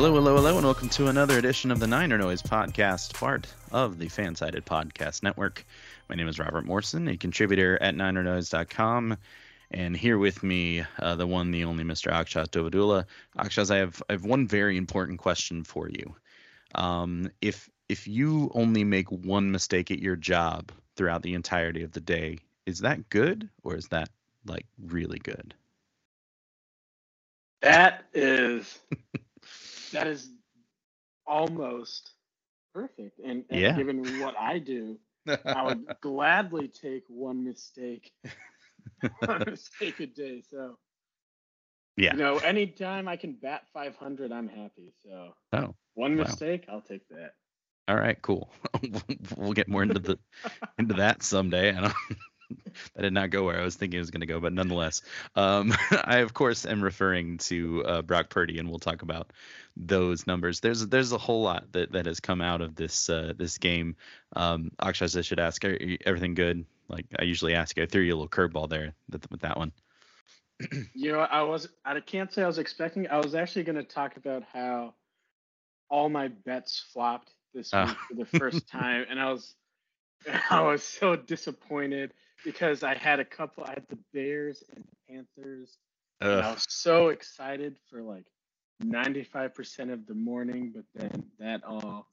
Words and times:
Hello, 0.00 0.14
hello, 0.14 0.34
hello, 0.34 0.56
and 0.56 0.64
welcome 0.64 0.88
to 0.88 1.08
another 1.08 1.36
edition 1.36 1.70
of 1.70 1.78
the 1.78 1.86
Niner 1.86 2.16
Noise 2.16 2.40
podcast, 2.40 3.12
part 3.12 3.46
of 3.70 3.98
the 3.98 4.06
Fansided 4.06 4.62
Podcast 4.62 5.22
Network. 5.22 5.66
My 6.08 6.14
name 6.14 6.26
is 6.26 6.38
Robert 6.38 6.64
Morrison, 6.64 7.06
a 7.06 7.18
contributor 7.18 7.76
at 7.82 7.94
NinerNoise.com, 7.94 9.18
and 9.72 9.94
here 9.94 10.16
with 10.16 10.42
me, 10.42 10.82
uh, 11.00 11.16
the 11.16 11.26
one, 11.26 11.50
the 11.50 11.64
only 11.64 11.84
Mr. 11.84 12.10
Akshaj 12.10 12.46
Dwivedula. 12.48 13.04
Akshaj, 13.36 13.70
I 13.70 13.76
have 13.76 14.02
I 14.08 14.14
have 14.14 14.24
one 14.24 14.48
very 14.48 14.78
important 14.78 15.18
question 15.18 15.64
for 15.64 15.90
you. 15.90 16.16
Um, 16.74 17.30
if 17.42 17.68
if 17.90 18.08
you 18.08 18.50
only 18.54 18.84
make 18.84 19.12
one 19.12 19.50
mistake 19.50 19.90
at 19.90 19.98
your 19.98 20.16
job 20.16 20.72
throughout 20.96 21.20
the 21.20 21.34
entirety 21.34 21.82
of 21.82 21.92
the 21.92 22.00
day, 22.00 22.38
is 22.64 22.78
that 22.78 23.10
good 23.10 23.50
or 23.64 23.76
is 23.76 23.88
that 23.88 24.08
like 24.46 24.64
really 24.82 25.18
good? 25.18 25.52
That 27.60 28.04
is 28.14 28.78
that 29.92 30.06
is 30.06 30.30
almost 31.26 32.12
perfect. 32.74 33.18
And, 33.20 33.44
and 33.50 33.60
Yeah. 33.60 33.74
given 33.74 34.18
what 34.18 34.34
I 34.38 34.58
do, 34.58 34.98
I 35.52 35.64
would 35.64 35.84
gladly 36.00 36.68
take 36.68 37.04
one 37.08 37.44
mistake, 37.44 38.12
one 39.24 39.44
mistake 39.46 40.00
a 40.00 40.06
day. 40.06 40.42
So 40.42 40.78
yeah. 41.96 42.14
you 42.14 42.18
know, 42.18 42.38
anytime 42.38 43.08
I 43.08 43.16
can 43.16 43.32
bat 43.34 43.66
500, 43.72 44.32
I'm 44.32 44.48
happy. 44.48 44.92
So 45.02 45.34
Oh, 45.52 45.74
one 45.94 46.16
Wow. 46.16 46.24
mistake, 46.24 46.66
I'll 46.68 46.82
take 46.82 47.08
that. 47.08 47.34
all 47.88 47.96
right, 47.96 48.20
cool. 48.22 48.50
we'll 49.36 49.52
get 49.52 49.68
more 49.68 49.82
into 49.82 50.00
the 50.00 50.18
into 50.78 50.94
that 50.94 51.22
someday. 51.22 51.74
I 51.74 51.80
don't. 51.80 51.94
That 52.94 53.02
did 53.02 53.12
not 53.12 53.30
go 53.30 53.44
where 53.44 53.60
I 53.60 53.64
was 53.64 53.76
thinking 53.76 53.98
it 53.98 54.00
was 54.00 54.10
going 54.10 54.20
to 54.20 54.26
go, 54.26 54.40
but 54.40 54.52
nonetheless, 54.52 55.02
um, 55.36 55.72
I 56.04 56.18
of 56.18 56.34
course 56.34 56.66
am 56.66 56.82
referring 56.82 57.38
to 57.38 57.84
uh, 57.84 58.02
Brock 58.02 58.30
Purdy, 58.30 58.58
and 58.58 58.68
we'll 58.68 58.78
talk 58.78 59.02
about 59.02 59.32
those 59.76 60.26
numbers. 60.26 60.60
There's 60.60 60.86
there's 60.86 61.12
a 61.12 61.18
whole 61.18 61.42
lot 61.42 61.72
that, 61.72 61.92
that 61.92 62.06
has 62.06 62.20
come 62.20 62.40
out 62.40 62.60
of 62.60 62.74
this 62.74 63.08
uh, 63.08 63.32
this 63.36 63.58
game. 63.58 63.96
Um, 64.34 64.72
I 64.78 64.92
should 64.92 65.40
ask, 65.40 65.64
are 65.64 65.76
you- 65.76 65.98
everything 66.04 66.34
good? 66.34 66.64
Like 66.88 67.06
I 67.18 67.22
usually 67.22 67.54
ask, 67.54 67.78
I 67.78 67.86
threw 67.86 68.02
you 68.02 68.14
a 68.14 68.16
little 68.16 68.28
curveball 68.28 68.68
there 68.68 68.94
with, 69.10 69.40
that 69.40 69.56
one. 69.56 69.72
You 70.94 71.12
know, 71.12 71.20
I 71.20 71.42
was 71.42 71.68
I 71.84 71.98
can't 72.00 72.32
say 72.32 72.42
I 72.42 72.46
was 72.46 72.58
expecting. 72.58 73.08
I 73.08 73.18
was 73.18 73.34
actually 73.34 73.64
going 73.64 73.76
to 73.76 73.82
talk 73.82 74.16
about 74.16 74.42
how 74.52 74.94
all 75.88 76.08
my 76.10 76.28
bets 76.28 76.84
flopped 76.92 77.32
this 77.54 77.70
Oh. 77.72 77.86
week 77.86 77.96
for 78.08 78.14
the 78.14 78.38
first 78.38 78.68
time, 78.70 79.06
and 79.08 79.18
I 79.18 79.32
was 79.32 79.54
I 80.50 80.60
was 80.62 80.82
so 80.82 81.16
disappointed 81.16 82.12
because 82.44 82.82
I 82.82 82.94
had 82.94 83.20
a 83.20 83.24
couple. 83.24 83.64
I 83.64 83.70
had 83.70 83.86
the 83.88 83.98
Bears 84.12 84.62
and 84.74 84.84
the 84.84 85.14
Panthers, 85.14 85.78
and 86.20 86.40
I 86.40 86.52
was 86.52 86.66
so 86.68 87.08
excited 87.08 87.76
for 87.90 88.02
like 88.02 88.26
95% 88.84 89.92
of 89.92 90.06
the 90.06 90.14
morning, 90.14 90.72
but 90.74 90.84
then 90.94 91.24
that 91.38 91.62
all 91.64 92.08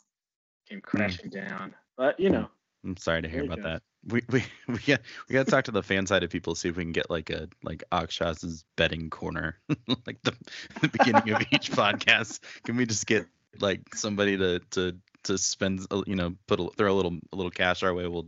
came 0.67 0.79
hmm. 0.79 0.97
crashing 0.97 1.29
down. 1.29 1.73
But 1.97 2.19
you 2.19 2.29
know, 2.29 2.49
I'm 2.83 2.97
sorry 2.97 3.21
to 3.21 3.29
hear 3.29 3.43
about 3.43 3.63
that. 3.63 3.81
We 4.05 4.21
we 4.29 4.43
we 4.67 4.77
got 4.79 5.01
we 5.27 5.33
got 5.33 5.45
to 5.45 5.51
talk 5.51 5.65
to 5.65 5.71
the 5.71 5.81
Fansided 5.81 6.29
people 6.29 6.55
see 6.55 6.69
if 6.69 6.77
we 6.77 6.83
can 6.83 6.91
get 6.91 7.09
like 7.09 7.29
a 7.29 7.49
like 7.63 7.83
Akshaj's 7.91 8.63
betting 8.75 9.09
corner 9.09 9.59
like 10.05 10.21
the, 10.23 10.33
the 10.81 10.87
beginning 10.89 11.31
of 11.31 11.41
each 11.51 11.71
podcast. 11.71 12.39
Can 12.63 12.77
we 12.77 12.85
just 12.85 13.07
get 13.07 13.25
like 13.59 13.95
somebody 13.95 14.37
to 14.37 14.59
to 14.71 14.95
to 15.23 15.37
spend 15.37 15.85
a- 15.91 16.03
you 16.05 16.15
know 16.15 16.35
put 16.47 16.59
a, 16.59 16.69
throw 16.77 16.93
a 16.93 16.95
little 16.95 17.17
a 17.33 17.35
little 17.35 17.51
cash 17.51 17.83
our 17.83 17.93
way? 17.93 18.07
We'll 18.07 18.27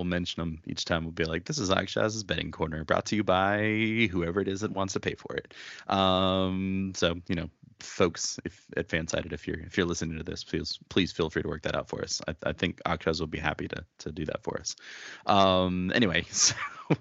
we'll 0.00 0.06
mention 0.06 0.40
them 0.40 0.62
each 0.66 0.86
time. 0.86 1.04
We'll 1.04 1.12
be 1.12 1.26
like, 1.26 1.44
this 1.44 1.58
is 1.58 1.68
Akshaj's 1.68 2.24
betting 2.24 2.52
corner, 2.52 2.84
brought 2.84 3.04
to 3.06 3.16
you 3.16 3.22
by 3.22 4.08
whoever 4.10 4.40
it 4.40 4.48
is 4.48 4.62
that 4.62 4.72
wants 4.72 4.94
to 4.94 5.00
pay 5.00 5.14
for 5.14 5.36
it. 5.36 5.52
Um, 5.92 6.92
so 6.96 7.16
you 7.28 7.34
know, 7.34 7.50
folks, 7.82 8.40
if 8.46 8.64
at 8.78 8.88
Fansided, 8.88 9.34
if 9.34 9.46
you're 9.46 9.60
if 9.60 9.76
you're 9.76 9.86
listening 9.86 10.16
to 10.16 10.24
this, 10.24 10.42
please 10.42 10.78
please 10.88 11.12
feel 11.12 11.28
free 11.28 11.42
to 11.42 11.48
work 11.48 11.62
that 11.62 11.74
out 11.74 11.88
for 11.88 12.02
us. 12.02 12.22
I, 12.26 12.34
I 12.44 12.52
think 12.54 12.80
Akshaz 12.84 13.20
will 13.20 13.26
be 13.26 13.38
happy 13.38 13.68
to 13.68 13.84
to 13.98 14.12
do 14.12 14.24
that 14.24 14.42
for 14.42 14.58
us. 14.58 14.74
Um, 15.26 15.92
anyway, 15.94 16.24
so 16.30 16.54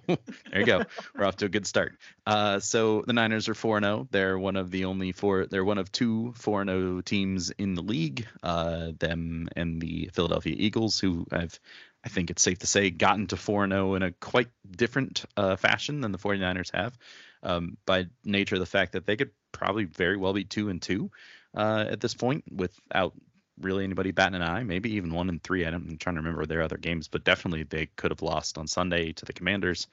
there 0.08 0.18
you 0.60 0.66
go. 0.66 0.84
We're 1.16 1.26
off 1.26 1.38
to 1.38 1.46
a 1.46 1.50
good 1.50 1.66
start. 1.66 1.98
Uh, 2.26 2.60
so 2.60 3.04
the 3.08 3.14
Niners 3.14 3.48
are 3.48 3.56
four 3.56 3.80
zero. 3.80 4.10
They're 4.12 4.38
one 4.38 4.58
of 4.58 4.72
the 4.72 4.86
only 4.86 5.14
four. 5.14 5.46
They're 5.46 5.64
one 5.64 5.78
of 5.78 5.90
two 5.90 6.34
four 6.36 6.66
zero 6.66 7.00
teams 7.00 7.50
in 7.52 7.76
the 7.76 7.82
league. 7.82 8.28
Uh, 8.44 8.92
them 9.00 9.48
and 9.56 9.82
the 9.82 10.10
Philadelphia 10.12 10.56
Eagles, 10.58 11.00
who 11.00 11.26
have 11.32 11.58
I 12.04 12.10
think 12.10 12.30
it's 12.30 12.42
safe 12.42 12.60
to 12.60 12.68
say, 12.68 12.90
gotten 12.90 13.28
to 13.28 13.38
4 13.38 13.68
0 13.68 13.96
in 13.96 14.04
a 14.04 14.12
quite 14.12 14.48
different 14.70 15.26
uh, 15.36 15.56
fashion 15.56 16.02
than 16.02 16.12
the 16.12 16.18
49ers 16.18 16.74
have, 16.74 16.98
um, 17.44 17.78
by 17.86 18.08
nature 18.24 18.56
of 18.56 18.62
the 18.62 18.66
fact 18.66 18.94
that 18.94 19.06
they 19.06 19.18
could 19.18 19.32
probably 19.52 19.86
very 19.86 20.18
well 20.18 20.34
be 20.34 20.44
2 20.44 20.70
and 20.70 20.82
2 20.82 21.12
uh, 21.56 21.86
at 21.90 22.00
this 22.00 22.14
point 22.14 22.44
without 22.52 23.14
really 23.60 23.84
anybody 23.84 24.12
batting 24.12 24.36
an 24.36 24.42
eye, 24.42 24.64
maybe 24.64 24.94
even 24.94 25.14
1 25.14 25.30
and 25.30 25.44
3. 25.44 25.66
I 25.66 25.72
don't, 25.72 25.90
I'm 25.90 25.98
trying 25.98 26.16
to 26.16 26.22
remember 26.22 26.46
their 26.46 26.62
other 26.62 26.78
games, 26.78 27.08
but 27.08 27.26
definitely 27.26 27.64
they 27.64 27.88
could 27.88 28.12
have 28.12 28.22
lost 28.22 28.58
on 28.58 28.68
Sunday 28.68 29.12
to 29.14 29.26
the 29.26 29.34
Commanders. 29.34 29.88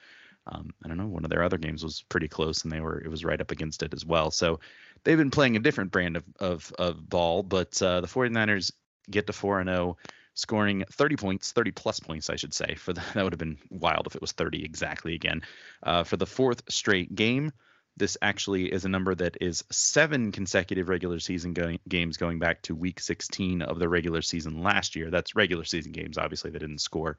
Um, 0.46 0.70
I 0.84 0.88
don't 0.88 0.96
know. 0.98 1.08
One 1.08 1.24
of 1.24 1.30
their 1.30 1.42
other 1.42 1.58
games 1.58 1.82
was 1.82 2.04
pretty 2.08 2.28
close, 2.28 2.62
and 2.62 2.70
they 2.70 2.80
were 2.80 3.00
it 3.00 3.10
was 3.10 3.24
right 3.24 3.40
up 3.40 3.50
against 3.50 3.82
it 3.82 3.92
as 3.92 4.06
well. 4.06 4.30
So 4.30 4.60
they've 5.02 5.18
been 5.18 5.32
playing 5.32 5.56
a 5.56 5.60
different 5.60 5.90
brand 5.90 6.16
of 6.16 6.24
of, 6.38 6.72
of 6.78 7.08
ball, 7.08 7.42
but 7.42 7.82
uh, 7.82 8.00
the 8.00 8.06
49ers 8.06 8.70
get 9.10 9.26
to 9.26 9.32
4 9.32 9.60
and 9.60 9.68
0 9.68 9.96
scoring 10.36 10.84
30 10.92 11.16
points, 11.16 11.50
30 11.52 11.72
plus 11.72 11.98
points, 11.98 12.30
I 12.30 12.36
should 12.36 12.54
say. 12.54 12.76
For 12.76 12.92
the, 12.92 13.02
that 13.14 13.24
would 13.24 13.32
have 13.32 13.40
been 13.40 13.58
wild 13.70 14.06
if 14.06 14.14
it 14.14 14.20
was 14.20 14.32
30 14.32 14.64
exactly 14.64 15.14
again. 15.14 15.42
Uh, 15.82 16.04
for 16.04 16.16
the 16.16 16.26
fourth 16.26 16.62
straight 16.68 17.14
game, 17.14 17.50
this 17.96 18.18
actually 18.20 18.70
is 18.70 18.84
a 18.84 18.90
number 18.90 19.14
that 19.14 19.38
is 19.40 19.64
seven 19.72 20.30
consecutive 20.30 20.90
regular 20.90 21.18
season 21.18 21.54
games 21.88 22.18
going 22.18 22.38
back 22.38 22.60
to 22.62 22.74
week 22.74 23.00
16 23.00 23.62
of 23.62 23.78
the 23.78 23.88
regular 23.88 24.20
season 24.20 24.62
last 24.62 24.94
year. 24.94 25.10
That's 25.10 25.34
regular 25.34 25.64
season 25.64 25.92
games. 25.92 26.18
Obviously, 26.18 26.50
they 26.50 26.58
didn't 26.58 26.82
score 26.82 27.16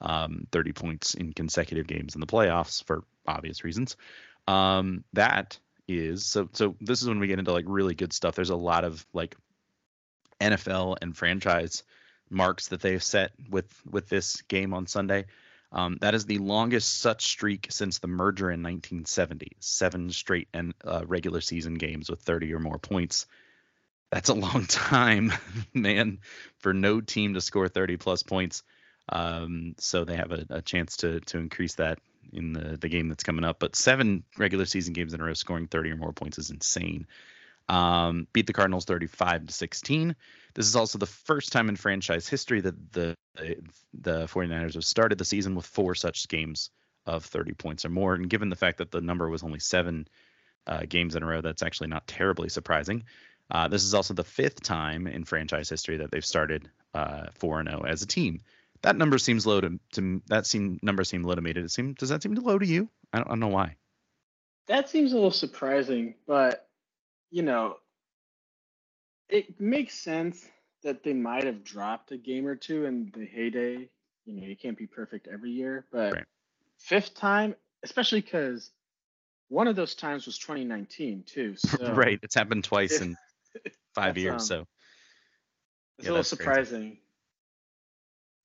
um, 0.00 0.46
30 0.50 0.72
points 0.72 1.14
in 1.14 1.34
consecutive 1.34 1.86
games 1.86 2.14
in 2.14 2.22
the 2.22 2.26
playoffs 2.26 2.82
for 2.84 3.04
obvious 3.26 3.64
reasons. 3.64 3.96
Um, 4.48 5.04
that 5.12 5.58
is 5.86 6.24
so. 6.24 6.48
So 6.52 6.74
this 6.80 7.02
is 7.02 7.08
when 7.08 7.18
we 7.20 7.26
get 7.26 7.38
into 7.38 7.52
like 7.52 7.66
really 7.68 7.94
good 7.94 8.14
stuff. 8.14 8.34
There's 8.34 8.48
a 8.48 8.56
lot 8.56 8.84
of 8.84 9.04
like 9.12 9.36
NFL 10.40 10.96
and 11.02 11.14
franchise 11.14 11.82
marks 12.30 12.68
that 12.68 12.80
they've 12.80 13.02
set 13.02 13.32
with 13.50 13.66
with 13.88 14.08
this 14.08 14.42
game 14.42 14.74
on 14.74 14.86
Sunday. 14.86 15.26
Um, 15.72 15.98
that 16.00 16.14
is 16.14 16.24
the 16.24 16.38
longest 16.38 17.00
such 17.00 17.26
streak 17.26 17.66
since 17.70 17.98
the 17.98 18.06
merger 18.06 18.46
in 18.46 18.62
1970. 18.62 19.56
Seven 19.58 20.10
straight 20.10 20.48
and 20.54 20.72
uh, 20.84 21.02
regular 21.04 21.40
season 21.40 21.74
games 21.74 22.08
with 22.08 22.20
30 22.20 22.54
or 22.54 22.60
more 22.60 22.78
points. 22.78 23.26
That's 24.10 24.28
a 24.28 24.34
long 24.34 24.66
time, 24.68 25.32
man, 25.74 26.20
for 26.58 26.72
no 26.72 27.00
team 27.00 27.34
to 27.34 27.40
score 27.40 27.68
30 27.68 27.96
plus 27.96 28.22
points. 28.22 28.62
Um, 29.08 29.74
so 29.78 30.04
they 30.04 30.16
have 30.16 30.30
a, 30.30 30.46
a 30.48 30.62
chance 30.62 30.98
to 30.98 31.20
to 31.20 31.38
increase 31.38 31.74
that 31.74 31.98
in 32.32 32.52
the 32.52 32.76
the 32.76 32.88
game 32.88 33.08
that's 33.08 33.24
coming 33.24 33.44
up. 33.44 33.58
But 33.58 33.76
seven 33.76 34.24
regular 34.38 34.66
season 34.66 34.92
games 34.92 35.12
in 35.12 35.20
a 35.20 35.24
row 35.24 35.34
scoring 35.34 35.66
30 35.66 35.90
or 35.90 35.96
more 35.96 36.12
points 36.12 36.38
is 36.38 36.50
insane. 36.50 37.06
Um, 37.68 38.26
beat 38.32 38.46
the 38.46 38.52
Cardinals 38.52 38.84
35 38.84 39.46
to 39.46 39.52
16. 39.52 40.14
This 40.54 40.66
is 40.66 40.76
also 40.76 40.98
the 40.98 41.06
first 41.06 41.50
time 41.52 41.68
in 41.68 41.76
franchise 41.76 42.28
history 42.28 42.60
that 42.60 42.92
the 42.92 43.16
the 43.94 44.26
49ers 44.26 44.74
have 44.74 44.84
started 44.84 45.18
the 45.18 45.24
season 45.24 45.54
with 45.54 45.66
four 45.66 45.94
such 45.94 46.28
games 46.28 46.70
of 47.06 47.24
30 47.24 47.54
points 47.54 47.84
or 47.84 47.88
more. 47.88 48.14
And 48.14 48.28
given 48.30 48.48
the 48.50 48.56
fact 48.56 48.78
that 48.78 48.90
the 48.90 49.00
number 49.00 49.28
was 49.28 49.42
only 49.42 49.58
seven 49.60 50.06
uh, 50.66 50.82
games 50.88 51.16
in 51.16 51.22
a 51.22 51.26
row, 51.26 51.40
that's 51.40 51.62
actually 51.62 51.88
not 51.88 52.06
terribly 52.06 52.48
surprising. 52.48 53.04
Uh, 53.50 53.68
this 53.68 53.82
is 53.82 53.94
also 53.94 54.14
the 54.14 54.24
fifth 54.24 54.62
time 54.62 55.06
in 55.06 55.24
franchise 55.24 55.68
history 55.68 55.96
that 55.98 56.10
they've 56.10 56.24
started 56.24 56.70
uh, 56.94 57.26
4 57.34 57.60
and 57.60 57.68
0 57.68 57.82
as 57.84 58.02
a 58.02 58.06
team. 58.06 58.40
That 58.82 58.96
number 58.96 59.18
seems 59.18 59.46
low 59.46 59.60
to, 59.60 59.80
to 59.92 60.22
that 60.26 60.46
seem 60.46 60.78
number 60.82 61.04
seemed 61.04 61.24
low 61.24 61.34
to 61.34 61.40
me. 61.42 61.50
It 61.50 61.70
seem 61.70 61.94
does 61.94 62.10
that 62.10 62.22
seem 62.22 62.34
low 62.34 62.58
to 62.58 62.66
you? 62.66 62.88
I 63.12 63.18
don't, 63.18 63.26
I 63.26 63.30
don't 63.30 63.40
know 63.40 63.48
why. 63.48 63.76
that 64.66 64.88
seems 64.88 65.12
a 65.12 65.16
little 65.16 65.30
surprising, 65.30 66.14
but 66.26 66.68
you 67.30 67.42
know, 67.42 67.76
it 69.28 69.60
makes 69.60 69.94
sense 69.94 70.48
that 70.82 71.02
they 71.02 71.12
might 71.12 71.44
have 71.44 71.64
dropped 71.64 72.12
a 72.12 72.16
game 72.16 72.46
or 72.46 72.56
two 72.56 72.84
in 72.84 73.10
the 73.14 73.24
heyday. 73.26 73.88
You 74.24 74.34
know, 74.34 74.46
you 74.46 74.56
can't 74.56 74.76
be 74.76 74.86
perfect 74.86 75.26
every 75.28 75.50
year, 75.50 75.86
but 75.90 76.18
Right. 76.18 76.24
fifth 76.78 77.14
time, 77.14 77.54
especially 77.82 78.20
because 78.20 78.70
one 79.48 79.68
of 79.68 79.76
those 79.76 79.94
times 79.94 80.26
was 80.26 80.38
2019 80.38 81.24
too. 81.24 81.56
So 81.56 82.06
right, 82.06 82.18
it's 82.22 82.34
happened 82.34 82.64
twice 82.64 83.00
in 83.00 83.16
five 83.94 84.16
years. 84.16 84.44
um, 84.44 84.46
so 84.46 84.66
it's 85.98 86.08
Yeah, 86.08 86.10
a 86.10 86.12
little 86.12 86.24
surprising. 86.24 86.72
crazy. 86.72 87.03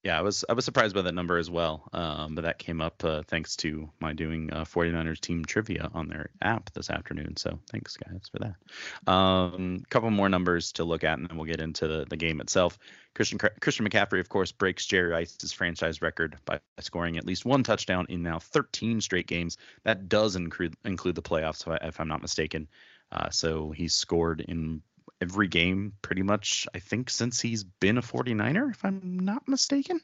Yeah, 0.03 0.17
I 0.17 0.21
was 0.21 0.45
I 0.47 0.53
was 0.53 0.63
surprised 0.63 0.95
by 0.95 1.01
that 1.01 1.13
number 1.13 1.37
as 1.37 1.49
well. 1.49 1.89
Um, 1.91 2.33
but 2.33 2.43
that 2.43 2.57
came 2.57 2.79
up 2.79 3.03
uh, 3.03 3.23
thanks 3.27 3.57
to 3.57 3.89
my 3.99 4.13
doing 4.13 4.51
uh, 4.53 4.63
49ers 4.63 5.19
team 5.19 5.43
trivia 5.43 5.91
on 5.93 6.07
their 6.07 6.29
app 6.41 6.71
this 6.71 6.89
afternoon. 6.89 7.35
So 7.35 7.59
thanks 7.69 7.97
guys 7.97 8.29
for 8.31 8.39
that. 8.39 9.11
Um, 9.11 9.83
couple 9.89 10.09
more 10.09 10.29
numbers 10.29 10.71
to 10.73 10.85
look 10.85 11.03
at, 11.03 11.19
and 11.19 11.27
then 11.27 11.35
we'll 11.35 11.47
get 11.47 11.59
into 11.59 11.87
the, 11.87 12.05
the 12.09 12.15
game 12.15 12.39
itself. 12.39 12.79
Christian 13.13 13.39
Christian 13.59 13.89
McCaffrey, 13.89 14.21
of 14.21 14.29
course, 14.29 14.53
breaks 14.53 14.85
Jerry 14.85 15.09
Rice's 15.09 15.51
franchise 15.51 16.01
record 16.01 16.37
by 16.45 16.61
scoring 16.79 17.17
at 17.17 17.25
least 17.25 17.43
one 17.45 17.63
touchdown 17.63 18.05
in 18.07 18.23
now 18.23 18.39
13 18.39 19.01
straight 19.01 19.27
games. 19.27 19.57
That 19.83 20.07
does 20.07 20.37
include 20.37 20.75
include 20.85 21.15
the 21.15 21.21
playoffs, 21.21 21.61
if 21.83 21.99
I- 21.99 22.01
I'm 22.01 22.07
not 22.07 22.21
mistaken. 22.21 22.69
Uh, 23.11 23.29
so 23.31 23.71
he's 23.71 23.95
scored 23.95 24.41
in 24.41 24.81
every 25.21 25.47
game 25.47 25.93
pretty 26.01 26.23
much. 26.23 26.67
I 26.73 26.79
think 26.79 27.09
since 27.09 27.39
he's 27.39 27.63
been 27.63 27.97
a 27.97 28.01
49er, 28.01 28.71
if 28.71 28.83
I'm 28.85 29.19
not 29.19 29.47
mistaken. 29.47 30.01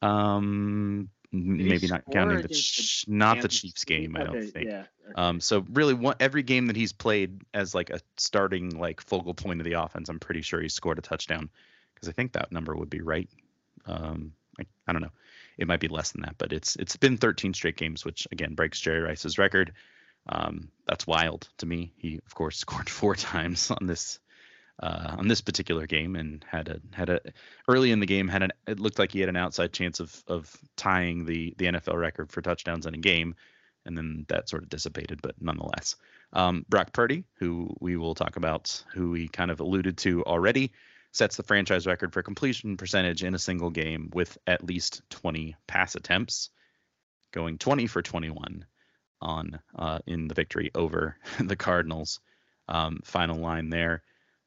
Um, 0.00 1.08
maybe 1.32 1.86
not 1.88 2.02
counting 2.12 2.42
the, 2.42 2.48
ch- 2.48 3.06
not 3.08 3.40
the 3.40 3.48
Chiefs 3.48 3.84
game. 3.84 4.16
I 4.16 4.24
don't 4.24 4.36
okay, 4.36 4.46
think. 4.46 4.68
Yeah. 4.68 4.84
Okay. 5.04 5.14
Um, 5.16 5.40
so 5.40 5.64
really, 5.72 5.94
one, 5.94 6.16
every 6.20 6.42
game 6.42 6.66
that 6.66 6.76
he's 6.76 6.92
played 6.92 7.42
as 7.54 7.74
like 7.74 7.90
a 7.90 8.00
starting 8.16 8.78
like 8.78 9.00
focal 9.00 9.34
point 9.34 9.60
of 9.60 9.64
the 9.64 9.72
offense, 9.74 10.08
I'm 10.08 10.20
pretty 10.20 10.42
sure 10.42 10.60
he's 10.60 10.74
scored 10.74 10.98
a 10.98 11.02
touchdown 11.02 11.48
because 11.94 12.08
I 12.08 12.12
think 12.12 12.32
that 12.32 12.52
number 12.52 12.76
would 12.76 12.90
be 12.90 13.00
right. 13.00 13.28
Um, 13.86 14.32
I, 14.60 14.66
I 14.86 14.92
don't 14.92 15.02
know. 15.02 15.12
It 15.58 15.68
might 15.68 15.80
be 15.80 15.88
less 15.88 16.12
than 16.12 16.22
that, 16.22 16.36
but 16.38 16.52
it's 16.52 16.76
it's 16.76 16.96
been 16.96 17.16
13 17.16 17.54
straight 17.54 17.76
games, 17.76 18.04
which 18.04 18.28
again 18.30 18.54
breaks 18.54 18.80
Jerry 18.80 19.00
Rice's 19.00 19.38
record. 19.38 19.72
Um, 20.28 20.68
that's 20.86 21.06
wild 21.06 21.48
to 21.58 21.66
me. 21.66 21.92
He 21.96 22.20
of 22.26 22.34
course 22.34 22.58
scored 22.58 22.90
four 22.90 23.14
times 23.14 23.70
on 23.70 23.86
this 23.86 24.18
uh, 24.82 25.14
on 25.16 25.28
this 25.28 25.40
particular 25.40 25.86
game 25.86 26.16
and 26.16 26.44
had 26.48 26.68
a 26.68 26.80
had 26.92 27.08
a 27.08 27.20
early 27.68 27.92
in 27.92 28.00
the 28.00 28.06
game 28.06 28.26
had 28.26 28.42
an 28.42 28.50
it 28.66 28.80
looked 28.80 28.98
like 28.98 29.12
he 29.12 29.20
had 29.20 29.28
an 29.28 29.36
outside 29.36 29.72
chance 29.72 30.00
of 30.00 30.22
of 30.26 30.54
tying 30.76 31.24
the 31.24 31.54
the 31.56 31.66
NFL 31.66 31.98
record 31.98 32.32
for 32.32 32.42
touchdowns 32.42 32.84
in 32.84 32.94
a 32.94 32.98
game, 32.98 33.36
and 33.86 33.96
then 33.96 34.26
that 34.28 34.48
sort 34.48 34.64
of 34.64 34.68
dissipated. 34.68 35.22
But 35.22 35.36
nonetheless, 35.40 35.96
um, 36.32 36.66
Brock 36.68 36.92
Purdy, 36.92 37.24
who 37.34 37.74
we 37.80 37.96
will 37.96 38.16
talk 38.16 38.36
about, 38.36 38.84
who 38.92 39.10
we 39.10 39.28
kind 39.28 39.52
of 39.52 39.60
alluded 39.60 39.98
to 39.98 40.24
already, 40.24 40.72
sets 41.12 41.36
the 41.36 41.44
franchise 41.44 41.86
record 41.86 42.12
for 42.12 42.22
completion 42.22 42.76
percentage 42.76 43.22
in 43.22 43.34
a 43.34 43.38
single 43.38 43.70
game 43.70 44.10
with 44.12 44.36
at 44.48 44.64
least 44.64 45.02
20 45.10 45.54
pass 45.68 45.94
attempts, 45.94 46.50
going 47.30 47.56
20 47.56 47.86
for 47.86 48.02
21 48.02 48.64
on 49.20 49.60
uh, 49.76 50.00
in 50.08 50.26
the 50.26 50.34
victory 50.34 50.72
over 50.74 51.16
the 51.40 51.56
Cardinals. 51.56 52.18
Um, 52.68 53.00
final 53.04 53.38
line 53.38 53.70
there 53.70 54.02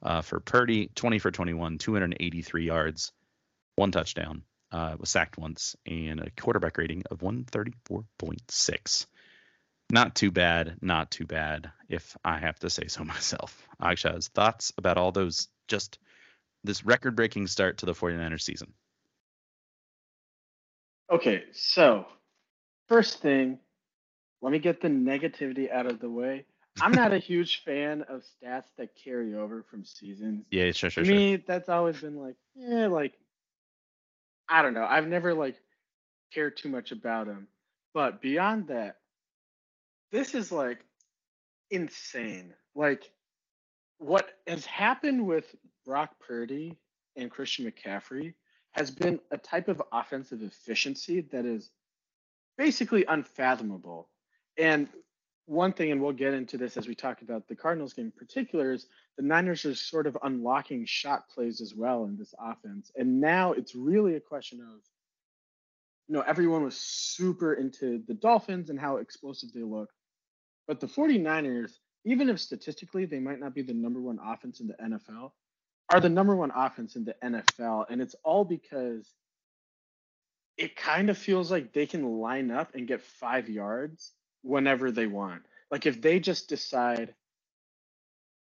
uh, 0.05 0.21
for 0.21 0.39
Purdy, 0.39 0.89
20 0.93 1.19
for 1.19 1.31
21, 1.31 1.79
283 1.79 2.65
yards, 2.65 3.11
one 3.75 3.91
touchdown, 3.91 4.43
uh, 4.71 4.95
was 4.99 5.09
sacked 5.09 5.37
once, 5.37 5.75
and 5.85 6.21
a 6.21 6.29
quarterback 6.39 6.77
rating 6.77 7.03
of 7.09 7.19
134.6. 7.19 9.05
Not 9.91 10.15
too 10.15 10.31
bad, 10.31 10.77
not 10.81 11.11
too 11.11 11.25
bad, 11.25 11.71
if 11.89 12.15
I 12.23 12.37
have 12.37 12.59
to 12.59 12.69
say 12.69 12.87
so 12.87 13.03
myself. 13.05 13.67
Akshaj, 13.81 14.29
thoughts 14.29 14.71
about 14.77 14.97
all 14.97 15.11
those 15.11 15.47
just 15.67 15.97
this 16.63 16.85
record 16.85 17.15
breaking 17.15 17.47
start 17.47 17.79
to 17.79 17.85
the 17.85 17.93
49ers 17.93 18.41
season? 18.41 18.73
Okay, 21.11 21.43
so 21.51 22.05
first 22.87 23.21
thing, 23.21 23.59
let 24.41 24.51
me 24.51 24.59
get 24.59 24.81
the 24.81 24.87
negativity 24.87 25.71
out 25.71 25.85
of 25.85 25.99
the 25.99 26.09
way. 26.09 26.45
I'm 26.81 26.91
not 26.91 27.13
a 27.13 27.17
huge 27.19 27.63
fan 27.63 28.03
of 28.03 28.23
stats 28.23 28.67
that 28.77 28.95
carry 28.95 29.35
over 29.35 29.63
from 29.63 29.85
seasons. 29.85 30.45
Yeah, 30.51 30.71
sure, 30.71 30.89
sure. 30.89 31.03
To 31.03 31.07
sure. 31.07 31.15
me, 31.15 31.35
that's 31.37 31.69
always 31.69 31.99
been 31.99 32.17
like, 32.17 32.35
yeah, 32.55 32.87
like 32.87 33.13
I 34.49 34.61
don't 34.61 34.73
know. 34.73 34.85
I've 34.85 35.07
never 35.07 35.33
like 35.33 35.57
cared 36.33 36.57
too 36.57 36.69
much 36.69 36.91
about 36.91 37.27
them. 37.27 37.47
But 37.93 38.21
beyond 38.21 38.67
that, 38.67 38.97
this 40.11 40.35
is 40.35 40.51
like 40.51 40.79
insane. 41.71 42.53
Like 42.75 43.09
what 43.97 44.27
has 44.47 44.65
happened 44.65 45.25
with 45.25 45.55
Brock 45.85 46.11
Purdy 46.19 46.77
and 47.15 47.31
Christian 47.31 47.71
McCaffrey 47.71 48.33
has 48.71 48.91
been 48.91 49.19
a 49.31 49.37
type 49.37 49.69
of 49.69 49.81
offensive 49.91 50.41
efficiency 50.41 51.21
that 51.31 51.45
is 51.45 51.71
basically 52.57 53.05
unfathomable. 53.05 54.09
And 54.57 54.89
one 55.45 55.73
thing, 55.73 55.91
and 55.91 56.01
we'll 56.01 56.11
get 56.11 56.33
into 56.33 56.57
this 56.57 56.75
as 56.75 56.87
we 56.87 56.95
talk 56.95 57.21
about 57.21 57.47
the 57.47 57.55
Cardinals 57.55 57.93
game 57.93 58.05
in 58.05 58.11
particular, 58.11 58.71
is 58.71 58.87
the 59.17 59.23
Niners 59.23 59.63
are 59.65 59.75
sort 59.75 60.07
of 60.07 60.17
unlocking 60.23 60.85
shot 60.85 61.29
plays 61.29 61.61
as 61.61 61.75
well 61.75 62.05
in 62.05 62.17
this 62.17 62.33
offense. 62.39 62.91
And 62.95 63.21
now 63.21 63.53
it's 63.53 63.75
really 63.75 64.15
a 64.15 64.19
question 64.19 64.59
of, 64.61 64.81
you 66.07 66.15
know, 66.15 66.21
everyone 66.21 66.63
was 66.63 66.77
super 66.77 67.53
into 67.53 68.01
the 68.07 68.13
Dolphins 68.13 68.69
and 68.69 68.79
how 68.79 68.97
explosive 68.97 69.53
they 69.53 69.61
look. 69.61 69.89
But 70.67 70.79
the 70.79 70.87
49ers, 70.87 71.73
even 72.05 72.29
if 72.29 72.39
statistically 72.39 73.05
they 73.05 73.19
might 73.19 73.39
not 73.39 73.53
be 73.53 73.61
the 73.61 73.73
number 73.73 74.01
one 74.01 74.19
offense 74.23 74.59
in 74.59 74.67
the 74.67 74.75
NFL, 74.81 75.31
are 75.91 75.99
the 75.99 76.09
number 76.09 76.35
one 76.35 76.51
offense 76.55 76.95
in 76.95 77.05
the 77.05 77.15
NFL. 77.23 77.85
And 77.89 78.01
it's 78.01 78.15
all 78.23 78.43
because 78.43 79.13
it 80.57 80.75
kind 80.75 81.11
of 81.11 81.17
feels 81.19 81.51
like 81.51 81.71
they 81.71 81.85
can 81.85 82.03
line 82.03 82.49
up 82.49 82.73
and 82.73 82.87
get 82.87 83.03
five 83.03 83.47
yards 83.47 84.14
whenever 84.45 84.91
they 84.91 85.07
want. 85.07 85.41
Like 85.71 85.85
if 85.85 86.01
they 86.01 86.19
just 86.19 86.47
decide, 86.47 87.13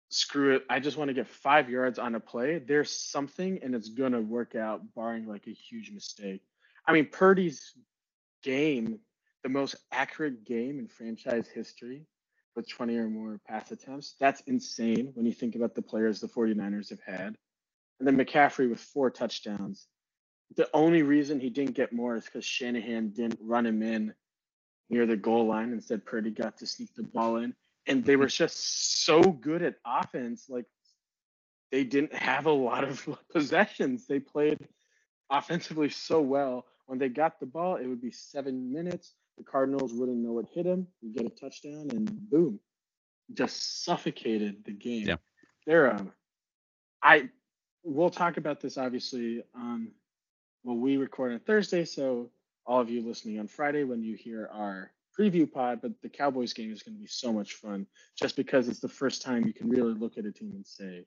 screw 0.10 0.56
it, 0.56 0.64
I 0.70 0.80
just 0.80 0.98
want 0.98 1.10
to 1.10 1.14
get 1.14 1.28
five 1.28 1.70
yards 1.70 2.00
on 2.00 2.16
a 2.16 2.20
play, 2.20 2.60
there's 2.60 2.92
something 2.92 3.60
and 3.64 3.76
it's 3.76 3.90
gonna 3.90 4.22
work 4.22 4.56
out, 4.56 4.82
barring 4.96 5.28
like 5.28 5.48
a 5.48 5.52
huge 5.54 5.92
mistake. 5.92 6.42
I 6.88 6.94
mean, 6.94 7.08
Purdy's 7.12 7.74
game, 8.44 9.00
the 9.44 9.50
most 9.50 9.76
accurate 9.92 10.46
game 10.46 10.80
in 10.80 10.88
franchise 10.88 11.48
history 11.48 12.06
with 12.56 12.70
20 12.70 12.96
or 12.98 13.10
more 13.10 13.40
pass 13.48 13.72
attempts. 13.72 14.16
That's 14.20 14.42
insane 14.42 15.12
when 15.14 15.26
you 15.26 15.34
think 15.34 15.56
about 15.56 15.76
the 15.76 15.82
players 15.82 16.20
the 16.20 16.28
49ers 16.28 16.90
have 16.90 17.02
had. 17.02 17.36
And 18.00 18.08
then 18.08 18.18
McCaffrey 18.18 18.70
with 18.70 18.80
four 18.80 19.10
touchdowns. 19.10 19.88
The 20.56 20.70
only 20.74 21.02
reason 21.02 21.40
he 21.40 21.50
didn't 21.50 21.76
get 21.76 21.92
more 21.92 22.16
is 22.16 22.26
because 22.26 22.46
Shanahan 22.46 23.10
didn't 23.10 23.40
run 23.42 23.66
him 23.66 23.82
in 23.82 24.14
near 24.90 25.06
the 25.06 25.18
goal 25.18 25.48
line. 25.48 25.72
Instead, 25.72 26.06
Purdy 26.06 26.32
got 26.32 26.58
to 26.58 26.68
sneak 26.68 26.94
the 26.96 27.04
ball 27.04 27.38
in. 27.38 27.54
And 27.88 28.04
they 28.04 28.16
were 28.16 28.28
just 28.28 29.06
so 29.06 29.22
good 29.22 29.62
at 29.62 29.76
offense. 29.86 30.46
Like 30.50 30.66
they 31.72 31.84
didn't 31.84 32.14
have 32.16 32.46
a 32.46 32.52
lot 32.52 32.84
of 32.84 33.08
possessions. 33.32 34.08
They 34.08 34.20
played 34.20 34.60
offensively 35.30 35.90
so 35.90 36.22
well. 36.22 36.66
When 36.88 37.00
they 37.00 37.10
got 37.10 37.40
the 37.40 37.46
ball, 37.46 37.78
it 37.78 37.88
would 37.88 38.02
be 38.02 38.12
seven 38.12 38.72
minutes. 38.72 39.14
The 39.38 39.44
Cardinals 39.44 39.94
wouldn't 39.94 40.18
know 40.18 40.34
what 40.34 40.46
hit 40.54 40.66
them. 40.66 40.88
You 41.02 41.14
get 41.14 41.26
a 41.26 41.30
touchdown, 41.30 41.90
and 41.92 42.10
boom, 42.30 42.60
just 43.34 43.84
suffocated 43.84 44.64
the 44.64 44.72
game. 44.72 45.08
Yeah, 45.08 45.16
they're 45.66 45.94
um, 45.94 46.14
I 47.04 47.30
we'll 47.84 48.10
talk 48.10 48.38
about 48.38 48.62
this 48.62 48.78
obviously 48.78 49.44
on 49.54 49.90
well 50.64 50.78
we 50.78 50.98
record 50.98 51.34
on 51.34 51.40
Thursday, 51.40 51.86
so 51.86 52.30
all 52.66 52.80
of 52.80 52.90
you 52.90 53.06
listening 53.06 53.40
on 53.40 53.48
Friday 53.48 53.84
when 53.84 54.04
you 54.04 54.16
hear 54.16 54.50
our 54.54 54.92
preview 55.18 55.50
pod, 55.52 55.80
but 55.82 55.92
the 56.02 56.10
Cowboys 56.10 56.54
game 56.54 56.72
is 56.72 56.84
going 56.84 56.96
to 56.96 57.02
be 57.02 57.08
so 57.08 57.32
much 57.32 57.54
fun 57.54 57.88
just 58.20 58.36
because 58.36 58.68
it's 58.68 58.80
the 58.80 58.90
first 58.90 59.22
time 59.22 59.46
you 59.46 59.54
can 59.54 59.70
really 59.70 59.94
look 59.94 60.18
at 60.18 60.26
a 60.26 60.32
team 60.32 60.52
and 60.56 60.66
say, 60.66 61.06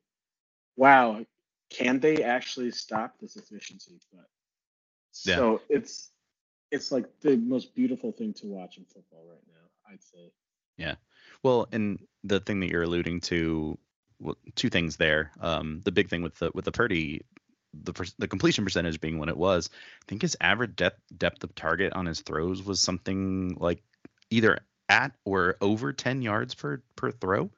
wow, 0.77 1.25
can 1.71 2.01
they 2.01 2.23
actually 2.23 2.71
stop 2.71 3.15
this 3.21 3.37
efficiency? 3.37 4.01
But 4.13 4.27
yeah. 5.25 5.37
so 5.37 5.61
it's 5.69 6.11
it's 6.71 6.93
like 6.93 7.07
the 7.21 7.37
most 7.37 7.75
beautiful 7.75 8.13
thing 8.13 8.33
to 8.35 8.47
watch 8.47 8.79
in 8.79 8.85
football 8.85 9.25
right 9.29 9.43
now, 9.49 9.93
I'd 9.93 10.03
say. 10.03 10.33
Yeah. 10.77 10.95
Well, 11.43 11.67
and 11.73 11.99
the 12.25 12.41
thing 12.41 12.61
that 12.61 12.71
you're 12.71 12.83
alluding 12.83 13.21
to, 13.23 13.79
well, 14.21 14.37
two 14.55 14.69
things 14.69 14.97
there. 14.97 15.33
Um, 15.41 15.81
the 15.85 15.93
big 15.93 16.09
thing 16.09 16.23
with 16.23 16.37
the 16.37 16.51
with 16.55 16.65
the 16.65 16.73
Purdy 16.73 17.23
the 17.75 18.13
the 18.19 18.29
completion 18.29 18.65
percentage 18.65 19.01
being 19.01 19.19
what 19.19 19.29
it 19.29 19.37
was, 19.37 19.71
I 19.73 20.05
think 20.09 20.23
his 20.23 20.37
average 20.41 20.77
depth 20.77 21.01
depth 21.17 21.45
of 21.45 21.55
target 21.55 21.93
on 21.93 22.07
his 22.07 22.21
throws 22.21 22.63
was 22.63 22.81
something 22.81 23.57
like 23.59 23.83
either 24.31 24.61
at 24.89 25.13
or 25.25 25.57
over 25.61 25.93
10 25.93 26.23
yards 26.23 26.55
per 26.55 26.83
per 26.97 27.11
throw. 27.11 27.51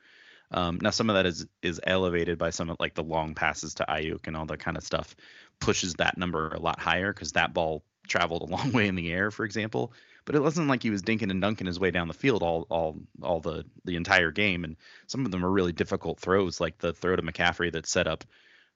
Um, 0.53 0.79
now 0.83 0.91
some 0.91 1.11
of 1.11 1.15
that 1.15 1.27
is 1.27 1.47
is 1.63 1.81
elevated 1.85 2.39
by 2.39 2.51
some 2.51 2.71
of 2.71 2.77
like 2.81 2.95
the 2.95 3.05
long 3.05 3.35
passes 3.35 3.75
to 3.75 3.87
Aiyuk 3.89 4.27
and 4.27 4.37
all 4.37 4.47
that 4.47 4.59
kind 4.59 4.77
of 4.77 4.83
stuff 4.83 5.15
pushes 5.61 5.95
that 5.95 6.19
number 6.19 6.49
a 6.49 6.59
lot 6.59 6.81
higher 6.81 7.13
because 7.13 7.33
that 7.33 7.55
ball 7.55 7.85
traveled 8.09 8.43
a 8.43 8.53
long 8.55 8.73
way 8.73 8.89
in 8.89 8.97
the 8.97 9.13
air, 9.13 9.31
for 9.31 9.45
example. 9.45 9.93
But 10.25 10.35
it 10.35 10.43
wasn't 10.43 10.69
like 10.69 10.83
he 10.83 10.91
was 10.91 11.03
dinking 11.03 11.31
and 11.31 11.41
dunking 11.41 11.67
his 11.67 11.81
way 11.81 11.91
down 11.91 12.09
the 12.09 12.15
field 12.15 12.43
all 12.43 12.67
all 12.69 12.99
all 13.23 13.41
the 13.41 13.65
the 13.85 13.97
entire 13.97 14.33
game. 14.33 14.65
And 14.65 14.77
some 15.07 15.25
of 15.25 15.31
them 15.31 15.45
are 15.45 15.51
really 15.51 15.73
difficult 15.73 16.19
throws, 16.19 16.61
like 16.61 16.79
the 16.79 16.93
throw 16.93 17.17
to 17.17 17.23
McCaffrey 17.23 17.73
that 17.73 17.87
set 17.87 18.07
up 18.07 18.25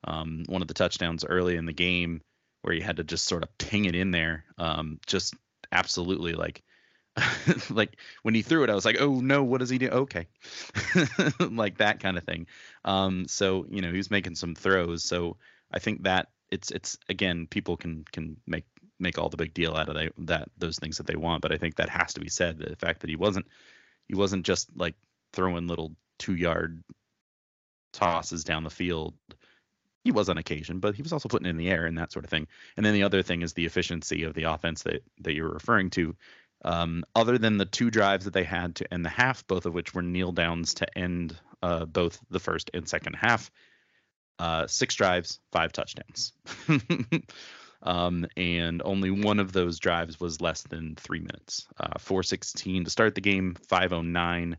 um, 0.05 0.45
one 0.47 0.63
of 0.63 0.69
the 0.69 0.75
touchdowns 0.75 1.25
early 1.25 1.57
in 1.57 1.67
the 1.67 1.73
game 1.73 2.21
where 2.63 2.75
he 2.75 2.81
had 2.81 2.97
to 2.97 3.05
just 3.05 3.27
sort 3.27 3.43
of 3.43 3.59
ping 3.59 3.85
it 3.85 3.95
in 3.95 4.11
there. 4.11 4.45
Um, 4.59 4.99
just 5.07 5.35
absolutely 5.73 6.33
like 6.33 6.63
like 7.71 7.97
when 8.23 8.35
he 8.35 8.43
threw 8.43 8.65
it, 8.65 8.71
I 8.71 8.75
was 8.75 8.85
like, 8.85 9.01
oh 9.01 9.21
no, 9.21 9.45
what 9.45 9.61
does 9.61 9.71
he 9.71 9.79
do? 9.79 9.89
Okay, 9.89 10.27
like 11.41 11.79
that 11.79 12.01
kind 12.01 12.17
of 12.17 12.25
thing. 12.25 12.47
Um, 12.85 13.27
so 13.29 13.67
you 13.69 13.83
know 13.83 13.91
he 13.91 13.97
was 13.97 14.11
making 14.11 14.35
some 14.35 14.55
throws. 14.55 15.05
So 15.05 15.37
I 15.73 15.79
think 15.79 16.05
that 16.05 16.29
it's 16.51 16.71
it's 16.71 16.99
again 17.09 17.47
people 17.47 17.77
can 17.77 18.05
can 18.13 18.37
make 18.47 18.65
make 18.99 19.19
all 19.19 19.29
the 19.29 19.37
big 19.37 19.55
deal 19.55 19.77
out 19.77 19.89
of 19.89 19.95
that, 19.95 20.13
that 20.19 20.49
those 20.59 20.79
things 20.79 20.97
that 20.97 21.07
they 21.07 21.17
want, 21.17 21.43
but 21.43 21.53
I 21.53 21.59
think 21.59 21.77
that 21.77 21.89
has 21.89 22.15
to 22.15 22.21
be 22.21 22.29
said. 22.29 22.59
The 22.59 22.77
fact 22.77 23.01
that 23.01 23.11
he 23.11 23.17
wasn't 23.17 23.47
he 24.09 24.15
wasn't 24.15 24.47
just 24.47 24.69
like 24.77 24.95
throwing 25.33 25.69
little 25.69 25.93
two 26.19 26.35
yard 26.35 26.83
tosses 27.93 28.43
down 28.43 28.65
the 28.65 28.71
field 28.71 29.15
he 30.05 30.13
was 30.13 30.29
on 30.29 30.39
occasion, 30.39 30.79
but 30.79 30.95
he 30.95 31.03
was 31.03 31.13
also 31.13 31.29
putting 31.29 31.49
in 31.49 31.57
the 31.57 31.71
air 31.71 31.87
and 31.87 31.99
that 31.99 32.13
sort 32.13 32.25
of 32.25 32.31
thing. 32.31 32.47
And 32.77 32.85
then 32.85 32.93
the 32.95 33.03
other 33.03 33.23
thing 33.23 33.43
is 33.43 33.55
the 33.55 33.67
efficiency 33.67 34.23
of 34.23 34.35
the 34.35 34.45
offense 34.45 34.83
that 34.83 35.03
that 35.21 35.35
you're 35.35 35.53
referring 35.53 35.91
to. 35.91 36.15
Um, 36.65 37.05
other 37.15 37.37
than 37.37 37.59
the 37.59 37.67
two 37.67 37.91
drives 37.91 38.25
that 38.25 38.35
they 38.35 38.45
had 38.45 38.77
to 38.77 38.95
end 38.95 39.05
the 39.05 39.11
half, 39.11 39.47
both 39.47 39.67
of 39.67 39.75
which 39.75 39.95
were 39.95 40.03
kneel 40.03 40.33
downs 40.33 40.75
to 40.75 40.99
end 40.99 41.37
uh, 41.63 41.85
both 41.87 42.21
the 42.31 42.39
first 42.39 42.71
and 42.73 42.89
second 42.89 43.15
half, 43.15 43.51
uh, 44.39 44.67
six 44.67 44.95
drives, 44.95 45.41
five 45.53 45.73
touchdowns. 45.73 46.33
um, 47.83 48.27
and 48.37 48.83
only 48.85 49.11
one 49.11 49.41
of 49.41 49.53
those 49.53 49.79
drives 49.79 50.19
was 50.19 50.41
less 50.41 50.63
than 50.63 50.95
three 50.97 51.21
minutes. 51.21 51.67
Uh, 51.79 51.99
416 51.99 52.85
to 52.85 52.91
start 52.91 53.15
the 53.15 53.21
game, 53.21 53.57
509 53.69 54.57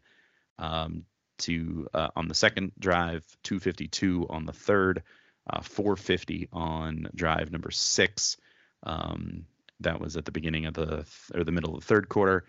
um, 0.59 1.05
to 1.39 1.87
uh, 1.93 2.09
on 2.15 2.27
the 2.27 2.35
second 2.35 2.71
drive, 2.79 3.25
252 3.43 4.27
on 4.29 4.45
the 4.45 4.53
third, 4.53 5.03
uh, 5.49 5.61
450 5.61 6.49
on 6.51 7.07
drive 7.15 7.51
number 7.51 7.71
six. 7.71 8.37
Um, 8.83 9.45
that 9.81 9.99
was 9.99 10.15
at 10.15 10.25
the 10.25 10.31
beginning 10.31 10.65
of 10.65 10.73
the 10.73 11.05
or 11.33 11.43
the 11.43 11.51
middle 11.51 11.75
of 11.75 11.81
the 11.81 11.85
third 11.85 12.07
quarter, 12.09 12.45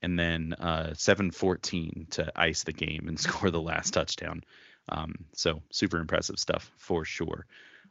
and 0.00 0.18
then 0.18 0.54
uh, 0.54 0.94
714 0.94 2.06
to 2.10 2.32
ice 2.36 2.64
the 2.64 2.72
game 2.72 3.08
and 3.08 3.18
score 3.20 3.50
the 3.50 3.60
last 3.60 3.94
touchdown. 3.94 4.42
Um, 4.88 5.14
so 5.34 5.62
super 5.70 5.98
impressive 5.98 6.38
stuff 6.38 6.70
for 6.76 7.04
sure. 7.04 7.46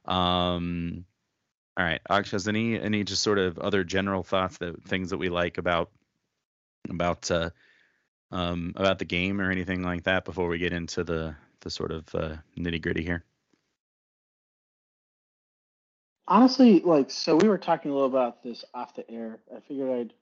Um, 0.05 1.05
all 1.77 1.85
right, 1.85 2.01
Akshaj, 2.09 2.47
any 2.47 2.79
any 2.79 3.03
just 3.03 3.21
sort 3.21 3.37
of 3.37 3.59
other 3.59 3.83
general 3.83 4.23
thoughts 4.23 4.57
that 4.59 4.83
things 4.85 5.11
that 5.11 5.17
we 5.17 5.29
like 5.29 5.57
about 5.57 5.91
about 6.89 7.29
uh, 7.29 7.51
um, 8.31 8.73
about 8.75 8.99
the 8.99 9.05
game 9.05 9.39
or 9.39 9.51
anything 9.51 9.83
like 9.83 10.03
that 10.03 10.25
before 10.25 10.47
we 10.47 10.57
get 10.57 10.73
into 10.73 11.03
the 11.03 11.35
the 11.61 11.69
sort 11.69 11.91
of 11.91 12.15
uh, 12.15 12.35
nitty 12.57 12.81
gritty 12.81 13.03
here? 13.03 13.23
Honestly, 16.27 16.81
like 16.81 17.09
so 17.09 17.35
we 17.35 17.47
were 17.47 17.57
talking 17.57 17.91
a 17.91 17.93
little 17.93 18.09
about 18.09 18.43
this 18.43 18.65
off 18.73 18.95
the 18.95 19.09
air. 19.09 19.39
I 19.55 19.59
figured 19.61 19.89
I'd 19.89 20.13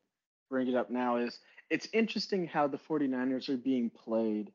bring 0.49 0.67
it 0.67 0.75
up 0.75 0.89
now 0.89 1.17
is 1.17 1.39
it's 1.69 1.87
interesting 1.93 2.45
how 2.45 2.67
the 2.67 2.77
49ers 2.77 3.49
are 3.49 3.57
being 3.57 3.89
played 3.89 4.51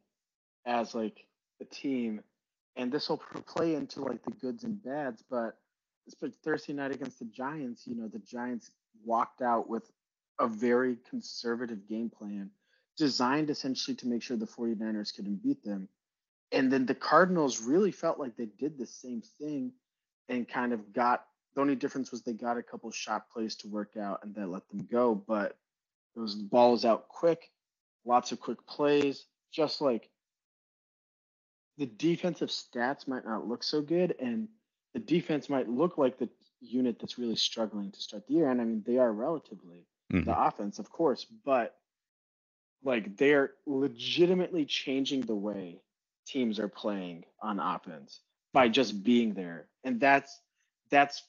as 0.65 0.95
like 0.95 1.25
a 1.61 1.65
team 1.65 2.23
and 2.77 2.93
this 2.93 3.09
will 3.09 3.17
play 3.19 3.75
into 3.75 4.01
like 4.03 4.23
the 4.23 4.31
goods 4.31 4.63
and 4.63 4.81
bads 4.85 5.25
but 5.29 5.59
this 6.07 6.33
Thursday 6.43 6.73
night 6.73 6.95
against 6.95 7.19
the 7.19 7.25
Giants, 7.27 7.87
you 7.87 7.95
know, 7.95 8.09
the 8.09 8.19
Giants 8.21 8.71
walked 9.05 9.43
out 9.43 9.69
with 9.69 9.91
a 10.39 10.47
very 10.47 10.97
conservative 11.09 11.89
game 11.89 12.11
plan 12.11 12.51
designed 12.97 13.51
essentially 13.51 13.95
to 13.97 14.09
make 14.09 14.23
sure 14.23 14.37
the 14.37 14.47
49ers 14.47 15.15
couldn't 15.15 15.43
beat 15.43 15.63
them. 15.65 15.89
And 16.53 16.73
then 16.73 16.87
the 16.87 16.95
Cardinals 16.95 17.61
really 17.61 17.93
felt 17.93 18.19
like 18.19 18.37
they 18.37 18.49
did 18.59 18.79
the 18.79 18.87
same 18.87 19.23
thing 19.39 19.73
and 20.29 20.49
kind 20.49 20.73
of 20.73 20.93
got 20.93 21.25
the 21.61 21.63
only 21.63 21.77
difference 21.77 22.11
was 22.11 22.23
they 22.23 22.33
got 22.33 22.57
a 22.57 22.63
couple 22.63 22.91
shot 22.91 23.29
plays 23.29 23.55
to 23.57 23.69
work 23.69 23.99
out 23.99 24.21
and 24.23 24.35
that 24.35 24.49
let 24.49 24.67
them 24.71 24.89
go. 24.91 25.15
But 25.15 25.59
it 26.17 26.19
was 26.19 26.35
balls 26.35 26.87
out 26.87 27.09
quick, 27.09 27.51
lots 28.07 28.33
of 28.33 28.41
quick 28.41 28.67
plays, 28.67 29.27
just 29.53 29.83
like 29.83 30.09
the 31.77 31.85
defensive 31.85 32.49
stats 32.49 33.07
might 33.07 33.27
not 33.27 33.47
look 33.47 33.63
so 33.63 33.83
good 33.83 34.15
and 34.19 34.49
the 34.95 35.01
defense 35.01 35.51
might 35.51 35.69
look 35.69 35.99
like 35.99 36.17
the 36.17 36.31
unit 36.63 36.99
that's 36.99 37.19
really 37.19 37.37
struggling 37.37 37.93
to 37.93 38.01
start 38.01 38.27
the 38.27 38.33
year. 38.33 38.49
And 38.49 38.59
I 38.59 38.65
mean, 38.65 38.83
they 38.87 38.97
are 38.97 39.13
relatively 39.13 39.87
mm-hmm. 40.11 40.25
the 40.25 40.41
offense, 40.41 40.79
of 40.79 40.91
course, 40.91 41.27
but 41.45 41.77
like 42.83 43.19
they're 43.19 43.51
legitimately 43.67 44.65
changing 44.65 45.21
the 45.21 45.35
way 45.35 45.83
teams 46.27 46.59
are 46.59 46.69
playing 46.69 47.27
on 47.43 47.61
offense 47.61 48.21
by 48.55 48.71
just 48.71 49.05
being 49.05 49.35
there. 49.35 49.67
And 49.85 50.01
that's 50.01 50.41
that's 50.91 51.23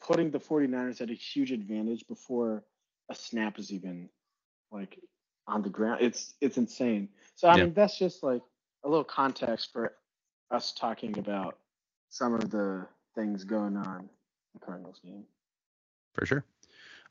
putting 0.00 0.30
the 0.30 0.38
49ers 0.38 1.00
at 1.00 1.10
a 1.10 1.14
huge 1.14 1.52
advantage 1.52 2.06
before 2.06 2.64
a 3.10 3.14
snap 3.14 3.58
is 3.58 3.72
even 3.72 4.08
like 4.70 4.98
on 5.46 5.62
the 5.62 5.68
ground. 5.68 5.98
It's 6.00 6.34
it's 6.40 6.56
insane. 6.56 7.08
So 7.34 7.48
I 7.48 7.56
yeah. 7.56 7.64
mean 7.64 7.74
that's 7.74 7.98
just 7.98 8.22
like 8.22 8.42
a 8.84 8.88
little 8.88 9.04
context 9.04 9.72
for 9.72 9.94
us 10.50 10.72
talking 10.72 11.18
about 11.18 11.58
some 12.08 12.34
of 12.34 12.50
the 12.50 12.86
things 13.14 13.44
going 13.44 13.76
on 13.76 14.00
in 14.00 14.08
the 14.54 14.60
Cardinals 14.64 15.00
game. 15.04 15.24
For 16.14 16.26
sure. 16.26 16.44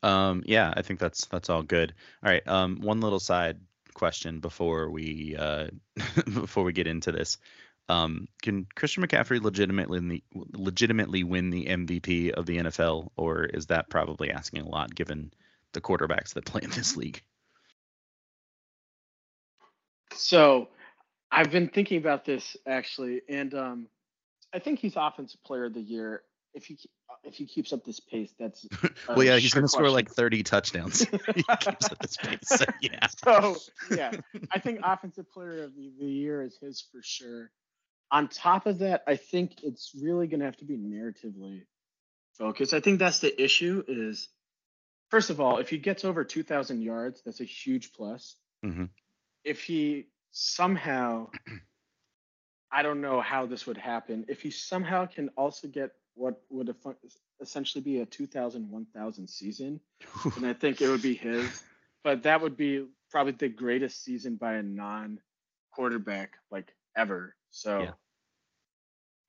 Um, 0.02 0.44
yeah, 0.46 0.74
I 0.76 0.82
think 0.82 1.00
that's 1.00 1.26
that's 1.26 1.50
all 1.50 1.64
good. 1.64 1.94
All 2.24 2.32
right. 2.32 2.48
Um, 2.48 2.80
one 2.82 3.02
little 3.02 3.20
side 3.20 3.58
question 3.94 4.40
before 4.40 4.90
we 4.90 5.36
uh, 5.38 5.68
before 6.26 6.64
we 6.64 6.74
get 6.74 6.88
into 6.88 7.12
this. 7.12 7.38
Um, 7.90 8.28
can 8.44 8.68
Christian 8.76 9.04
McCaffrey 9.04 9.42
legitimately 9.42 10.24
legitimately 10.54 11.24
win 11.24 11.50
the 11.50 11.66
MVP 11.66 12.32
of 12.32 12.46
the 12.46 12.58
NFL, 12.58 13.10
or 13.18 13.46
is 13.46 13.66
that 13.68 13.90
probably 13.90 14.30
asking 14.30 14.62
a 14.62 14.70
lot 14.70 14.94
given 14.94 15.34
the 15.74 15.82
quarterbacks 15.82 16.36
that 16.36 16.46
play 16.46 16.62
in 16.64 16.70
this 16.70 16.96
league? 16.96 17.24
So, 20.14 20.70
I've 21.32 21.52
been 21.52 21.68
thinking 21.68 21.98
about 21.98 22.26
this 22.26 22.56
actually, 22.68 23.22
and 23.28 23.54
um, 23.56 23.88
I 24.54 24.60
think 24.60 24.80
he's 24.80 24.94
offensive 24.96 25.44
player 25.44 25.66
of 25.66 25.74
the 25.74 25.82
year. 25.82 26.22
If 26.54 26.66
he 26.66 26.78
if 27.24 27.34
he 27.34 27.48
keeps 27.48 27.74
up 27.74 27.84
this 27.84 28.00
pace, 28.00 28.34
that's 28.38 28.68
well, 29.08 29.24
yeah, 29.24 29.38
he's 29.38 29.54
going 29.54 29.64
to 29.64 29.68
score 29.68 29.90
like 29.90 30.10
30 30.10 30.44
touchdowns. 30.44 31.00
he 31.00 31.44
keeps 31.44 31.92
up 31.92 31.98
this 32.00 32.18
pace, 32.18 32.40
so, 32.44 32.66
yeah. 32.82 33.08
So 33.24 33.56
yeah, 33.96 34.12
I 34.52 34.60
think 34.60 34.80
offensive 34.84 35.32
player 35.32 35.64
of 35.64 35.76
the, 35.76 35.92
the 36.00 36.06
year 36.06 36.44
is 36.44 36.58
his 36.62 36.86
for 36.92 37.02
sure. 37.04 37.52
On 38.12 38.28
top 38.28 38.66
of 38.66 38.80
that, 38.80 39.04
I 39.08 39.16
think 39.16 39.64
it's 39.64 39.92
really 40.02 40.28
going 40.28 40.40
to 40.40 40.46
have 40.46 40.58
to 40.58 40.66
be 40.66 40.78
narratively 40.78 41.64
focused. 42.34 42.74
I 42.74 42.80
think 42.80 43.00
that's 43.00 43.20
the 43.20 43.42
issue. 43.42 43.84
Is 43.88 44.30
first 45.10 45.30
of 45.30 45.40
all, 45.40 45.58
if 45.58 45.70
he 45.70 45.78
gets 45.78 46.04
over 46.06 46.24
2,000 46.24 46.82
yards, 46.82 47.22
that's 47.24 47.42
a 47.42 47.46
huge 47.46 47.94
plus. 47.94 48.36
Mm-hmm. 48.66 48.86
If 49.44 49.64
he 49.64 50.08
somehow 50.32 51.30
I 52.72 52.84
don't 52.84 53.02
know 53.02 53.22
how 53.22 53.46
this 53.46 53.66
would 53.66 53.78
happen. 53.78 54.26
If 54.28 54.42
he 54.42 54.52
somehow 54.52 55.08
can 55.08 55.30
also 55.30 55.68
get 55.68 55.92
what 56.14 56.42
would 56.50 56.76
essentially 57.42 57.82
be 57.82 58.02
a 58.02 58.06
2000 58.06 58.70
1000 58.70 59.28
season, 59.28 59.80
and 60.36 60.46
I 60.46 60.54
think 60.54 60.82
it 60.82 60.90
would 60.90 61.02
be 61.02 61.16
his. 61.16 61.64
But 62.04 62.24
that 62.24 62.42
would 62.42 62.58
be 62.58 62.86
probably 63.10 63.34
the 63.34 63.50
greatest 63.50 64.04
season 64.04 64.36
by 64.36 64.56
a 64.56 64.64
non 64.64 65.20
quarterback 65.72 66.34
like 66.52 66.74
ever. 66.96 67.36
So 67.52 67.80
yeah. 67.80 67.92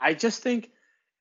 I 0.00 0.14
just 0.14 0.42
think 0.42 0.70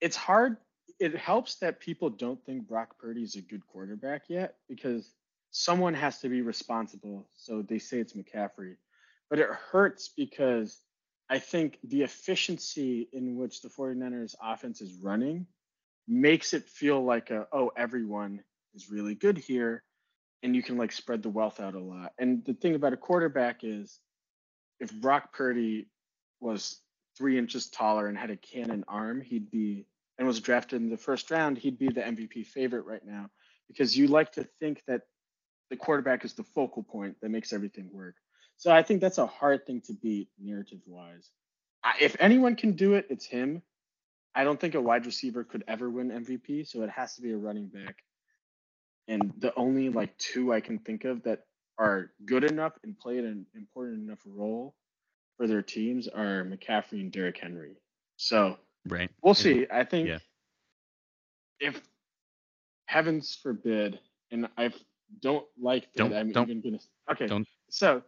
it's 0.01 0.15
hard. 0.15 0.57
It 0.99 1.15
helps 1.15 1.55
that 1.55 1.79
people 1.79 2.09
don't 2.09 2.43
think 2.45 2.67
Brock 2.67 2.97
Purdy 2.99 3.23
is 3.23 3.35
a 3.35 3.41
good 3.41 3.65
quarterback 3.67 4.23
yet 4.29 4.55
because 4.67 5.13
someone 5.51 5.93
has 5.93 6.19
to 6.19 6.29
be 6.29 6.41
responsible. 6.41 7.27
So 7.35 7.61
they 7.61 7.79
say 7.79 7.99
it's 7.99 8.13
McCaffrey. 8.13 8.75
But 9.29 9.39
it 9.39 9.49
hurts 9.49 10.09
because 10.09 10.77
I 11.29 11.39
think 11.39 11.77
the 11.83 12.03
efficiency 12.03 13.07
in 13.13 13.37
which 13.37 13.61
the 13.61 13.69
49ers 13.69 14.35
offense 14.41 14.81
is 14.81 14.93
running 15.01 15.45
makes 16.07 16.53
it 16.53 16.67
feel 16.67 17.03
like 17.03 17.29
a, 17.29 17.47
oh, 17.53 17.71
everyone 17.77 18.41
is 18.73 18.89
really 18.89 19.15
good 19.15 19.37
here 19.37 19.83
and 20.41 20.55
you 20.55 20.63
can 20.63 20.77
like 20.77 20.91
spread 20.91 21.21
the 21.21 21.29
wealth 21.29 21.59
out 21.59 21.75
a 21.75 21.79
lot. 21.79 22.13
And 22.17 22.43
the 22.45 22.53
thing 22.53 22.75
about 22.75 22.93
a 22.93 22.97
quarterback 22.97 23.59
is 23.63 23.99
if 24.79 24.91
Brock 24.91 25.33
Purdy 25.33 25.87
was 26.39 26.79
three 27.19 27.38
inches 27.38 27.67
taller 27.67 28.07
and 28.07 28.17
had 28.17 28.31
a 28.31 28.38
cannon 28.38 28.85
arm, 28.88 29.21
he'd 29.21 29.51
be 29.51 29.85
and 30.17 30.27
was 30.27 30.39
drafted 30.39 30.81
in 30.81 30.89
the 30.89 30.97
first 30.97 31.29
round, 31.29 31.57
he'd 31.57 31.77
be 31.77 31.89
the 31.89 32.01
MVP 32.01 32.47
favorite 32.47 32.85
right 32.85 33.05
now 33.05 33.29
because 33.67 33.95
you 33.95 34.07
like 34.07 34.31
to 34.33 34.43
think 34.59 34.81
that 34.88 35.01
the 35.69 35.75
quarterback 35.77 36.25
is 36.25 36.33
the 36.33 36.43
focal 36.43 36.81
point 36.81 37.15
that 37.21 37.29
makes 37.29 37.53
everything 37.53 37.89
work. 37.93 38.15
So 38.57 38.71
I 38.71 38.83
think 38.83 38.99
that's 38.99 39.19
a 39.19 39.27
hard 39.27 39.65
thing 39.65 39.81
to 39.81 39.93
beat 39.93 40.29
narrative 40.41 40.79
wise. 40.85 41.29
If 42.01 42.17
anyone 42.19 42.55
can 42.55 42.73
do 42.73 42.95
it, 42.95 43.05
it's 43.09 43.25
him. 43.25 43.61
I 44.35 44.43
don't 44.43 44.59
think 44.59 44.75
a 44.75 44.81
wide 44.81 45.05
receiver 45.05 45.43
could 45.43 45.63
ever 45.67 45.89
win 45.89 46.09
MVP, 46.09 46.67
so 46.67 46.81
it 46.83 46.89
has 46.89 47.15
to 47.15 47.21
be 47.21 47.31
a 47.31 47.38
running 47.38 47.67
back. 47.67 47.97
And 49.07 49.33
the 49.38 49.53
only 49.55 49.89
like 49.89 50.17
two 50.17 50.51
I 50.51 50.59
can 50.59 50.79
think 50.79 51.05
of 51.05 51.23
that 51.23 51.43
are 51.77 52.11
good 52.25 52.43
enough 52.43 52.73
and 52.83 52.99
play 52.99 53.19
an 53.19 53.45
important 53.55 54.03
enough 54.03 54.19
role 54.25 54.75
for 55.39 55.48
their 55.48 55.62
teams 55.62 56.10
are 56.10 56.43
McCaffrey 56.43 57.00
and 57.00 57.12
Derrick 57.12 57.38
Henry. 57.41 57.77
So 58.17 58.58
right, 58.86 59.10
we'll 59.24 59.34
see. 59.34 59.65
I 59.72 59.86
think 59.86 60.10
yeah. 60.10 60.17
if 61.62 61.81
heavens 62.88 63.39
forbid, 63.41 64.00
and 64.31 64.50
I 64.58 64.72
don't 65.22 65.46
like 65.60 65.84
that 65.93 66.10
don't, 66.10 66.13
I'm 66.13 66.31
don't, 66.31 66.50
even 66.50 66.62
gonna. 66.62 66.79
Okay, 67.10 67.27
don't. 67.27 67.48
so 67.69 68.03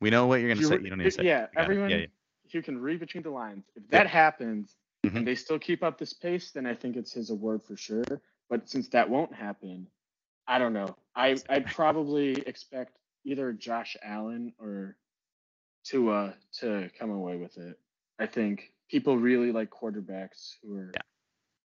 we 0.00 0.10
know 0.10 0.26
what 0.26 0.40
you're 0.40 0.48
going 0.48 0.58
to 0.58 0.66
say. 0.66 0.78
You 0.82 0.90
don't 0.90 0.98
need 0.98 1.04
to 1.04 1.10
say. 1.12 1.24
Yeah, 1.24 1.46
everyone 1.56 1.90
yeah, 1.90 1.96
yeah. 1.98 2.06
who 2.52 2.60
can 2.60 2.76
read 2.82 2.98
between 2.98 3.22
the 3.22 3.30
lines. 3.30 3.64
If 3.76 3.88
that 3.90 4.08
happens 4.08 4.74
mm-hmm. 5.06 5.18
and 5.18 5.26
they 5.26 5.36
still 5.36 5.60
keep 5.60 5.84
up 5.84 5.96
this 5.96 6.12
pace, 6.12 6.50
then 6.50 6.66
I 6.66 6.74
think 6.74 6.96
it's 6.96 7.12
his 7.12 7.30
award 7.30 7.62
for 7.62 7.76
sure. 7.76 8.04
But 8.50 8.68
since 8.68 8.88
that 8.88 9.08
won't 9.08 9.32
happen, 9.32 9.86
I 10.48 10.58
don't 10.58 10.72
know. 10.72 10.96
I 11.14 11.36
I'd 11.48 11.66
probably 11.66 12.32
expect 12.48 12.98
either 13.24 13.52
Josh 13.52 13.96
Allen 14.02 14.52
or 14.58 14.96
Tua 15.84 16.34
to 16.60 16.90
come 16.98 17.10
away 17.10 17.36
with 17.36 17.58
it. 17.58 17.78
I 18.18 18.26
think 18.26 18.72
people 18.90 19.16
really 19.16 19.52
like 19.52 19.70
quarterbacks 19.70 20.54
who 20.62 20.76
are 20.76 20.92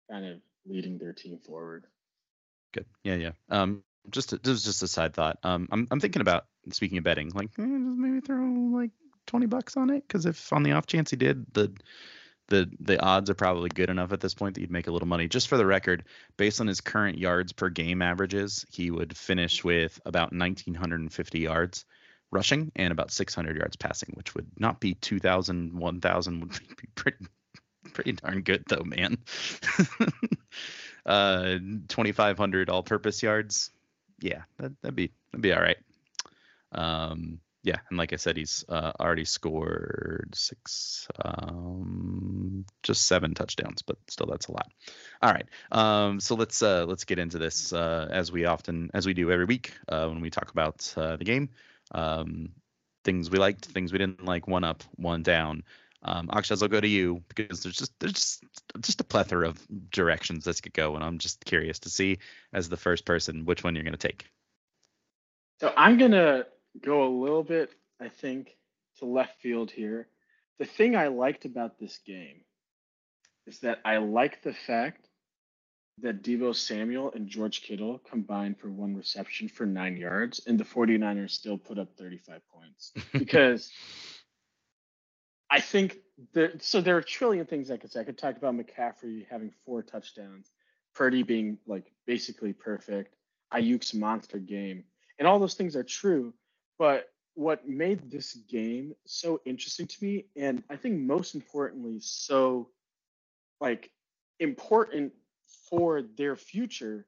kind 0.10 0.26
of 0.26 0.40
leading 0.66 0.98
their 0.98 1.14
team 1.14 1.40
forward. 1.40 1.86
Good. 2.74 2.86
Yeah, 3.04 3.16
yeah. 3.16 3.32
Um, 3.50 3.84
just 4.10 4.34
a, 4.34 4.38
this 4.38 4.54
is 4.54 4.64
just 4.64 4.84
a 4.84 4.88
side 4.88 5.14
thought. 5.14 5.40
Um, 5.44 5.68
I'm 5.72 5.88
I'm 5.92 6.00
thinking 6.00 6.22
about 6.22 6.46
speaking 6.72 6.98
of 6.98 7.04
betting, 7.04 7.32
like 7.34 7.50
eh, 7.58 7.64
maybe 7.66 8.22
throw 8.22 8.46
like 8.74 8.92
twenty 9.26 9.46
bucks 9.46 9.78
on 9.78 9.90
it 9.90 10.04
because 10.08 10.26
if 10.26 10.54
on 10.54 10.64
the 10.64 10.74
off 10.74 10.86
chance 10.86 11.10
he 11.10 11.18
did, 11.18 11.46
the 11.54 11.74
the 12.48 12.70
the 12.80 13.02
odds 13.02 13.30
are 13.30 13.36
probably 13.36 13.70
good 13.70 13.90
enough 13.90 14.14
at 14.14 14.22
this 14.22 14.34
point 14.34 14.56
that 14.56 14.62
you'd 14.62 14.72
make 14.72 14.88
a 14.88 14.92
little 14.92 15.08
money. 15.08 15.28
Just 15.28 15.48
for 15.48 15.58
the 15.58 15.66
record, 15.66 16.06
based 16.38 16.62
on 16.62 16.68
his 16.68 16.82
current 16.82 17.18
yards 17.18 17.52
per 17.52 17.70
game 17.70 18.02
averages, 18.02 18.66
he 18.70 18.92
would 18.92 19.18
finish 19.18 19.64
with 19.64 20.00
about 20.06 20.32
1950 20.32 21.40
yards 21.40 21.86
rushing 22.32 22.72
and 22.76 22.92
about 22.92 23.12
600 23.12 23.58
yards 23.58 23.76
passing, 23.76 24.14
which 24.16 24.36
would 24.36 24.48
not 24.58 24.80
be 24.80 24.96
2,000, 24.96 25.78
1,000 25.78 26.40
would 26.40 26.50
be 26.50 26.88
pretty 26.96 27.26
pretty 27.94 28.12
darn 28.12 28.42
good 28.42 28.64
though, 28.68 28.84
man. 28.84 29.18
uh, 31.06 31.58
2,500 31.88 32.70
all-purpose 32.70 33.24
yards. 33.24 33.72
Yeah, 34.20 34.42
that, 34.58 34.74
that'd 34.82 34.96
be 34.96 35.12
that'd 35.32 35.42
be 35.42 35.54
all 35.54 35.62
right. 35.62 35.78
Um, 36.72 37.40
yeah, 37.68 37.80
and 37.90 37.98
like 37.98 38.14
I 38.14 38.16
said, 38.16 38.38
he's 38.38 38.64
uh, 38.70 38.94
already 38.98 39.26
scored 39.26 40.30
six, 40.34 41.06
um, 41.22 42.64
just 42.82 43.08
seven 43.08 43.34
touchdowns, 43.34 43.82
but 43.82 43.98
still 44.08 44.26
that's 44.26 44.48
a 44.48 44.54
lot. 44.54 44.72
All 45.22 45.34
right, 45.34 45.46
um, 45.74 46.22
so 46.22 46.36
let's 46.36 46.64
uh, 46.64 46.86
let's 46.86 47.04
get 47.04 47.20
into 47.20 47.40
this 47.40 47.74
uh, 47.74 48.08
as 48.10 48.32
we 48.32 48.46
often 48.46 48.90
as 48.94 49.06
we 49.06 49.14
do 49.14 49.34
every 49.34 49.44
week 49.44 49.74
uh, 49.90 50.08
when 50.08 50.22
we 50.22 50.30
talk 50.30 50.50
about 50.50 50.94
uh, 50.96 51.18
the 51.18 51.26
game, 51.26 51.50
um, 51.92 52.54
things 53.04 53.30
we 53.30 53.38
liked, 53.38 53.66
things 53.66 53.92
we 53.92 54.00
didn't 54.00 54.24
like, 54.24 54.48
one 54.48 54.64
up, 54.64 54.86
one 54.96 55.22
down. 55.22 55.64
Um, 56.04 56.30
Akshaj, 56.30 56.62
I'll 56.62 56.70
go 56.70 56.80
to 56.80 56.88
you 56.88 57.22
because 57.28 57.64
there's 57.64 57.76
just 57.76 58.00
there's 58.00 58.14
just 58.14 58.46
just 58.80 59.02
a 59.02 59.04
plethora 59.04 59.50
of 59.50 59.60
directions 59.92 60.46
this 60.46 60.62
could 60.62 60.74
go, 60.74 60.96
and 60.96 61.04
I'm 61.04 61.18
just 61.18 61.44
curious 61.44 61.80
to 61.80 61.90
see 61.90 62.20
as 62.54 62.70
the 62.70 62.78
first 62.78 63.04
person 63.04 63.44
which 63.44 63.62
one 63.62 63.76
you're 63.76 63.84
going 63.84 63.92
to 63.92 64.08
take. 64.08 64.26
So 65.60 65.74
I'm 65.76 65.98
gonna 65.98 66.46
go 66.82 67.08
a 67.08 67.18
little 67.22 67.44
bit, 67.44 67.72
I 68.00 68.10
think, 68.10 68.56
to 69.00 69.06
left 69.06 69.42
field 69.42 69.72
here. 69.72 70.08
The 70.60 70.66
thing 70.66 70.96
I 70.96 71.08
liked 71.08 71.46
about 71.46 71.80
this 71.80 72.00
game 72.06 72.42
is 73.46 73.60
that 73.60 73.80
I 73.86 73.98
like 73.98 74.42
the 74.42 74.54
fact 74.54 75.08
that 76.00 76.22
Deebo 76.22 76.56
Samuel 76.56 77.12
and 77.14 77.28
George 77.28 77.62
Kittle 77.62 78.00
combined 78.00 78.60
for 78.60 78.70
one 78.70 78.96
reception 78.96 79.48
for 79.48 79.66
nine 79.66 79.98
yards, 79.98 80.42
and 80.46 80.60
the 80.60 80.64
49ers 80.64 81.32
still 81.32 81.58
put 81.58 81.80
up 81.80 81.90
35 81.98 82.42
points. 82.50 82.94
Because 83.14 83.72
I 85.50 85.60
think 85.60 85.98
that, 86.34 86.62
so 86.62 86.82
there 86.82 86.96
are 86.96 87.00
a 87.00 87.04
trillion 87.04 87.46
things 87.46 87.72
I 87.72 87.78
could 87.78 87.92
say. 87.92 88.02
I 88.02 88.04
could 88.04 88.18
talk 88.18 88.38
about 88.38 88.56
McCaffrey 88.56 89.26
having 89.30 89.52
four 89.66 89.82
touchdowns, 89.82 90.52
Purdy 90.94 91.24
being 91.24 91.58
like 91.66 91.92
basically 92.06 92.54
perfect, 92.54 93.16
Aiyuk's 93.54 93.94
monster 93.94 94.40
game, 94.40 94.84
and 95.18 95.28
all 95.28 95.40
those 95.40 95.56
things 95.56 95.76
are 95.76 95.84
true. 95.84 96.34
But 96.78 97.10
what 97.34 97.68
made 97.68 98.10
this 98.10 98.34
game 98.50 98.96
so 99.06 99.42
interesting 99.46 99.88
to 99.88 100.04
me, 100.04 100.26
and 100.36 100.64
I 100.70 100.76
think 100.76 101.00
most 101.00 101.36
importantly, 101.36 102.00
so 102.02 102.70
like 103.60 103.92
important 104.40 105.14
for 105.70 106.02
their 106.02 106.36
future, 106.36 107.06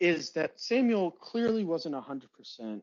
is 0.00 0.30
that 0.32 0.60
Samuel 0.60 1.10
clearly 1.10 1.64
wasn't 1.64 1.94
100% 1.94 2.82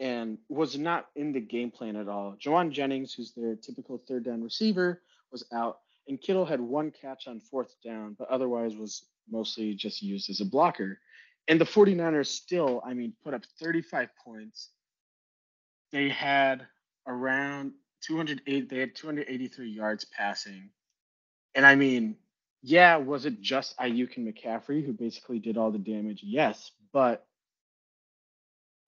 and 0.00 0.38
was 0.48 0.78
not 0.78 1.08
in 1.14 1.32
the 1.32 1.40
game 1.40 1.70
plan 1.70 1.96
at 1.96 2.08
all. 2.08 2.34
Jauan 2.40 2.70
Jennings, 2.72 3.12
who's 3.12 3.32
their 3.32 3.54
typical 3.54 3.98
third 4.08 4.24
down 4.24 4.42
receiver, 4.42 5.02
was 5.30 5.44
out, 5.52 5.80
and 6.08 6.20
Kittle 6.20 6.46
had 6.46 6.60
one 6.60 6.90
catch 6.90 7.28
on 7.28 7.38
fourth 7.38 7.74
down, 7.84 8.16
but 8.18 8.28
otherwise 8.28 8.76
was 8.76 9.04
mostly 9.30 9.74
just 9.74 10.02
used 10.02 10.30
as 10.30 10.40
a 10.40 10.44
blocker. 10.44 10.98
And 11.48 11.60
the 11.60 11.64
49ers 11.64 12.26
still, 12.26 12.82
I 12.84 12.94
mean, 12.94 13.12
put 13.22 13.34
up 13.34 13.42
35 13.60 14.08
points 14.24 14.70
they 15.92 16.08
had 16.08 16.66
around 17.06 17.72
208 18.02 18.68
they 18.68 18.78
had 18.78 18.94
283 18.94 19.68
yards 19.70 20.04
passing. 20.04 20.70
And 21.54 21.66
i 21.66 21.74
mean 21.74 22.16
yeah 22.62 22.96
was 22.96 23.26
it 23.26 23.40
just 23.40 23.76
Aiyuk 23.78 24.16
and 24.16 24.32
McCaffrey 24.34 24.84
who 24.84 24.92
basically 24.92 25.38
did 25.38 25.56
all 25.56 25.70
the 25.70 25.78
damage? 25.78 26.20
Yes 26.22 26.70
but 26.92 27.26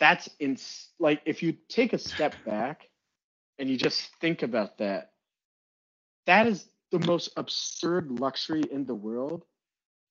that's 0.01 0.29
in 0.41 0.57
like 0.99 1.23
if 1.25 1.43
you 1.43 1.55
take 1.69 1.93
a 1.93 1.99
step 1.99 2.35
back 2.45 2.89
and 3.59 3.69
you 3.71 3.77
just 3.77 4.11
think 4.21 4.43
about 4.43 4.79
that 4.79 5.13
that 6.27 6.47
is 6.47 6.67
the 6.91 6.99
most 7.01 7.31
absurd 7.37 8.11
luxury 8.11 8.63
in 8.71 8.85
the 8.85 8.95
world 8.95 9.45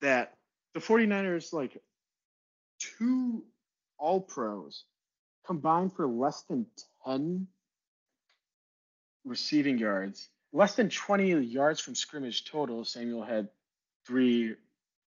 that 0.02 0.34
the 0.74 0.80
49ers 0.80 1.54
like 1.54 1.78
two 2.80 3.44
all 3.98 4.22
pros 4.22 4.86
combined 5.46 5.94
for 5.94 6.08
less 6.08 6.42
than 6.44 6.66
10 7.06 7.48
receiving 9.26 9.78
yards, 9.78 10.30
less 10.54 10.76
than 10.76 10.90
20 10.90 11.42
yards 11.42 11.80
from 11.80 11.96
scrimmage 11.96 12.46
total. 12.46 12.84
Samuel 12.86 13.24
had 13.24 13.50
three 14.06 14.56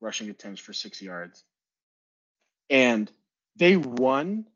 rushing 0.01 0.31
attempts 0.31 0.61
for 0.61 0.73
six 0.73 1.01
yards. 1.03 1.43
And 2.71 3.11
they 3.57 3.77
won 3.77 4.47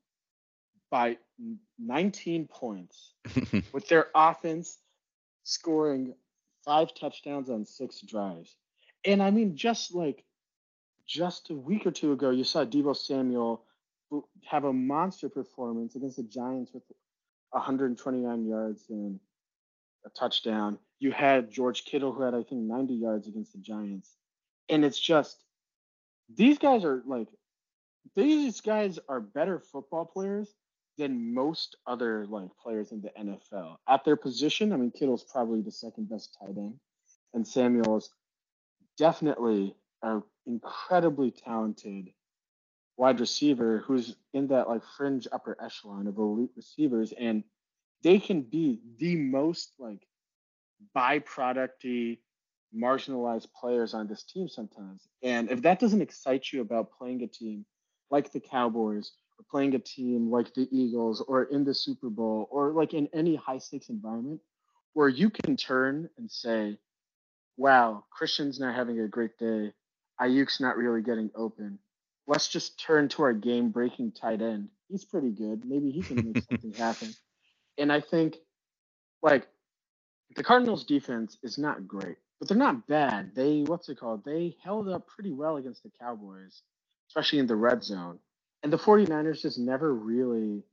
by 0.91 1.19
19 1.79 2.49
points 2.49 3.13
with 3.73 3.89
their 3.89 4.07
offense 4.15 4.79
scoring 5.45 6.15
five 6.65 6.95
touchdowns 6.95 7.51
on 7.51 7.65
six 7.65 8.01
drives. 8.01 8.57
And 9.05 9.23
I 9.23 9.31
mean, 9.31 9.57
just 9.57 9.95
like 9.95 10.25
just 11.07 11.51
a 11.51 11.55
week 11.55 11.87
or 11.87 11.91
two 11.91 12.13
ago, 12.13 12.31
you 12.31 12.45
saw 12.45 12.65
Deebo 12.65 12.97
Samuel 12.97 13.65
have 14.45 14.65
a 14.65 14.73
monster 14.73 15.29
performance 15.29 15.95
against 15.97 16.17
the 16.17 16.23
Giants 16.23 16.73
with 16.73 16.83
129 17.51 18.47
yards 18.47 18.85
and 18.91 19.21
a 20.05 20.11
touchdown. 20.11 20.79
You 20.99 21.13
had 21.13 21.51
George 21.51 21.85
Kittle 21.85 22.13
who 22.13 22.23
had 22.23 22.35
I 22.35 22.43
think 22.43 22.63
90 22.63 22.95
yards 22.95 23.29
against 23.29 23.53
the 23.53 23.59
Giants. 23.59 24.17
And 24.69 24.85
it's 24.85 25.01
just 25.01 25.45
these 26.35 26.59
guys 26.59 26.85
are 26.85 27.03
like 27.07 27.29
these 28.17 28.61
guys 28.61 28.99
are 29.09 29.21
better 29.21 29.61
football 29.61 30.05
players 30.05 30.55
than 30.97 31.33
most 31.33 31.77
other 31.87 32.27
like 32.27 32.51
players 32.63 32.93
in 32.93 33.01
the 33.01 33.11
NFL. 33.19 33.77
At 33.89 34.05
their 34.05 34.17
position, 34.17 34.73
I 34.73 34.77
mean 34.77 34.91
Kittle's 34.91 35.25
probably 35.25 35.63
the 35.63 35.71
second 35.73 36.09
best 36.09 36.37
tight 36.41 36.57
end 36.57 36.75
and 37.35 37.47
Samuel's 37.47 38.11
definitely 38.97 39.75
an 40.03 40.23
incredibly 40.47 41.31
talented 41.31 42.09
wide 42.99 43.21
receiver 43.21 43.79
who's 43.87 44.17
in 44.35 44.49
that 44.49 44.69
like 44.69 44.83
fringe 44.97 45.27
upper 45.31 45.57
echelon 45.63 46.09
of 46.09 46.19
elite 46.19 46.51
receivers, 46.57 47.13
and 47.19 47.45
they 48.03 48.19
can 48.19 48.43
be 48.43 48.81
the 48.99 49.17
most 49.17 49.73
like 49.79 50.07
byproducty, 50.95 52.19
marginalized 52.77 53.47
players 53.59 53.95
on 53.95 54.09
this 54.09 54.25
team 54.25 54.49
sometimes. 54.49 55.09
And 55.23 55.51
if 55.51 55.63
that 55.63 55.79
doesn't 55.79 56.03
excite 56.03 56.53
you 56.53 56.61
about 56.61 56.91
playing 56.99 57.23
a 57.23 57.29
team 57.29 57.65
like 58.11 58.33
the 58.33 58.41
Cowboys 58.41 59.13
or 59.39 59.45
playing 59.49 59.75
a 59.77 59.79
team 59.79 60.31
like 60.31 60.53
the 60.55 60.69
Eagles 60.73 61.21
or 61.21 61.45
in 61.45 61.65
the 61.65 61.75
Super 61.75 62.11
Bowl 62.11 62.49
or 62.51 62.73
like 62.73 62.95
in 62.95 63.09
any 63.13 63.37
high 63.37 63.59
stakes 63.59 63.91
environment 63.91 64.41
where 64.95 65.09
you 65.09 65.31
can 65.31 65.57
turn 65.57 66.11
and 66.19 66.29
say, 66.29 66.77
wow, 67.57 68.05
Christian's 68.11 68.59
not 68.59 68.75
having 68.75 68.99
a 69.01 69.07
great 69.07 69.39
day. 69.39 69.73
Aiyuk's 70.21 70.61
not 70.61 70.77
really 70.77 71.03
getting 71.03 71.31
open 71.37 71.79
let's 72.29 72.47
just 72.47 72.79
turn 72.79 73.09
to 73.09 73.23
our 73.23 73.33
game 73.33 73.71
breaking 73.71 74.13
tight 74.13 74.43
end. 74.43 74.69
He's 74.89 75.05
pretty 75.05 75.31
good. 75.31 75.65
Maybe 75.65 75.91
he 75.91 76.03
can 76.03 76.33
make 76.33 76.45
something 76.49 76.73
happen. 76.79 77.15
And 77.79 77.93
I 77.93 78.01
think 78.01 78.37
like 79.23 79.49
the 80.37 80.45
Cardinals 80.45 80.85
defense 80.85 81.39
is 81.43 81.59
not 81.59 81.89
great, 81.89 82.19
but 82.39 82.49
they're 82.49 82.57
not 82.57 82.87
bad. 82.87 83.35
They 83.35 83.63
what's 83.63 83.89
it 83.89 83.99
called? 83.99 84.25
They 84.25 84.57
held 84.63 84.89
up 84.89 85.09
pretty 85.09 85.33
well 85.33 85.57
against 85.57 85.83
the 85.83 85.91
Cowboys, 85.99 86.63
especially 87.09 87.39
in 87.41 87.47
the 87.47 87.57
red 87.57 87.83
zone. 87.83 88.19
And 88.63 88.73
the 88.73 88.79
49ers 88.79 89.43
just 89.43 89.59
never 89.59 89.95
really 89.95 90.65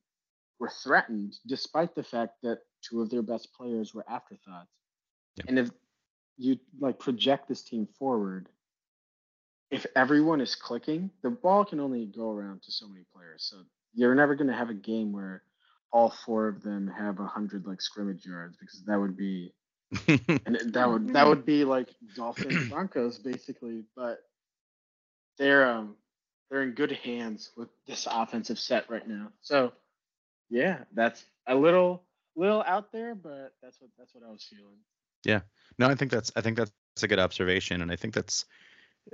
were 0.59 0.71
threatened, 0.83 1.37
despite 1.47 1.95
the 1.95 2.03
fact 2.03 2.33
that 2.43 2.59
two 2.81 3.01
of 3.01 3.09
their 3.09 3.21
best 3.21 3.53
players 3.53 3.93
were 3.93 4.05
afterthoughts. 4.09 4.71
Yep. 5.37 5.45
And 5.47 5.59
if 5.59 5.69
you 6.37 6.57
like 6.79 6.99
project 6.99 7.47
this 7.47 7.61
team 7.61 7.87
forward, 7.99 8.49
if 9.75 9.85
everyone 9.93 10.39
is 10.39 10.55
clicking, 10.55 11.11
the 11.21 11.29
ball 11.29 11.65
can 11.65 11.81
only 11.81 12.05
go 12.05 12.31
around 12.31 12.63
to 12.63 12.71
so 12.71 12.87
many 12.87 13.03
players. 13.13 13.43
So 13.49 13.57
you're 13.93 14.15
never 14.15 14.33
going 14.33 14.47
to 14.47 14.53
have 14.53 14.69
a 14.69 14.73
game 14.73 15.11
where 15.11 15.43
all 15.91 16.09
four 16.25 16.47
of 16.47 16.63
them 16.63 16.87
have 16.87 17.19
a 17.19 17.25
hundred 17.25 17.67
like 17.67 17.81
scrimmage 17.81 18.25
yards 18.25 18.55
because 18.57 18.83
that 18.85 18.97
would 18.97 19.17
be 19.17 19.53
and 20.07 20.59
that 20.73 20.89
would 20.89 21.13
that 21.13 21.27
would 21.27 21.45
be 21.45 21.65
like 21.65 21.89
Dolphins 22.15 22.67
Broncos 22.69 23.19
basically. 23.19 23.83
But 23.97 24.19
they're 25.37 25.67
um 25.67 25.95
they're 26.49 26.63
in 26.63 26.71
good 26.71 26.93
hands 26.93 27.51
with 27.57 27.67
this 27.85 28.07
offensive 28.09 28.59
set 28.59 28.89
right 28.89 29.07
now. 29.07 29.27
So 29.41 29.73
yeah, 30.49 30.79
that's 30.93 31.25
a 31.47 31.55
little 31.55 32.03
little 32.37 32.63
out 32.65 32.93
there, 32.93 33.13
but 33.13 33.53
that's 33.61 33.81
what 33.81 33.91
that's 33.97 34.15
what 34.15 34.23
I 34.25 34.31
was 34.31 34.43
feeling. 34.43 34.77
Yeah. 35.25 35.41
No, 35.77 35.87
I 35.87 35.95
think 35.95 36.11
that's 36.11 36.31
I 36.35 36.41
think 36.41 36.57
that's 36.57 36.71
a 37.03 37.07
good 37.07 37.19
observation, 37.19 37.81
and 37.81 37.91
I 37.91 37.97
think 37.97 38.13
that's 38.13 38.45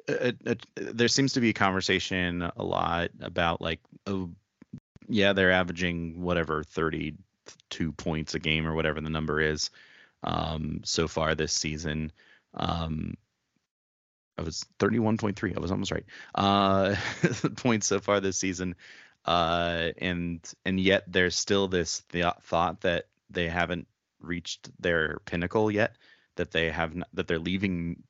it, 0.08 0.38
it, 0.46 0.66
there 0.76 1.08
seems 1.08 1.34
to 1.34 1.42
be 1.42 1.50
a 1.50 1.54
conversation 1.54 2.44
a 2.56 2.64
lot 2.64 3.12
about 3.22 3.62
like 3.62 3.80
oh 4.08 4.30
yeah 5.08 5.34
they're 5.34 5.52
averaging 5.52 6.22
whatever 6.22 6.64
32 6.64 7.92
points 7.94 8.36
a 8.36 8.40
game 8.40 8.68
or 8.68 8.74
whatever 8.74 9.02
the 9.02 9.10
number 9.10 9.42
is 9.42 9.70
um, 10.24 10.82
so 10.84 11.08
far 11.08 11.36
this 11.36 11.54
season 11.54 12.12
Um, 12.54 13.16
I 14.38 14.44
was 14.44 14.66
31.3. 14.80 15.56
I 15.56 15.60
was 15.60 15.72
almost 15.72 15.92
right. 15.92 16.06
Uh, 16.34 16.96
points 17.58 17.88
so 17.88 18.00
far 18.00 18.20
this 18.20 18.38
season. 18.38 18.76
Uh, 19.26 19.90
and 20.00 20.42
and 20.66 20.80
yet 20.80 21.04
there's 21.08 21.36
still 21.36 21.68
this 21.68 22.02
th- 22.10 22.26
thought 22.44 22.82
that 22.82 23.06
they 23.30 23.48
haven't 23.48 23.88
reached 24.20 24.70
their 24.82 25.20
pinnacle 25.26 25.70
yet. 25.70 25.96
That 26.38 26.52
they 26.52 26.72
have 26.72 26.96
not, 26.96 27.08
that 27.14 27.28
they're 27.28 27.38
leaving 27.40 28.04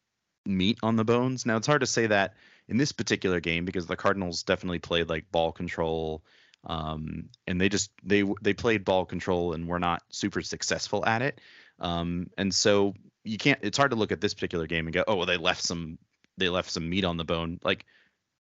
meat 0.45 0.79
on 0.83 0.95
the 0.95 1.05
bones. 1.05 1.45
Now 1.45 1.57
it's 1.57 1.67
hard 1.67 1.81
to 1.81 1.87
say 1.87 2.07
that 2.07 2.35
in 2.67 2.77
this 2.77 2.91
particular 2.91 3.39
game 3.39 3.65
because 3.65 3.87
the 3.87 3.95
Cardinals 3.95 4.43
definitely 4.43 4.79
played 4.79 5.09
like 5.09 5.31
ball 5.31 5.51
control. 5.51 6.23
Um, 6.63 7.29
and 7.47 7.59
they 7.59 7.69
just 7.69 7.91
they 8.03 8.23
they 8.41 8.53
played 8.53 8.85
ball 8.85 9.05
control 9.05 9.53
and 9.53 9.67
were 9.67 9.79
not 9.79 10.03
super 10.09 10.41
successful 10.41 11.05
at 11.05 11.21
it. 11.21 11.41
Um, 11.79 12.29
and 12.37 12.53
so 12.53 12.93
you 13.23 13.37
can't. 13.37 13.59
It's 13.63 13.77
hard 13.77 13.91
to 13.91 13.97
look 13.97 14.11
at 14.11 14.21
this 14.21 14.33
particular 14.33 14.67
game 14.67 14.87
and 14.87 14.93
go, 14.93 15.03
oh 15.07 15.15
well, 15.15 15.25
they 15.25 15.37
left 15.37 15.63
some 15.63 15.97
they 16.37 16.49
left 16.49 16.69
some 16.69 16.89
meat 16.89 17.03
on 17.03 17.17
the 17.17 17.23
bone. 17.23 17.59
Like, 17.63 17.85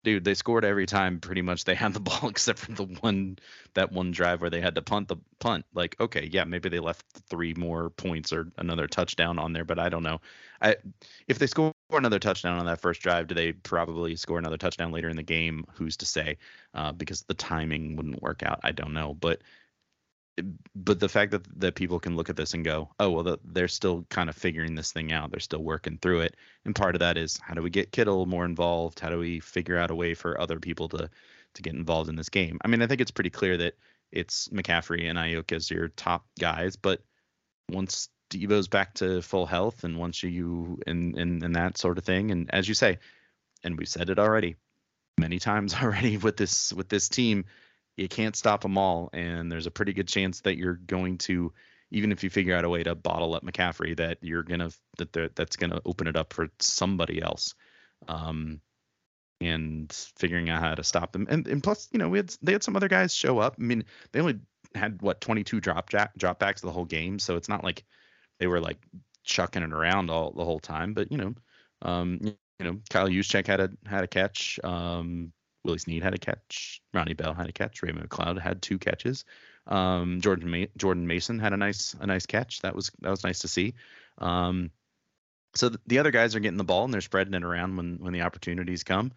dude, 0.03 0.23
they 0.23 0.33
scored 0.35 0.65
every 0.65 0.85
time 0.85 1.19
pretty 1.19 1.41
much 1.41 1.63
they 1.63 1.75
had 1.75 1.93
the 1.93 1.99
ball 2.01 2.29
except 2.29 2.59
for 2.59 2.71
the 2.71 2.83
one 2.83 3.39
that 3.73 3.91
one 3.91 4.11
drive 4.11 4.41
where 4.41 4.49
they 4.49 4.61
had 4.61 4.75
to 4.75 4.81
punt 4.81 5.07
the 5.07 5.17
punt. 5.39 5.65
Like, 5.73 5.95
okay, 5.99 6.29
yeah, 6.31 6.43
maybe 6.43 6.69
they 6.69 6.79
left 6.79 7.05
three 7.29 7.53
more 7.55 7.89
points 7.89 8.31
or 8.31 8.51
another 8.57 8.87
touchdown 8.87 9.39
on 9.39 9.53
there, 9.53 9.65
but 9.65 9.79
I 9.79 9.89
don't 9.89 10.03
know. 10.03 10.21
I 10.61 10.77
if 11.27 11.39
they 11.39 11.47
score 11.47 11.73
another 11.97 12.19
touchdown 12.19 12.59
on 12.59 12.65
that 12.65 12.81
first 12.81 13.01
drive, 13.01 13.27
do 13.27 13.35
they 13.35 13.53
probably 13.53 14.15
score 14.15 14.39
another 14.39 14.57
touchdown 14.57 14.91
later 14.91 15.09
in 15.09 15.15
the 15.15 15.23
game? 15.23 15.65
Who's 15.73 15.97
to 15.97 16.05
say? 16.05 16.37
Uh, 16.73 16.91
because 16.91 17.23
the 17.23 17.33
timing 17.33 17.95
wouldn't 17.95 18.21
work 18.21 18.43
out. 18.43 18.59
I 18.63 18.71
don't 18.71 18.93
know, 18.93 19.13
but 19.13 19.41
but 20.75 20.99
the 20.99 21.09
fact 21.09 21.31
that 21.31 21.59
that 21.59 21.75
people 21.75 21.99
can 21.99 22.15
look 22.15 22.29
at 22.29 22.35
this 22.35 22.53
and 22.53 22.65
go, 22.65 22.89
oh 22.99 23.09
well, 23.11 23.23
the, 23.23 23.39
they're 23.43 23.67
still 23.67 24.05
kind 24.09 24.29
of 24.29 24.35
figuring 24.35 24.75
this 24.75 24.91
thing 24.91 25.11
out. 25.11 25.31
They're 25.31 25.39
still 25.39 25.63
working 25.63 25.97
through 25.99 26.21
it, 26.21 26.35
and 26.65 26.75
part 26.75 26.95
of 26.95 26.99
that 26.99 27.17
is 27.17 27.37
how 27.37 27.53
do 27.53 27.61
we 27.61 27.69
get 27.69 27.91
Kittle 27.91 28.25
more 28.25 28.45
involved? 28.45 28.99
How 28.99 29.09
do 29.09 29.19
we 29.19 29.39
figure 29.39 29.77
out 29.77 29.91
a 29.91 29.95
way 29.95 30.13
for 30.13 30.39
other 30.39 30.59
people 30.59 30.89
to 30.89 31.09
to 31.53 31.61
get 31.61 31.75
involved 31.75 32.09
in 32.09 32.15
this 32.15 32.29
game? 32.29 32.57
I 32.63 32.67
mean, 32.67 32.81
I 32.81 32.87
think 32.87 33.01
it's 33.01 33.11
pretty 33.11 33.29
clear 33.29 33.57
that 33.57 33.75
it's 34.11 34.47
McCaffrey 34.49 35.09
and 35.09 35.17
Aiyuk 35.19 35.51
as 35.51 35.69
your 35.69 35.89
top 35.89 36.25
guys, 36.39 36.75
but 36.75 37.01
once 37.69 38.09
Deebo's 38.33 38.67
back 38.67 38.95
to 38.95 39.21
full 39.21 39.45
health, 39.45 39.83
and 39.83 39.97
once 39.97 40.23
you 40.23 40.79
and 40.87 41.17
and 41.17 41.43
and 41.43 41.55
that 41.55 41.77
sort 41.77 41.97
of 41.97 42.03
thing, 42.03 42.31
and 42.31 42.49
as 42.53 42.67
you 42.67 42.73
say, 42.73 42.99
and 43.63 43.77
we've 43.77 43.87
said 43.87 44.09
it 44.09 44.19
already 44.19 44.55
many 45.19 45.39
times 45.39 45.73
already 45.81 46.17
with 46.17 46.37
this 46.37 46.73
with 46.73 46.89
this 46.89 47.09
team 47.09 47.45
you 47.95 48.07
can't 48.07 48.35
stop 48.35 48.61
them 48.61 48.77
all, 48.77 49.09
and 49.13 49.51
there's 49.51 49.67
a 49.67 49.71
pretty 49.71 49.93
good 49.93 50.07
chance 50.07 50.41
that 50.41 50.57
you're 50.57 50.75
going 50.75 51.19
to, 51.19 51.53
even 51.91 52.11
if 52.11 52.23
you 52.23 52.29
figure 52.29 52.55
out 52.55 52.65
a 52.65 52.69
way 52.69 52.83
to 52.83 52.95
bottle 52.95 53.35
up 53.35 53.43
McCaffrey, 53.43 53.95
that 53.97 54.17
you're 54.21 54.43
gonna 54.43 54.71
that 54.97 55.35
that's 55.35 55.55
gonna 55.55 55.81
open 55.85 56.07
it 56.07 56.15
up 56.15 56.33
for 56.33 56.49
somebody 56.59 57.21
else. 57.21 57.53
Um, 58.07 58.61
and 59.39 59.91
figuring 60.17 60.49
out 60.49 60.61
how 60.61 60.73
to 60.73 60.83
stop 60.83 61.11
them, 61.11 61.27
and 61.29 61.47
and 61.47 61.61
plus, 61.61 61.89
you 61.91 61.99
know, 61.99 62.09
we 62.09 62.17
had 62.17 62.33
they 62.41 62.53
had 62.53 62.63
some 62.63 62.75
other 62.75 62.87
guys 62.87 63.13
show 63.13 63.39
up. 63.39 63.55
I 63.59 63.63
mean, 63.63 63.85
they 64.11 64.19
only 64.19 64.39
had 64.73 65.01
what 65.01 65.21
22 65.21 65.59
drop 65.59 65.89
jack, 65.89 66.17
dropbacks 66.17 66.61
the 66.61 66.71
whole 66.71 66.85
game, 66.85 67.19
so 67.19 67.35
it's 67.35 67.49
not 67.49 67.63
like 67.63 67.83
they 68.39 68.47
were 68.47 68.61
like 68.61 68.79
chucking 69.23 69.63
it 69.63 69.73
around 69.73 70.09
all 70.09 70.31
the 70.31 70.45
whole 70.45 70.59
time. 70.59 70.93
But 70.93 71.11
you 71.11 71.17
know, 71.17 71.35
um, 71.81 72.19
you 72.21 72.35
know, 72.59 72.79
Kyle 72.89 73.07
Juszczyk 73.09 73.47
had 73.47 73.59
a 73.59 73.71
had 73.85 74.03
a 74.03 74.07
catch. 74.07 74.59
Um, 74.63 75.33
Willie 75.63 75.79
Snead 75.79 76.03
had 76.03 76.13
a 76.13 76.19
catch. 76.19 76.81
Ronnie 76.93 77.13
Bell 77.13 77.33
had 77.33 77.49
a 77.49 77.53
catch. 77.53 77.81
Raymond 77.83 78.09
McCloud 78.09 78.39
had 78.39 78.61
two 78.61 78.77
catches. 78.79 79.25
Um, 79.67 80.21
Jordan 80.21 80.49
Ma- 80.49 80.65
Jordan 80.77 81.07
Mason 81.07 81.39
had 81.39 81.53
a 81.53 81.57
nice 81.57 81.95
a 81.99 82.05
nice 82.07 82.25
catch. 82.25 82.61
That 82.61 82.75
was 82.75 82.91
that 83.01 83.09
was 83.09 83.23
nice 83.23 83.39
to 83.39 83.47
see. 83.47 83.75
Um, 84.17 84.71
so 85.55 85.69
th- 85.69 85.81
the 85.87 85.99
other 85.99 86.11
guys 86.11 86.35
are 86.35 86.39
getting 86.39 86.57
the 86.57 86.63
ball 86.63 86.85
and 86.85 86.93
they're 86.93 87.01
spreading 87.01 87.33
it 87.33 87.43
around 87.43 87.77
when 87.77 87.97
when 87.99 88.13
the 88.13 88.21
opportunities 88.21 88.83
come, 88.83 89.13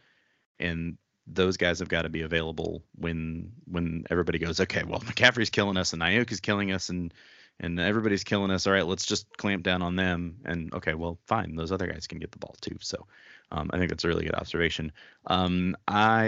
and 0.61 0.99
those 1.27 1.57
guys 1.57 1.81
have 1.81 1.89
got 1.89 2.03
to 2.03 2.09
be 2.09 2.23
available 2.23 2.85
when 2.95 3.53
when 3.67 4.05
everybody 4.11 4.39
goes 4.39 4.61
okay. 4.61 4.85
Well, 4.85 5.01
McCaffrey's 5.03 5.51
killing 5.51 5.77
us 5.77 5.93
and 5.93 6.03
Aiyuk 6.03 6.31
is 6.33 6.41
killing 6.41 6.73
us 6.73 6.89
and 6.91 7.13
and 7.61 7.81
everybody's 7.81 8.25
killing 8.25 8.51
us. 8.51 8.67
All 8.67 8.73
right, 8.73 8.87
let's 8.87 9.07
just 9.07 9.37
clamp 9.37 9.63
down 9.63 9.83
on 9.83 9.97
them. 9.97 10.39
And 10.45 10.73
okay, 10.75 10.95
well, 10.95 11.19
fine. 11.27 11.57
Those 11.57 11.73
other 11.73 11.87
guys 11.87 12.07
can 12.07 12.19
get 12.19 12.33
the 12.33 12.39
ball 12.39 12.55
too. 12.61 12.77
So 12.81 13.07
um, 13.51 13.71
I 13.73 13.79
think 13.79 13.91
that's 13.91 14.05
a 14.05 14.09
really 14.09 14.25
good 14.25 14.35
observation. 14.35 14.93
Um, 15.27 15.77
I 15.87 16.27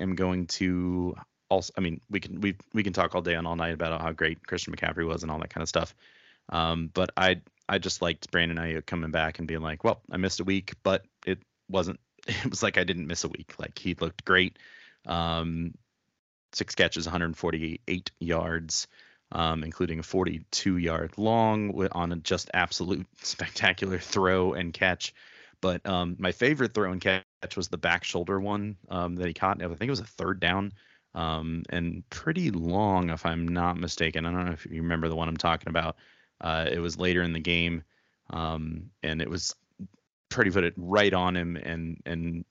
am 0.00 0.14
going 0.14 0.46
to 0.46 1.16
also. 1.48 1.72
I 1.76 1.80
mean, 1.80 2.00
we 2.08 2.20
can 2.20 2.40
we 2.40 2.56
we 2.72 2.82
can 2.82 2.92
talk 2.92 3.14
all 3.14 3.22
day 3.22 3.34
and 3.34 3.46
all 3.46 3.56
night 3.56 3.74
about 3.74 4.00
how 4.00 4.12
great 4.12 4.46
Christian 4.46 4.74
McCaffrey 4.74 5.06
was 5.06 5.22
and 5.22 5.30
all 5.30 5.38
that 5.40 5.50
kind 5.50 5.62
of 5.62 5.68
stuff. 5.68 5.94
Um, 6.48 6.90
but 6.92 7.10
I 7.16 7.42
I 7.68 7.78
just 7.78 8.02
liked 8.02 8.30
Brandon 8.30 8.58
Aiyuk 8.58 8.86
coming 8.86 9.10
back 9.10 9.38
and 9.38 9.48
being 9.48 9.60
like, 9.60 9.84
well, 9.84 10.00
I 10.10 10.16
missed 10.16 10.40
a 10.40 10.44
week, 10.44 10.74
but 10.82 11.04
it 11.26 11.38
wasn't. 11.68 12.00
It 12.26 12.50
was 12.50 12.62
like 12.62 12.76
I 12.76 12.84
didn't 12.84 13.06
miss 13.06 13.24
a 13.24 13.28
week. 13.28 13.54
Like 13.58 13.78
he 13.78 13.94
looked 13.94 14.26
great. 14.26 14.58
Um, 15.06 15.72
six 16.52 16.74
catches, 16.74 17.06
148 17.06 18.10
yards. 18.20 18.86
Um, 19.32 19.62
including 19.62 20.00
a 20.00 20.02
42 20.02 20.78
yard 20.78 21.12
long 21.16 21.88
on 21.92 22.10
a 22.10 22.16
just 22.16 22.50
absolute 22.52 23.06
spectacular 23.22 23.98
throw 23.98 24.54
and 24.54 24.72
catch. 24.72 25.14
But 25.60 25.86
um, 25.86 26.16
my 26.18 26.32
favorite 26.32 26.74
throw 26.74 26.90
and 26.90 27.00
catch 27.00 27.56
was 27.56 27.68
the 27.68 27.78
back 27.78 28.02
shoulder 28.02 28.40
one 28.40 28.76
um, 28.88 29.14
that 29.16 29.28
he 29.28 29.34
caught. 29.34 29.62
I 29.62 29.68
think 29.68 29.82
it 29.82 29.90
was 29.90 30.00
a 30.00 30.04
third 30.04 30.40
down 30.40 30.72
um, 31.14 31.64
and 31.70 32.08
pretty 32.10 32.50
long, 32.50 33.10
if 33.10 33.26
I'm 33.26 33.48
not 33.48 33.76
mistaken. 33.76 34.26
I 34.26 34.32
don't 34.32 34.46
know 34.46 34.52
if 34.52 34.66
you 34.66 34.82
remember 34.82 35.08
the 35.08 35.16
one 35.16 35.28
I'm 35.28 35.36
talking 35.36 35.68
about. 35.68 35.96
Uh, 36.40 36.66
it 36.70 36.78
was 36.78 36.98
later 36.98 37.22
in 37.22 37.32
the 37.32 37.40
game, 37.40 37.82
um, 38.30 38.90
and 39.02 39.20
it 39.20 39.28
was 39.28 39.54
pretty 40.28 40.50
put 40.50 40.64
it 40.64 40.74
right 40.76 41.12
on 41.12 41.36
him, 41.36 41.56
and 41.56 42.00
and 42.06 42.44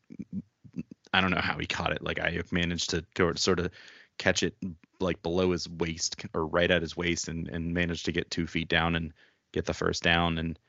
I 1.13 1.21
don't 1.21 1.31
know 1.31 1.41
how 1.41 1.57
he 1.57 1.65
caught 1.65 1.93
it. 1.93 2.03
Like 2.03 2.19
I 2.19 2.41
managed 2.51 2.89
to 2.91 3.05
sort 3.35 3.59
of 3.59 3.71
catch 4.17 4.43
it 4.43 4.55
like 4.99 5.21
below 5.21 5.51
his 5.51 5.67
waist 5.69 6.25
or 6.33 6.45
right 6.45 6.69
at 6.71 6.81
his 6.81 6.97
waist, 6.97 7.27
and 7.27 7.47
and 7.47 7.73
managed 7.73 8.05
to 8.05 8.11
get 8.11 8.31
two 8.31 8.47
feet 8.47 8.67
down 8.67 8.95
and 8.95 9.13
get 9.51 9.65
the 9.65 9.73
first 9.73 10.03
down 10.03 10.37
and 10.37 10.59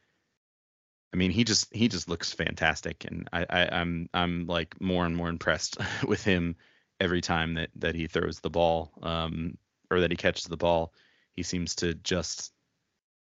I 1.12 1.16
mean, 1.16 1.30
he 1.30 1.44
just 1.44 1.74
he 1.74 1.88
just 1.88 2.08
looks 2.08 2.32
fantastic, 2.32 3.04
and 3.04 3.28
I, 3.32 3.46
I 3.48 3.62
am 3.62 4.08
I'm, 4.14 4.22
I'm 4.22 4.46
like 4.46 4.80
more 4.80 5.04
and 5.06 5.16
more 5.16 5.28
impressed 5.28 5.76
with 6.06 6.22
him 6.22 6.56
every 7.00 7.20
time 7.20 7.54
that 7.54 7.70
that 7.76 7.94
he 7.94 8.06
throws 8.06 8.40
the 8.40 8.50
ball, 8.50 8.92
um, 9.02 9.58
or 9.90 10.00
that 10.00 10.10
he 10.10 10.16
catches 10.16 10.44
the 10.44 10.56
ball. 10.56 10.92
He 11.32 11.42
seems 11.42 11.74
to 11.76 11.94
just 11.94 12.52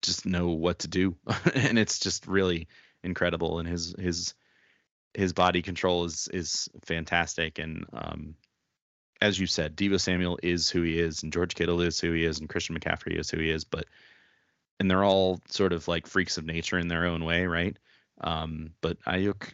just 0.02 0.26
know 0.26 0.48
what 0.48 0.80
to 0.80 0.88
do, 0.88 1.16
and 1.54 1.78
it's 1.78 1.98
just 1.98 2.26
really 2.26 2.68
incredible. 3.02 3.58
And 3.58 3.68
his 3.68 3.94
his 3.98 4.34
his 5.14 5.32
body 5.32 5.62
control 5.62 6.04
is 6.04 6.28
is 6.32 6.68
fantastic, 6.84 7.58
and 7.58 7.86
um, 7.94 8.34
as 9.22 9.38
you 9.38 9.46
said, 9.46 9.76
Deebo 9.76 10.00
Samuel 10.00 10.36
is 10.42 10.68
who 10.68 10.82
he 10.82 10.98
is, 10.98 11.22
and 11.22 11.32
George 11.32 11.54
Kittle 11.54 11.80
is 11.80 12.00
who 12.00 12.12
he 12.12 12.24
is, 12.24 12.40
and 12.40 12.48
Christian 12.48 12.76
McCaffrey 12.76 13.18
is 13.18 13.30
who 13.30 13.38
he 13.38 13.50
is, 13.50 13.62
but 13.64 13.86
and 14.80 14.90
they're 14.90 15.04
all 15.04 15.40
sort 15.48 15.72
of 15.72 15.86
like 15.86 16.08
freaks 16.08 16.38
of 16.38 16.44
nature 16.44 16.76
in 16.76 16.88
their 16.88 17.06
own 17.06 17.24
way, 17.24 17.46
right? 17.46 17.78
Um, 18.20 18.72
but 18.80 19.00
Aiyuk 19.04 19.48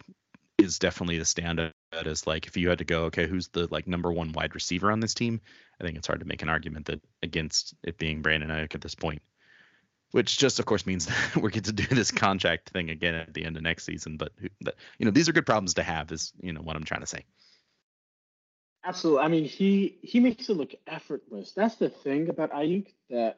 is 0.57 0.79
definitely 0.79 1.19
the 1.19 1.23
standout 1.23 1.71
as 1.93 2.25
like 2.25 2.47
if 2.47 2.57
you 2.57 2.67
had 2.67 2.79
to 2.79 2.83
go, 2.83 3.03
okay, 3.05 3.27
who's 3.27 3.49
the 3.49 3.67
like 3.69 3.87
number 3.87 4.11
one 4.11 4.31
wide 4.31 4.55
receiver 4.55 4.91
on 4.91 5.01
this 5.01 5.13
team? 5.13 5.39
I 5.79 5.83
think 5.83 5.97
it's 5.97 6.07
hard 6.07 6.21
to 6.21 6.25
make 6.25 6.41
an 6.41 6.49
argument 6.49 6.87
that 6.87 7.01
against 7.21 7.75
it 7.83 7.99
being 7.99 8.23
Brandon 8.23 8.49
Aiyuk 8.49 8.73
at 8.73 8.81
this 8.81 8.95
point. 8.95 9.21
Which 10.11 10.39
just 10.39 10.57
of 10.57 10.65
course 10.65 10.87
means 10.87 11.05
that 11.33 11.37
we 11.39 11.51
get 11.51 11.65
to 11.65 11.73
do 11.73 11.85
this 11.93 12.09
contract 12.09 12.71
thing 12.71 12.89
again 12.89 13.13
at 13.13 13.35
the 13.35 13.45
end 13.45 13.55
of 13.55 13.61
next 13.61 13.85
season. 13.85 14.17
But 14.17 14.31
you 14.97 15.05
know, 15.05 15.11
these 15.11 15.29
are 15.29 15.33
good 15.33 15.45
problems 15.45 15.75
to 15.75 15.83
have, 15.83 16.11
is 16.11 16.33
you 16.41 16.53
know 16.53 16.61
what 16.61 16.75
I'm 16.75 16.85
trying 16.85 17.01
to 17.01 17.07
say. 17.07 17.23
Absolutely. 18.83 19.23
I 19.23 19.27
mean, 19.27 19.43
he 19.45 19.97
he 20.01 20.19
makes 20.19 20.49
it 20.49 20.55
look 20.57 20.73
effortless. 20.87 21.51
That's 21.51 21.75
the 21.75 21.89
thing 21.89 22.29
about 22.29 22.51
Aiyuk 22.51 22.87
that 23.09 23.37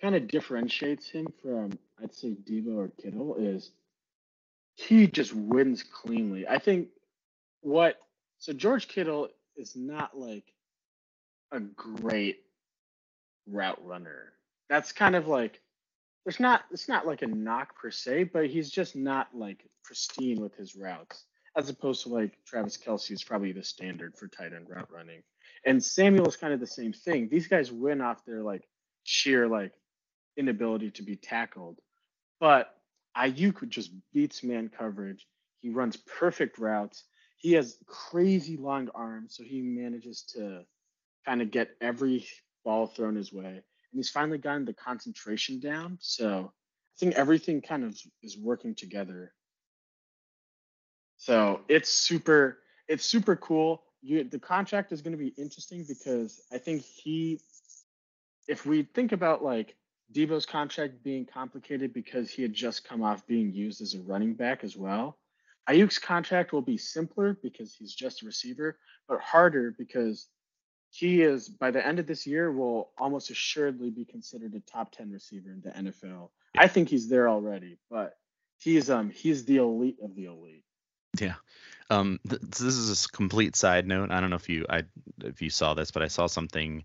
kind 0.00 0.14
of 0.14 0.28
differentiates 0.28 1.08
him 1.08 1.26
from 1.42 1.78
I'd 2.02 2.14
say 2.14 2.30
Deebo 2.30 2.76
or 2.76 2.88
Kittle 2.88 3.36
is 3.36 3.70
he 4.76 5.06
just 5.06 5.34
wins 5.34 5.82
cleanly. 5.82 6.46
I 6.46 6.58
think 6.58 6.88
what 7.60 7.96
so 8.38 8.52
George 8.52 8.88
Kittle 8.88 9.28
is 9.56 9.76
not 9.76 10.18
like 10.18 10.52
a 11.50 11.60
great 11.60 12.40
route 13.46 13.84
runner. 13.84 14.32
That's 14.68 14.92
kind 14.92 15.16
of 15.16 15.26
like 15.26 15.60
there's 16.24 16.40
not 16.40 16.62
it's 16.70 16.88
not 16.88 17.06
like 17.06 17.22
a 17.22 17.26
knock 17.26 17.76
per 17.76 17.90
se, 17.90 18.24
but 18.24 18.46
he's 18.46 18.70
just 18.70 18.94
not 18.96 19.28
like 19.34 19.64
pristine 19.82 20.40
with 20.40 20.54
his 20.56 20.76
routes. 20.76 21.24
As 21.56 21.68
opposed 21.68 22.02
to 22.02 22.08
like 22.08 22.32
Travis 22.46 22.78
Kelce 22.78 23.10
is 23.12 23.22
probably 23.22 23.52
the 23.52 23.62
standard 23.62 24.16
for 24.16 24.28
tight 24.28 24.52
end 24.54 24.68
route 24.68 24.90
running. 24.90 25.22
And 25.66 25.82
Samuel 25.84 26.26
is 26.26 26.36
kind 26.36 26.52
of 26.52 26.60
the 26.60 26.66
same 26.66 26.92
thing. 26.92 27.28
These 27.28 27.46
guys 27.46 27.70
win 27.70 28.00
off 28.00 28.24
their 28.24 28.42
like 28.42 28.66
sheer 29.04 29.48
like 29.48 29.72
inability 30.36 30.90
to 30.92 31.02
be 31.02 31.16
tackled. 31.16 31.78
But 32.40 32.74
Aiyuk 33.16 33.68
just 33.68 33.90
beats 34.12 34.42
man 34.42 34.70
coverage. 34.76 35.26
He 35.60 35.70
runs 35.70 35.96
perfect 35.96 36.58
routes. 36.58 37.04
He 37.36 37.52
has 37.52 37.76
crazy 37.86 38.56
long 38.56 38.88
arms, 38.94 39.36
so 39.36 39.44
he 39.44 39.60
manages 39.60 40.22
to 40.34 40.62
kind 41.26 41.42
of 41.42 41.50
get 41.50 41.70
every 41.80 42.26
ball 42.64 42.86
thrown 42.86 43.14
his 43.14 43.32
way. 43.32 43.46
And 43.46 43.62
he's 43.92 44.10
finally 44.10 44.38
gotten 44.38 44.64
the 44.64 44.72
concentration 44.72 45.60
down. 45.60 45.98
So 46.00 46.52
I 46.52 46.94
think 46.98 47.14
everything 47.14 47.60
kind 47.60 47.84
of 47.84 47.98
is 48.22 48.38
working 48.38 48.74
together 48.74 49.32
So 51.22 51.60
it's 51.68 51.88
super 51.88 52.58
it's 52.88 53.04
super 53.04 53.36
cool. 53.36 53.84
You, 54.00 54.24
the 54.24 54.40
contract 54.40 54.90
is 54.90 55.02
going 55.02 55.12
to 55.12 55.24
be 55.24 55.32
interesting 55.38 55.84
because 55.86 56.42
I 56.50 56.58
think 56.58 56.82
he, 56.82 57.40
if 58.48 58.66
we 58.66 58.82
think 58.82 59.12
about 59.12 59.44
like 59.44 59.76
Deebo's 60.12 60.46
contract 60.46 61.04
being 61.04 61.24
complicated 61.24 61.94
because 61.94 62.28
he 62.28 62.42
had 62.42 62.52
just 62.52 62.84
come 62.84 63.04
off 63.04 63.24
being 63.28 63.52
used 63.52 63.80
as 63.80 63.94
a 63.94 64.00
running 64.00 64.34
back 64.34 64.64
as 64.64 64.76
well. 64.76 65.16
Aiyuk's 65.70 66.00
contract 66.00 66.52
will 66.52 66.60
be 66.60 66.76
simpler 66.76 67.38
because 67.40 67.72
he's 67.72 67.94
just 67.94 68.22
a 68.22 68.26
receiver, 68.26 68.76
but 69.08 69.20
harder 69.20 69.76
because 69.78 70.26
he 70.90 71.22
is 71.22 71.48
by 71.48 71.70
the 71.70 71.86
end 71.86 72.00
of 72.00 72.08
this 72.08 72.26
year 72.26 72.50
will 72.50 72.90
almost 72.98 73.30
assuredly 73.30 73.90
be 73.90 74.04
considered 74.04 74.54
a 74.54 74.60
top 74.60 74.90
10 74.90 75.12
receiver 75.12 75.52
in 75.52 75.60
the 75.60 75.70
NFL. 75.70 76.30
I 76.58 76.66
think 76.66 76.88
he's 76.88 77.08
there 77.08 77.28
already, 77.28 77.78
but 77.88 78.16
he's 78.58 78.90
um 78.90 79.10
he's 79.10 79.44
the 79.44 79.58
elite 79.58 79.98
of 80.02 80.16
the 80.16 80.24
elite. 80.24 80.64
Yeah. 81.20 81.34
Um, 81.90 82.20
th- 82.28 82.40
this 82.42 82.62
is 82.62 83.04
a 83.04 83.08
complete 83.08 83.56
side 83.56 83.86
note. 83.86 84.10
I 84.10 84.20
don't 84.20 84.30
know 84.30 84.36
if 84.36 84.48
you 84.48 84.64
I 84.68 84.84
if 85.24 85.42
you 85.42 85.50
saw 85.50 85.74
this, 85.74 85.90
but 85.90 86.02
I 86.02 86.08
saw 86.08 86.26
something. 86.26 86.84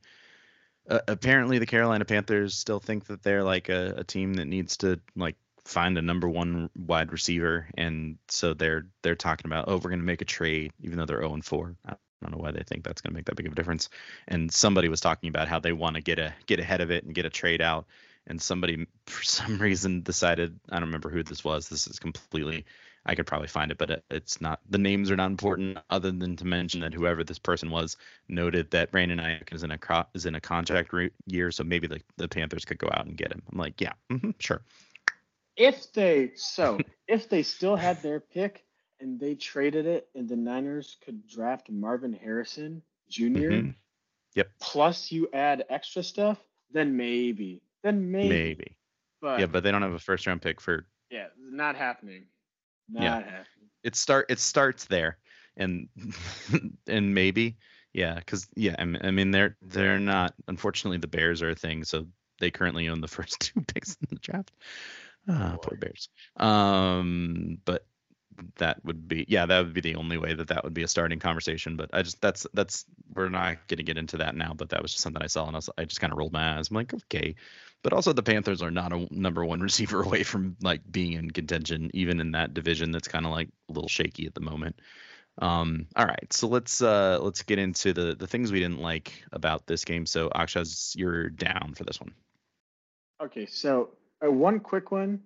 Uh, 0.90 1.00
apparently, 1.08 1.60
the 1.60 1.66
Carolina 1.66 2.06
Panthers 2.06 2.56
still 2.56 2.80
think 2.80 3.06
that 3.08 3.24
they're 3.24 3.44
like 3.44 3.70
a, 3.70 3.96
a 3.98 4.04
team 4.04 4.36
that 4.36 4.46
needs 4.46 4.78
to 4.78 5.00
like 5.16 5.36
find 5.66 5.98
a 5.98 6.02
number 6.02 6.28
one 6.30 6.70
wide 6.78 7.12
receiver, 7.12 7.68
and 7.78 8.18
so 8.30 8.54
they're 8.54 8.88
they're 9.02 9.16
talking 9.16 9.48
about 9.48 9.66
oh 9.68 9.76
we're 9.76 9.90
going 9.92 10.00
to 10.00 10.06
make 10.06 10.22
a 10.22 10.26
trade, 10.26 10.74
even 10.82 10.98
though 10.98 11.06
they're 11.06 11.22
0 11.22 11.36
and 11.36 11.46
4. 11.46 11.76
I 11.86 11.96
don't 12.22 12.32
know 12.32 12.44
why 12.44 12.52
they 12.52 12.64
think 12.64 12.84
that's 12.84 13.02
going 13.02 13.12
to 13.12 13.16
make 13.16 13.26
that 13.26 13.36
big 13.36 13.46
of 13.46 13.54
a 13.54 13.56
difference. 13.56 13.90
And 14.28 14.52
somebody 14.52 14.90
was 14.90 15.02
talking 15.02 15.30
about 15.30 15.48
how 15.48 15.60
they 15.60 15.74
want 15.74 15.96
to 15.96 16.02
get 16.02 16.20
a 16.20 16.34
get 16.48 16.60
ahead 16.60 16.82
of 16.82 16.92
it 16.92 17.04
and 17.06 17.16
get 17.16 17.26
a 17.26 17.30
trade 17.30 17.62
out. 17.62 17.86
And 18.28 18.42
somebody 18.42 18.88
for 19.06 19.24
some 19.24 19.58
reason 19.60 20.02
decided 20.02 20.60
I 20.70 20.76
don't 20.76 20.90
remember 20.90 21.10
who 21.10 21.24
this 21.24 21.44
was. 21.44 21.70
This 21.70 21.88
is 21.88 22.00
completely 22.00 22.66
I 23.08 23.16
could 23.16 23.26
probably 23.26 23.48
find 23.48 23.72
it, 23.72 23.78
but 23.78 23.90
it, 23.90 24.04
it's 24.12 24.42
not. 24.42 24.60
The 24.70 24.78
names 24.78 25.10
are 25.10 25.16
not 25.16 25.32
important, 25.32 25.78
other 25.90 26.12
than 26.12 26.36
to 26.36 26.46
mention 26.46 26.82
that 26.82 26.94
whoever 26.94 27.24
this 27.24 27.40
person 27.40 27.72
was 27.72 27.96
noted 28.28 28.70
that 28.72 28.92
Brandon 28.92 29.20
Aiyuk 29.20 29.54
is 29.54 29.64
in 29.64 29.72
a 29.72 29.78
co- 29.78 30.06
is 30.14 30.26
in 30.26 30.36
a 30.36 30.42
contract 30.42 30.92
re- 30.92 31.12
year, 31.26 31.50
so 31.52 31.64
maybe 31.64 31.88
the, 31.88 32.02
the 32.18 32.28
Panthers 32.28 32.66
could 32.66 32.78
go 32.78 32.90
out 32.92 33.06
and 33.06 33.16
get 33.16 33.32
him. 33.32 33.42
I'm 33.52 33.58
like, 33.58 33.80
yeah, 33.80 33.94
mm-hmm, 34.12 34.32
sure. 34.40 34.62
If 35.56 35.92
they 35.94 36.32
so 36.36 36.80
if 37.08 37.30
they 37.30 37.44
still 37.44 37.78
had 37.78 38.04
their 38.04 38.20
pick 38.20 38.66
and 39.00 39.20
they 39.20 39.36
traded 39.36 39.86
it, 39.86 40.10
and 40.14 40.28
the 40.28 40.36
Niners 40.36 40.98
could 41.04 41.26
draft 41.28 41.70
Marvin 41.70 42.14
Harrison 42.14 42.82
junior 43.10 43.52
Mm-hmm. 43.52 43.70
Yep. 44.36 44.52
Plus 44.60 45.12
you 45.12 45.28
add 45.34 45.66
extra 45.70 46.04
stuff, 46.04 46.38
then 46.72 46.96
maybe, 46.96 47.62
then 47.82 48.12
maybe. 48.12 48.30
Maybe. 48.30 48.78
But 49.20 49.40
Yeah, 49.40 49.48
but 49.48 49.64
they 49.64 49.72
don't 49.72 49.82
have 49.82 49.94
a 49.94 50.00
first 50.00 50.28
round 50.28 50.44
pick 50.44 50.62
for 50.62 50.86
yeah, 51.10 51.28
not 51.40 51.76
happening. 51.76 52.26
Not 52.90 53.04
Yeah. 53.04 53.16
happening. 53.16 53.44
it 53.84 53.96
start 53.96 54.26
it 54.30 54.40
starts 54.40 54.86
there 54.86 55.18
and 55.56 55.88
and 56.88 57.14
maybe 57.14 57.58
yeah 57.94 58.16
because 58.16 58.48
yeah 58.56 58.76
I 58.78 58.86
mean, 58.86 59.02
I 59.04 59.12
mean 59.12 59.32
they're 59.32 59.56
they're 59.62 60.00
not 60.00 60.34
unfortunately 60.48 60.98
the 60.98 61.08
bears 61.08 61.42
are 61.42 61.52
a 61.52 61.56
thing 61.56 61.84
so 61.84 62.08
they 62.40 62.52
currently 62.52 62.88
own 62.90 63.02
the 63.02 63.08
first 63.18 63.40
two 63.40 63.62
picks 63.62 63.96
in 64.02 64.08
the 64.10 64.20
draft. 64.20 64.52
Ah, 65.30 65.58
poor 65.62 65.78
bears. 65.78 66.10
Um 66.38 67.60
but 67.66 67.86
that 68.58 68.84
would 68.86 69.08
be 69.08 69.26
yeah 69.28 69.46
that 69.48 69.64
would 69.64 69.74
be 69.74 69.82
the 69.82 69.96
only 69.96 70.18
way 70.18 70.34
that 70.34 70.48
that 70.50 70.64
would 70.64 70.74
be 70.74 70.84
a 70.84 70.88
starting 70.88 71.18
conversation 71.18 71.76
but 71.76 71.90
i 71.92 72.04
just 72.04 72.22
that's 72.22 72.46
that's 72.54 72.86
we're 73.16 73.30
not 73.30 73.58
going 73.68 73.78
to 73.78 73.84
get 73.84 73.98
into 73.98 74.18
that 74.18 74.36
now 74.36 74.54
but 74.56 74.70
that 74.70 74.82
was 74.82 74.92
just 74.92 75.02
something 75.04 75.24
i 75.24 75.28
saw 75.28 75.48
and 75.48 75.56
i, 75.56 75.58
was, 75.58 75.70
I 75.78 75.86
just 75.86 76.00
kind 76.00 76.14
of 76.14 76.20
rolled 76.20 76.34
my 76.34 76.58
eyes. 76.58 76.70
I'm 76.70 76.76
like 76.76 76.94
okay 76.94 77.34
but 77.88 77.96
also 77.96 78.12
the 78.12 78.22
panthers 78.22 78.62
are 78.62 78.72
not 78.72 78.92
a 78.92 79.08
number 79.12 79.46
one 79.46 79.62
receiver 79.70 80.04
away 80.04 80.24
from 80.24 80.58
like 80.62 80.82
being 80.92 81.14
in 81.14 81.32
contention 81.32 81.90
even 81.94 82.20
in 82.20 82.32
that 82.34 82.54
division 82.54 82.92
that's 82.92 83.08
kind 83.08 83.26
of 83.26 83.32
like 83.32 83.48
a 83.70 83.74
little 83.74 83.88
shaky 83.88 84.26
at 84.28 84.36
the 84.36 84.42
moment 84.42 84.76
um 85.42 85.88
all 85.96 86.06
right 86.06 86.34
so 86.34 86.50
let's 86.50 86.82
uh 86.82 87.18
let's 87.22 87.44
get 87.44 87.60
into 87.60 87.94
the 87.94 88.14
the 88.16 88.28
things 88.28 88.52
we 88.52 88.60
didn't 88.60 88.82
like 88.82 89.24
about 89.32 89.66
this 89.68 89.86
game 89.86 90.06
so 90.06 90.30
akshaj 90.30 90.96
you're 90.98 91.30
down 91.30 91.74
for 91.78 91.86
this 91.86 92.02
one 92.02 92.14
Okay, 93.24 93.46
so 93.46 93.90
uh, 94.26 94.32
one 94.32 94.60
quick 94.60 94.92
one 94.92 95.22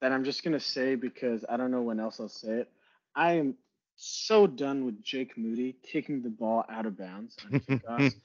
that 0.00 0.12
I'm 0.12 0.24
just 0.24 0.44
gonna 0.44 0.60
say 0.60 0.94
because 0.94 1.44
I 1.48 1.56
don't 1.56 1.70
know 1.70 1.82
when 1.82 2.00
else 2.00 2.20
I'll 2.20 2.28
say 2.28 2.60
it. 2.60 2.72
I 3.14 3.32
am 3.34 3.54
so 3.96 4.46
done 4.46 4.84
with 4.84 5.02
Jake 5.02 5.36
Moody 5.38 5.76
kicking 5.82 6.22
the 6.22 6.30
ball 6.30 6.64
out 6.68 6.86
of 6.86 6.98
bounds. 6.98 7.36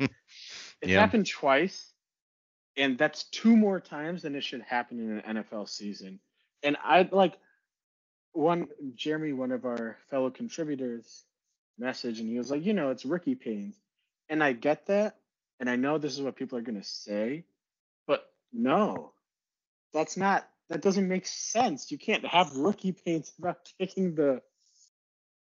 It 0.81 0.89
Yeah. 0.89 0.99
happened 0.99 1.27
twice, 1.27 1.94
and 2.77 2.97
that's 2.97 3.23
two 3.25 3.55
more 3.55 3.79
times 3.79 4.21
than 4.23 4.35
it 4.35 4.43
should 4.43 4.61
happen 4.61 4.99
in 4.99 5.19
an 5.19 5.43
NFL 5.43 5.69
season. 5.69 6.19
And 6.63 6.77
I 6.83 7.07
like 7.11 7.37
one 8.33 8.67
Jeremy, 8.95 9.33
one 9.33 9.51
of 9.51 9.65
our 9.65 9.97
fellow 10.09 10.29
contributors, 10.29 11.23
message, 11.77 12.19
and 12.19 12.29
he 12.29 12.37
was 12.37 12.51
like, 12.51 12.65
you 12.65 12.73
know, 12.73 12.89
it's 12.89 13.05
rookie 13.05 13.35
pains, 13.35 13.75
and 14.29 14.43
I 14.43 14.53
get 14.53 14.87
that, 14.87 15.17
and 15.59 15.69
I 15.69 15.75
know 15.75 15.97
this 15.97 16.13
is 16.13 16.21
what 16.21 16.35
people 16.35 16.57
are 16.57 16.61
gonna 16.63 16.83
say, 16.83 17.45
but 18.07 18.25
no, 18.53 19.13
that's 19.93 20.17
not. 20.17 20.47
That 20.69 20.81
doesn't 20.81 21.07
make 21.07 21.27
sense. 21.27 21.91
You 21.91 21.99
can't 21.99 22.25
have 22.25 22.55
rookie 22.55 22.91
pains 22.91 23.31
about 23.37 23.59
kicking 23.79 24.15
the 24.15 24.41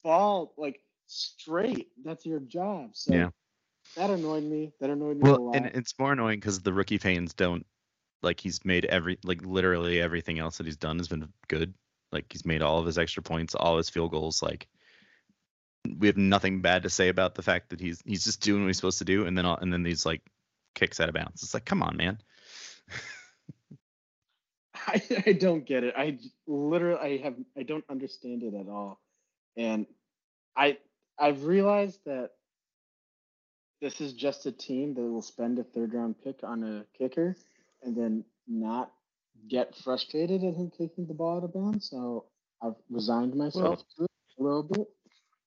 ball 0.04 0.54
like 0.58 0.82
straight. 1.08 1.90
That's 2.04 2.26
your 2.26 2.40
job. 2.40 2.92
So 2.94 3.14
Yeah. 3.14 3.30
That 3.96 4.10
annoyed 4.10 4.44
me. 4.44 4.72
That 4.80 4.90
annoyed 4.90 5.18
me 5.18 5.30
a 5.30 5.32
well 5.32 5.40
lot. 5.40 5.56
and 5.56 5.66
it's 5.68 5.98
more 6.00 6.14
annoying 6.14 6.40
because 6.40 6.60
the 6.62 6.74
rookie 6.74 7.00
pains 7.00 7.34
don't 7.34 7.66
like 8.22 8.40
he's 8.40 8.64
made 8.66 8.86
every 8.86 9.18
like 9.24 9.42
literally 9.44 10.02
everything 10.02 10.40
else 10.40 10.58
that 10.58 10.66
he's 10.66 10.78
done 10.78 10.98
has 10.98 11.08
been 11.08 11.28
good 11.48 11.74
like 12.12 12.26
he's 12.32 12.46
made 12.46 12.62
all 12.62 12.80
of 12.80 12.86
his 12.86 12.98
extra 12.98 13.24
points 13.24 13.56
all 13.56 13.78
his 13.78 13.90
field 13.90 14.12
goals 14.12 14.42
like 14.42 14.68
we 15.98 16.08
have 16.08 16.18
nothing 16.18 16.62
bad 16.62 16.84
to 16.84 16.90
say 16.90 17.08
about 17.08 17.36
the 17.36 17.42
fact 17.42 17.70
that 17.70 17.80
he's 17.80 18.02
he's 18.06 18.24
just 18.24 18.42
doing 18.42 18.62
what 18.62 18.68
he's 18.68 18.78
supposed 18.78 19.00
to 19.00 19.06
do 19.06 19.26
and 19.26 19.38
then 19.38 19.46
all, 19.46 19.58
and 19.58 19.72
then 19.72 19.84
these 19.84 20.06
like 20.06 20.22
kicks 20.76 21.00
out 21.00 21.10
of 21.10 21.16
bounds 21.16 21.44
it's 21.44 21.54
like 21.54 21.66
come 21.66 21.82
on 21.82 21.96
man 21.98 22.18
I, 24.88 25.02
I 25.28 25.34
don't 25.34 25.66
get 25.66 25.84
it. 25.84 25.94
I 25.98 26.18
literally 26.48 27.00
I 27.00 27.24
have 27.24 27.36
I 27.58 27.64
don't 27.64 27.84
understand 27.90 28.44
it 28.44 28.54
at 28.54 28.68
all. 28.68 29.00
And 29.58 29.86
I 30.56 30.78
I've 31.20 31.46
realized 31.46 32.00
that 32.06 32.32
this 33.82 34.02
is 34.02 34.14
just 34.14 34.46
a 34.46 34.52
team 34.52 34.94
that 34.96 35.02
will 35.02 35.22
spend 35.22 35.60
a 35.60 35.64
third 35.64 35.94
round 35.94 36.16
pick 36.24 36.40
on 36.44 36.64
a 36.64 36.86
kicker 36.98 37.36
and 37.84 37.96
then 37.96 38.24
not 38.48 38.92
get 39.48 39.76
frustrated 39.76 40.44
at 40.44 40.56
him 40.56 40.72
kicking 40.78 41.08
the 41.08 41.14
ball 41.14 41.38
out 41.38 41.44
of 41.44 41.54
bounds. 41.54 41.90
So 41.90 42.26
I've 42.62 42.76
resigned 42.90 43.36
myself 43.36 43.84
to 43.98 44.04
it 44.04 44.12
a 44.40 44.44
little 44.44 44.64
bit. 44.64 44.88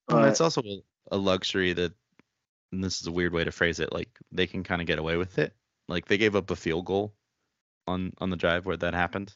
Well, 0.08 0.24
it's 0.24 0.40
also 0.40 0.62
a, 1.10 1.16
luxury 1.16 1.72
that, 1.74 1.92
and 2.72 2.82
this 2.82 3.00
is 3.00 3.06
a 3.06 3.12
weird 3.12 3.32
way 3.32 3.44
to 3.44 3.52
phrase 3.52 3.80
it, 3.80 3.92
like 3.92 4.08
they 4.30 4.46
can 4.46 4.64
kind 4.64 4.80
of 4.80 4.86
get 4.86 4.98
away 4.98 5.16
with 5.16 5.38
it. 5.38 5.54
Like 5.88 6.06
they 6.06 6.18
gave 6.18 6.36
up 6.36 6.50
a 6.50 6.56
field 6.56 6.86
goal 6.86 7.14
on 7.86 8.12
on 8.18 8.30
the 8.30 8.36
drive 8.36 8.66
where 8.66 8.76
that 8.78 8.94
happened, 8.94 9.34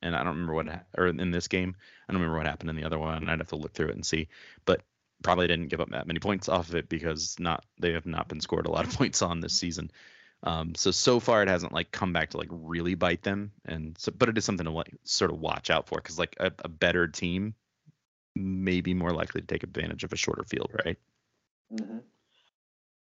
and 0.00 0.16
I 0.16 0.18
don't 0.18 0.34
remember 0.34 0.54
what 0.54 0.68
ha- 0.68 0.82
or 0.98 1.06
in 1.06 1.30
this 1.30 1.48
game, 1.48 1.76
I 2.08 2.12
don't 2.12 2.20
remember 2.20 2.38
what 2.38 2.46
happened 2.46 2.70
in 2.70 2.76
the 2.76 2.84
other 2.84 2.98
one. 2.98 3.28
I'd 3.28 3.38
have 3.38 3.48
to 3.48 3.56
look 3.56 3.72
through 3.72 3.88
it 3.88 3.94
and 3.94 4.04
see, 4.04 4.28
but 4.64 4.82
probably 5.22 5.46
didn't 5.46 5.68
give 5.68 5.80
up 5.80 5.90
that 5.90 6.06
many 6.06 6.20
points 6.20 6.48
off 6.48 6.68
of 6.68 6.74
it 6.74 6.88
because 6.88 7.36
not 7.38 7.64
they 7.80 7.92
have 7.92 8.06
not 8.06 8.28
been 8.28 8.40
scored 8.40 8.66
a 8.66 8.70
lot 8.70 8.86
of 8.86 8.92
points 8.98 9.22
on 9.22 9.40
this 9.40 9.54
season. 9.54 9.90
Um, 10.44 10.74
so 10.74 10.90
so 10.90 11.20
far 11.20 11.42
it 11.42 11.48
hasn't 11.48 11.72
like 11.72 11.92
come 11.92 12.12
back 12.12 12.30
to 12.30 12.38
like 12.38 12.48
really 12.50 12.94
bite 12.94 13.22
them, 13.22 13.52
and 13.64 13.96
so 13.98 14.12
but 14.16 14.28
it 14.28 14.38
is 14.38 14.44
something 14.44 14.66
to 14.66 14.72
like 14.72 14.94
sort 15.04 15.30
of 15.30 15.40
watch 15.40 15.70
out 15.70 15.88
for 15.88 15.98
because 15.98 16.18
like 16.18 16.36
a, 16.40 16.52
a 16.64 16.68
better 16.68 17.06
team 17.08 17.54
may 18.34 18.80
be 18.80 18.94
more 18.94 19.12
likely 19.12 19.40
to 19.40 19.46
take 19.46 19.62
advantage 19.62 20.04
of 20.04 20.12
a 20.12 20.16
shorter 20.16 20.44
field, 20.44 20.70
right? 20.84 20.98
hmm 21.70 21.98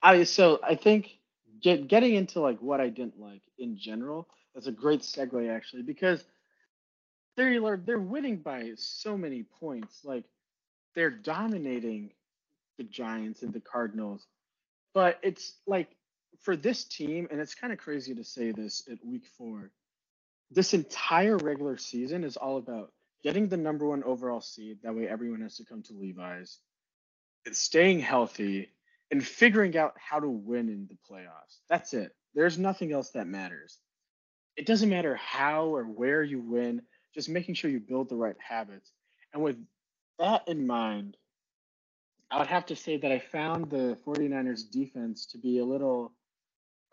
I 0.01 0.23
so 0.23 0.59
I 0.63 0.75
think 0.75 1.19
get, 1.61 1.87
getting 1.87 2.15
into 2.15 2.39
like 2.39 2.59
what 2.59 2.79
I 2.79 2.89
didn't 2.89 3.19
like 3.19 3.41
in 3.57 3.77
general. 3.77 4.27
That's 4.53 4.67
a 4.67 4.71
great 4.71 5.01
segue 5.01 5.49
actually 5.53 5.83
because 5.83 6.23
they're 7.35 7.77
they're 7.77 7.99
winning 7.99 8.37
by 8.37 8.71
so 8.75 9.17
many 9.17 9.43
points. 9.43 10.01
Like 10.03 10.25
they're 10.97 11.11
dominating 11.11 12.09
the 12.79 12.83
Giants 12.83 13.43
and 13.43 13.53
the 13.53 13.59
Cardinals, 13.59 14.25
but 14.95 15.19
it's 15.21 15.53
like 15.67 15.95
for 16.41 16.55
this 16.55 16.85
team, 16.85 17.27
and 17.29 17.39
it's 17.39 17.53
kind 17.53 17.71
of 17.71 17.77
crazy 17.77 18.15
to 18.15 18.23
say 18.23 18.51
this 18.51 18.81
at 18.91 18.97
Week 19.05 19.27
Four. 19.37 19.69
This 20.49 20.73
entire 20.73 21.37
regular 21.37 21.77
season 21.77 22.23
is 22.23 22.35
all 22.35 22.57
about 22.57 22.91
getting 23.23 23.47
the 23.47 23.57
number 23.57 23.87
one 23.87 24.03
overall 24.05 24.41
seed. 24.41 24.79
That 24.81 24.95
way, 24.95 25.07
everyone 25.07 25.41
has 25.41 25.57
to 25.57 25.65
come 25.65 25.83
to 25.83 25.93
Levi's. 25.93 26.57
It's 27.45 27.59
staying 27.59 27.99
healthy 27.99 28.69
and 29.11 29.23
figuring 29.23 29.77
out 29.77 29.93
how 29.97 30.19
to 30.19 30.27
win 30.27 30.67
in 30.67 30.87
the 30.89 30.97
playoffs. 31.07 31.59
That's 31.69 31.93
it. 31.93 32.11
There's 32.33 32.57
nothing 32.57 32.91
else 32.91 33.11
that 33.11 33.27
matters. 33.27 33.77
It 34.55 34.65
doesn't 34.65 34.89
matter 34.89 35.15
how 35.15 35.75
or 35.75 35.83
where 35.83 36.23
you 36.23 36.41
win, 36.41 36.81
just 37.13 37.29
making 37.29 37.53
sure 37.53 37.69
you 37.69 37.79
build 37.79 38.09
the 38.09 38.15
right 38.15 38.35
habits. 38.39 38.91
And 39.31 39.43
with 39.43 39.57
that 40.19 40.47
in 40.47 40.65
mind, 40.67 41.17
I 42.29 42.39
would 42.39 42.47
have 42.47 42.65
to 42.67 42.75
say 42.75 42.97
that 42.97 43.11
I 43.11 43.19
found 43.19 43.69
the 43.69 43.97
49ers 44.05 44.69
defense 44.69 45.25
to 45.27 45.37
be 45.37 45.59
a 45.59 45.65
little 45.65 46.13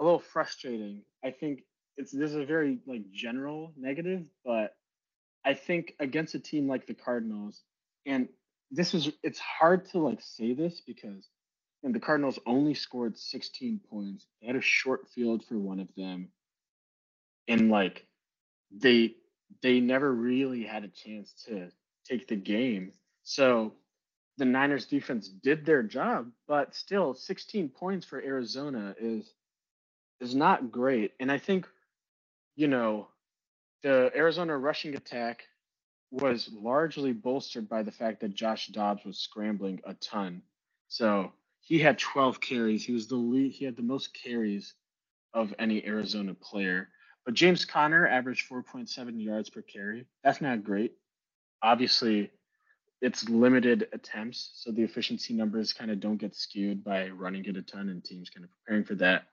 a 0.01 0.05
little 0.05 0.19
frustrating. 0.19 1.03
I 1.25 1.31
think 1.31 1.63
it's 1.97 2.13
this 2.13 2.31
is 2.31 2.37
a 2.37 2.45
very 2.45 2.79
like 2.87 3.11
general 3.13 3.73
negative, 3.77 4.27
but 4.45 4.75
I 5.45 5.55
think 5.55 5.95
against 6.01 6.35
a 6.35 6.41
team 6.41 6.69
like 6.69 6.87
the 6.87 6.95
Cardinals, 6.95 7.63
and 8.07 8.29
this 8.71 8.95
is 8.95 9.11
it's 9.23 9.39
hard 9.39 9.91
to 9.91 9.99
like 9.99 10.21
say 10.21 10.55
this 10.55 10.81
because 10.87 11.29
and 11.85 11.95
the 11.95 12.01
Cardinals 12.01 12.39
only 12.47 12.73
scored 12.73 13.19
16 13.19 13.79
points. 13.91 14.27
They 14.41 14.47
had 14.47 14.57
a 14.57 14.63
short 14.63 15.07
field 15.15 15.45
for 15.45 15.59
one 15.59 15.81
of 15.81 15.89
them. 15.97 16.29
And 17.47 17.71
like 17.71 18.07
they 18.73 19.15
they 19.63 19.81
never 19.81 20.13
really 20.13 20.65
had 20.65 20.85
a 20.85 20.89
chance 20.89 21.35
to 21.47 21.71
take 22.09 22.27
the 22.27 22.37
game. 22.37 22.93
So 23.25 23.73
the 24.37 24.45
Niners 24.45 24.87
defense 24.87 25.29
did 25.29 25.65
their 25.67 25.83
job, 25.83 26.31
but 26.47 26.75
still 26.75 27.15
16 27.15 27.71
points 27.71 28.07
for 28.07 28.21
Arizona 28.23 28.95
is 29.01 29.33
is 30.21 30.35
not 30.35 30.71
great. 30.71 31.13
And 31.21 31.31
I 31.31 31.39
think 31.39 31.67
you 32.57 32.69
know, 32.69 33.09
the 33.83 34.13
Arizona 34.15 34.57
rushing 34.57 34.95
attack 34.95 35.45
was 36.11 36.49
largely 36.53 37.13
bolstered 37.13 37.69
by 37.69 37.83
the 37.83 37.91
fact 37.91 38.21
that 38.21 38.35
Josh 38.35 38.69
Dobbs 38.69 39.05
was 39.05 39.19
scrambling 39.19 39.81
a 39.85 39.95
ton. 39.95 40.43
So 40.89 41.33
he 41.61 41.79
had 41.81 41.99
12 41.99 42.41
carries. 42.41 42.85
He 42.85 42.93
was 42.93 43.09
the 43.09 43.17
lead. 43.17 43.53
He 43.53 43.65
had 43.65 43.77
the 43.77 43.83
most 43.83 44.15
carries 44.15 44.75
of 45.33 45.53
any 45.59 45.85
Arizona 45.85 46.35
player. 46.35 46.89
But 47.25 47.35
James 47.35 47.65
Conner 47.65 48.07
averaged 48.07 48.49
4.7 48.49 49.23
yards 49.23 49.51
per 49.51 49.63
carry. 49.63 50.07
That's 50.23 50.41
not 50.41 50.63
great. 50.63 50.93
Obviously, 51.63 52.31
it's 53.05 53.29
limited 53.29 53.87
attempts, 53.93 54.51
so 54.55 54.71
the 54.71 54.83
efficiency 54.83 55.35
numbers 55.35 55.75
kind 55.75 55.91
of 55.91 56.01
don't 56.01 56.17
get 56.17 56.35
skewed 56.35 56.83
by 56.83 57.09
running 57.09 57.45
it 57.45 57.59
a 57.59 57.61
ton 57.61 57.91
and 57.91 58.03
teams 58.03 58.31
kind 58.31 58.45
of 58.45 58.51
preparing 58.51 58.85
for 58.85 58.95
that. 58.95 59.25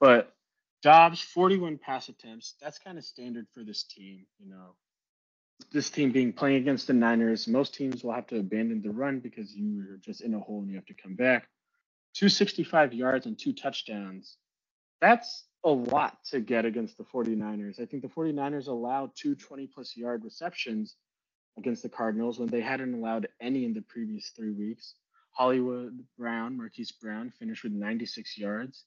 But 0.00 0.34
Dobbs, 0.82 1.20
41 1.20 1.76
pass 1.76 2.08
attempts. 2.08 2.54
That's 2.62 2.78
kind 2.78 2.96
of 2.96 3.04
standard 3.04 3.46
for 3.52 3.62
this 3.62 3.82
team. 3.82 4.24
You 4.38 4.48
know, 4.48 4.76
this 5.72 5.90
team 5.90 6.10
being 6.10 6.32
playing 6.32 6.56
against 6.56 6.86
the 6.86 6.94
Niners, 6.94 7.46
most 7.46 7.74
teams 7.74 8.02
will 8.02 8.12
have 8.12 8.26
to 8.28 8.38
abandon 8.38 8.80
the 8.80 8.92
run 8.92 9.20
because 9.20 9.54
you 9.54 9.84
are 9.92 9.98
just 9.98 10.22
in 10.22 10.32
a 10.32 10.40
hole 10.40 10.60
and 10.60 10.70
you 10.70 10.76
have 10.76 10.86
to 10.86 10.94
come 10.94 11.14
back. 11.14 11.48
265 12.14 12.94
yards 12.94 13.26
and 13.26 13.38
two 13.38 13.52
touchdowns. 13.52 14.38
That's 15.02 15.44
a 15.64 15.70
lot 15.70 16.16
to 16.30 16.40
get 16.40 16.64
against 16.64 16.96
the 16.96 17.04
49ers. 17.04 17.78
I 17.78 17.84
think 17.84 18.02
the 18.02 18.08
49ers 18.08 18.68
allow 18.68 19.12
two 19.14 19.34
20 19.34 19.66
plus 19.66 19.94
yard 19.98 20.24
receptions 20.24 20.96
against 21.58 21.82
the 21.82 21.88
Cardinals 21.88 22.38
when 22.38 22.48
they 22.48 22.60
hadn't 22.60 22.94
allowed 22.94 23.28
any 23.40 23.64
in 23.64 23.74
the 23.74 23.82
previous 23.82 24.30
three 24.30 24.52
weeks. 24.52 24.94
Hollywood 25.32 25.98
Brown, 26.16 26.56
Marquise 26.56 26.92
Brown, 26.92 27.32
finished 27.38 27.64
with 27.64 27.72
96 27.72 28.38
yards. 28.38 28.84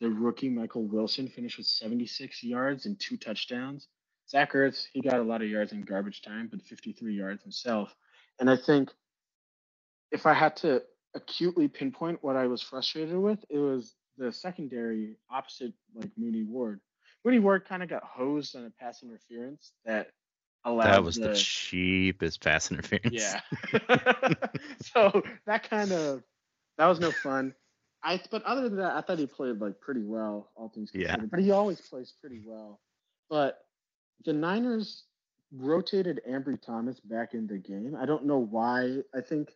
The 0.00 0.10
rookie 0.10 0.48
Michael 0.48 0.84
Wilson 0.84 1.28
finished 1.28 1.58
with 1.58 1.66
76 1.66 2.42
yards 2.42 2.86
and 2.86 2.98
two 2.98 3.16
touchdowns. 3.16 3.88
Zach 4.28 4.52
Ertz, 4.52 4.86
he 4.92 5.00
got 5.00 5.20
a 5.20 5.22
lot 5.22 5.42
of 5.42 5.48
yards 5.48 5.72
in 5.72 5.82
garbage 5.82 6.22
time, 6.22 6.48
but 6.50 6.62
53 6.62 7.14
yards 7.14 7.42
himself. 7.42 7.94
And 8.40 8.50
I 8.50 8.56
think 8.56 8.90
if 10.10 10.26
I 10.26 10.34
had 10.34 10.56
to 10.56 10.82
acutely 11.14 11.68
pinpoint 11.68 12.22
what 12.22 12.36
I 12.36 12.46
was 12.46 12.62
frustrated 12.62 13.16
with, 13.16 13.38
it 13.48 13.58
was 13.58 13.94
the 14.16 14.32
secondary 14.32 15.16
opposite 15.30 15.72
like 15.94 16.10
Mooney 16.16 16.42
Ward. 16.42 16.80
Mooney 17.24 17.38
Ward 17.38 17.66
kind 17.66 17.82
of 17.82 17.88
got 17.88 18.02
hosed 18.02 18.56
on 18.56 18.64
a 18.64 18.70
pass 18.70 19.02
interference 19.02 19.72
that. 19.84 20.08
That 20.64 21.04
was 21.04 21.16
the, 21.16 21.28
the 21.28 21.34
cheapest 21.34 22.42
pass 22.42 22.70
interference. 22.70 23.12
Yeah. 23.12 23.40
so 24.82 25.22
that 25.46 25.68
kind 25.68 25.92
of 25.92 26.22
that 26.78 26.86
was 26.86 27.00
no 27.00 27.10
fun. 27.10 27.54
I 28.02 28.20
but 28.30 28.42
other 28.44 28.68
than 28.68 28.78
that, 28.78 28.96
I 28.96 29.00
thought 29.00 29.18
he 29.18 29.26
played 29.26 29.60
like 29.60 29.80
pretty 29.80 30.02
well, 30.02 30.50
all 30.56 30.68
things 30.68 30.90
considered. 30.90 31.20
Yeah. 31.20 31.26
But 31.30 31.40
he 31.40 31.50
always 31.50 31.80
plays 31.80 32.12
pretty 32.20 32.42
well. 32.44 32.80
But 33.28 33.58
the 34.24 34.32
Niners 34.32 35.04
rotated 35.52 36.20
Ambry 36.28 36.60
Thomas 36.60 37.00
back 37.00 37.34
in 37.34 37.46
the 37.46 37.58
game. 37.58 37.96
I 37.98 38.06
don't 38.06 38.24
know 38.24 38.38
why. 38.38 38.98
I 39.14 39.20
think 39.20 39.50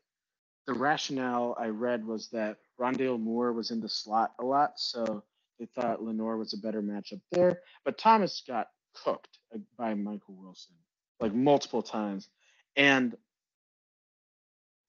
the 0.67 0.75
rationale 0.75 1.57
I 1.59 1.69
read 1.69 2.07
was 2.07 2.29
that 2.29 2.59
Rondale 2.79 3.19
Moore 3.19 3.53
was 3.53 3.71
in 3.71 3.81
the 3.81 3.89
slot 3.89 4.33
a 4.39 4.45
lot, 4.45 4.73
so 4.77 5.25
they 5.59 5.67
thought 5.67 6.03
Lenoir 6.03 6.37
was 6.37 6.53
a 6.53 6.59
better 6.59 6.83
matchup 6.83 7.21
there. 7.33 7.63
But 7.85 7.99
Thomas 7.99 8.43
got 8.47 8.69
cooked 8.95 9.39
uh, 9.55 9.59
by 9.77 9.95
Michael 9.95 10.35
Wilson 10.35 10.75
like 11.21 11.35
multiple 11.35 11.83
times. 11.83 12.29
And 12.77 13.17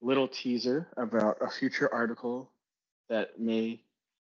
little 0.02 0.28
teaser 0.28 0.88
about 0.98 1.38
a 1.42 1.50
future 1.50 1.94
article 1.94 2.52
that 3.10 3.40
may 3.40 3.82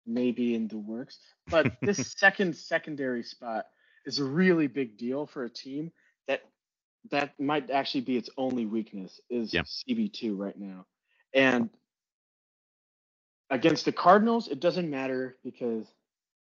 may 0.05 0.31
be 0.31 0.53
in 0.55 0.67
the 0.67 0.77
works. 0.77 1.19
But 1.47 1.73
this 1.81 2.13
second 2.17 2.55
secondary 2.55 3.23
spot 3.23 3.67
is 4.05 4.19
a 4.19 4.23
really 4.23 4.67
big 4.67 4.97
deal 4.97 5.25
for 5.25 5.45
a 5.45 5.49
team 5.49 5.91
that 6.27 6.41
that 7.11 7.39
might 7.39 7.69
actually 7.69 8.01
be 8.01 8.17
its 8.17 8.29
only 8.37 8.65
weakness 8.65 9.21
is 9.29 9.53
yep. 9.53 9.65
CB2 9.65 10.37
right 10.37 10.57
now. 10.57 10.85
And 11.33 11.69
against 13.49 13.85
the 13.85 13.91
Cardinals, 13.91 14.47
it 14.47 14.59
doesn't 14.59 14.89
matter 14.89 15.37
because 15.43 15.85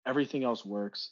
everything 0.06 0.44
else 0.44 0.64
works. 0.64 1.11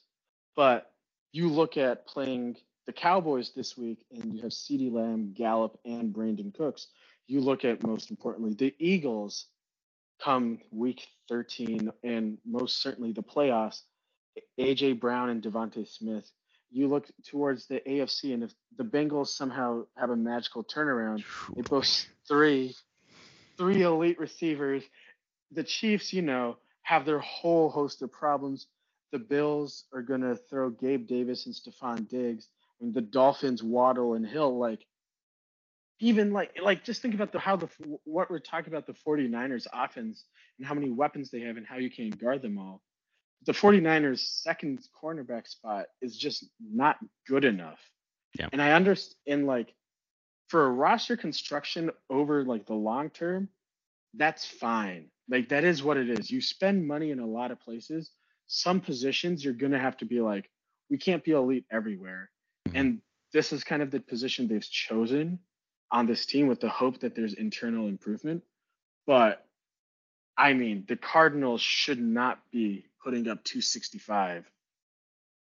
But 0.54 0.90
you 1.32 1.48
look 1.48 1.76
at 1.76 2.06
playing 2.06 2.56
the 2.86 2.92
Cowboys 2.92 3.50
this 3.54 3.76
week 3.76 4.04
and 4.12 4.32
you 4.34 4.42
have 4.42 4.52
CeeDee 4.52 4.92
Lamb, 4.92 5.32
Gallup, 5.34 5.78
and 5.84 6.14
Brandin 6.14 6.54
Cooks. 6.54 6.86
You 7.26 7.40
look 7.40 7.64
at 7.64 7.84
most 7.84 8.10
importantly 8.10 8.54
the 8.54 8.74
Eagles 8.78 9.46
come 10.22 10.60
week 10.70 11.06
13 11.28 11.90
and 12.04 12.38
most 12.46 12.80
certainly 12.80 13.12
the 13.12 13.22
playoffs, 13.22 13.82
AJ 14.58 15.00
Brown 15.00 15.30
and 15.30 15.42
DeVonta 15.42 15.86
Smith. 15.88 16.30
You 16.70 16.88
look 16.88 17.06
towards 17.24 17.66
the 17.66 17.80
AFC, 17.86 18.34
and 18.34 18.42
if 18.42 18.52
the 18.76 18.84
Bengals 18.84 19.28
somehow 19.28 19.84
have 19.96 20.10
a 20.10 20.16
magical 20.16 20.64
turnaround, 20.64 21.24
they 21.54 21.62
boast 21.62 22.08
three, 22.26 22.74
three 23.56 23.82
elite 23.82 24.18
receivers. 24.18 24.82
The 25.52 25.62
Chiefs, 25.62 26.12
you 26.12 26.22
know, 26.22 26.56
have 26.82 27.06
their 27.06 27.20
whole 27.20 27.70
host 27.70 28.02
of 28.02 28.10
problems. 28.10 28.66
The 29.12 29.18
Bills 29.18 29.84
are 29.92 30.02
gonna 30.02 30.34
throw 30.34 30.70
Gabe 30.70 31.06
Davis 31.06 31.46
and 31.46 31.54
Stefon 31.54 32.08
Diggs. 32.08 32.48
The 32.80 33.00
Dolphins, 33.00 33.62
Waddle 33.62 34.14
and 34.14 34.26
Hill, 34.26 34.58
like 34.58 34.84
even 35.98 36.32
like 36.32 36.56
like 36.62 36.84
just 36.84 37.00
think 37.00 37.14
about 37.14 37.32
the 37.32 37.38
how 37.38 37.56
the 37.56 37.68
what 38.04 38.30
we're 38.30 38.38
talking 38.38 38.72
about 38.72 38.86
the 38.86 38.94
49ers 38.94 39.66
offense 39.72 40.24
and 40.58 40.66
how 40.66 40.74
many 40.74 40.90
weapons 40.90 41.30
they 41.30 41.40
have 41.40 41.56
and 41.56 41.66
how 41.66 41.76
you 41.76 41.90
can 41.90 42.10
guard 42.10 42.42
them 42.42 42.58
all. 42.58 42.82
The 43.46 43.52
49ers 43.52 44.42
second 44.42 44.80
cornerback 45.02 45.46
spot 45.46 45.86
is 46.02 46.16
just 46.16 46.46
not 46.60 46.96
good 47.26 47.44
enough. 47.44 47.78
Yeah. 48.38 48.48
And 48.52 48.60
I 48.60 48.72
understand 48.72 49.46
like 49.46 49.72
for 50.48 50.66
a 50.66 50.70
roster 50.70 51.16
construction 51.16 51.90
over 52.10 52.44
like 52.44 52.66
the 52.66 52.74
long 52.74 53.10
term, 53.10 53.48
that's 54.14 54.44
fine. 54.44 55.08
Like 55.28 55.48
that 55.48 55.64
is 55.64 55.82
what 55.82 55.96
it 55.96 56.10
is. 56.10 56.30
You 56.30 56.40
spend 56.40 56.86
money 56.86 57.10
in 57.10 57.20
a 57.20 57.26
lot 57.26 57.50
of 57.50 57.60
places. 57.60 58.10
Some 58.46 58.80
positions 58.80 59.44
you're 59.44 59.54
gonna 59.54 59.78
have 59.78 59.96
to 59.98 60.04
be 60.04 60.20
like, 60.20 60.50
we 60.90 60.98
can't 60.98 61.24
be 61.24 61.32
elite 61.32 61.64
everywhere. 61.70 62.30
And 62.76 63.00
this 63.32 63.52
is 63.52 63.64
kind 63.64 63.80
of 63.80 63.90
the 63.90 64.00
position 64.00 64.46
they've 64.46 64.70
chosen 64.70 65.38
on 65.90 66.06
this 66.06 66.26
team 66.26 66.46
with 66.46 66.60
the 66.60 66.68
hope 66.68 67.00
that 67.00 67.14
there's 67.14 67.32
internal 67.32 67.88
improvement. 67.88 68.42
But 69.06 69.46
I 70.36 70.52
mean, 70.52 70.84
the 70.86 70.96
Cardinals 70.96 71.62
should 71.62 71.98
not 71.98 72.38
be 72.52 72.84
putting 73.02 73.28
up 73.28 73.42
265, 73.44 74.44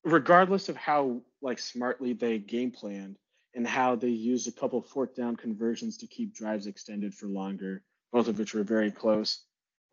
regardless 0.04 0.70
of 0.70 0.76
how 0.76 1.20
like 1.42 1.58
smartly 1.58 2.14
they 2.14 2.38
game 2.38 2.70
planned 2.70 3.16
and 3.54 3.66
how 3.66 3.96
they 3.96 4.08
used 4.08 4.48
a 4.48 4.52
couple 4.52 4.80
fourth 4.80 5.14
down 5.14 5.36
conversions 5.36 5.98
to 5.98 6.06
keep 6.06 6.34
drives 6.34 6.66
extended 6.66 7.12
for 7.12 7.26
longer, 7.26 7.82
both 8.12 8.28
of 8.28 8.38
which 8.38 8.54
were 8.54 8.62
very 8.62 8.90
close. 8.90 9.44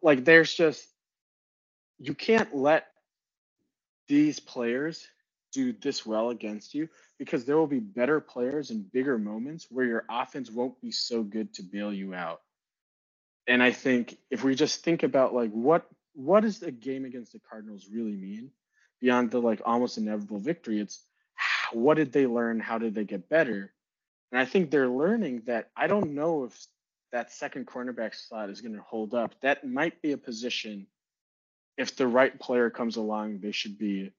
Like, 0.02 0.24
there's 0.24 0.54
just 0.54 0.88
you 2.00 2.14
can't 2.14 2.56
let 2.56 2.88
these 4.08 4.40
players 4.40 5.06
do 5.52 5.74
this 5.74 6.06
well 6.06 6.30
against 6.30 6.74
you 6.74 6.90
because 7.18 7.46
there 7.46 7.58
will 7.58 7.68
be 7.68 7.80
better 7.80 8.20
players 8.20 8.70
and 8.70 8.92
bigger 8.92 9.18
moments 9.18 9.68
where 9.70 9.86
your 9.86 10.06
offense 10.10 10.52
won't 10.52 10.80
be 10.82 10.92
so 10.92 11.24
good 11.24 11.54
to 11.56 11.64
bail 11.64 11.94
you 11.94 12.14
out. 12.14 12.42
And 13.48 13.64
I 13.64 13.72
think 13.72 14.18
if 14.30 14.44
we 14.44 14.56
just 14.56 14.84
think 14.84 15.04
about 15.04 15.34
like 15.34 15.52
what 15.52 15.88
what 16.14 16.42
does 16.42 16.64
a 16.64 16.72
game 16.72 17.06
against 17.06 17.34
the 17.34 17.40
Cardinals 17.40 17.88
really 17.92 18.16
mean 18.16 18.52
beyond 19.00 19.32
the 19.32 19.40
like 19.40 19.62
almost 19.66 19.98
inevitable 19.98 20.40
victory, 20.40 20.80
it's 20.80 21.04
what 21.72 21.96
did 21.96 22.12
they 22.12 22.28
learn? 22.28 22.60
How 22.60 22.78
did 22.78 22.96
they 22.96 23.06
get 23.06 23.30
better? 23.30 23.74
And 24.32 24.42
I 24.42 24.46
think 24.46 24.70
they're 24.70 24.90
learning 24.90 25.44
that 25.46 25.70
I 25.76 25.88
don't 25.88 26.14
know 26.14 26.46
if 26.46 26.68
that 27.12 27.32
second 27.32 27.68
cornerback 27.68 28.16
slot 28.16 28.50
is 28.50 28.62
going 28.62 28.76
to 28.76 28.82
hold 28.82 29.14
up. 29.14 29.34
That 29.42 29.66
might 29.66 30.02
be 30.02 30.12
a 30.12 30.18
position 30.18 30.88
if 31.78 31.96
the 31.96 32.08
right 32.08 32.38
player 32.40 32.70
comes 32.70 32.98
along, 32.98 33.40
they 33.40 33.52
should 33.52 33.78
be 33.78 34.12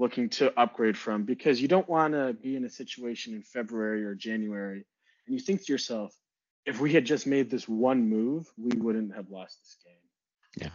looking 0.00 0.28
to 0.30 0.58
upgrade 0.58 0.96
from 0.96 1.24
because 1.24 1.60
you 1.60 1.68
don't 1.68 1.88
want 1.88 2.14
to 2.14 2.32
be 2.32 2.56
in 2.56 2.64
a 2.64 2.70
situation 2.70 3.34
in 3.34 3.42
February 3.42 4.04
or 4.04 4.14
January 4.14 4.84
and 5.26 5.38
you 5.38 5.44
think 5.44 5.64
to 5.64 5.72
yourself, 5.72 6.12
if 6.66 6.80
we 6.80 6.92
had 6.92 7.04
just 7.04 7.24
made 7.24 7.50
this 7.50 7.68
one 7.68 8.08
move, 8.08 8.50
we 8.58 8.76
wouldn't 8.76 9.14
have 9.14 9.30
lost 9.30 9.60
this 9.60 9.76
game. 9.84 9.94
Yeah. 10.56 10.70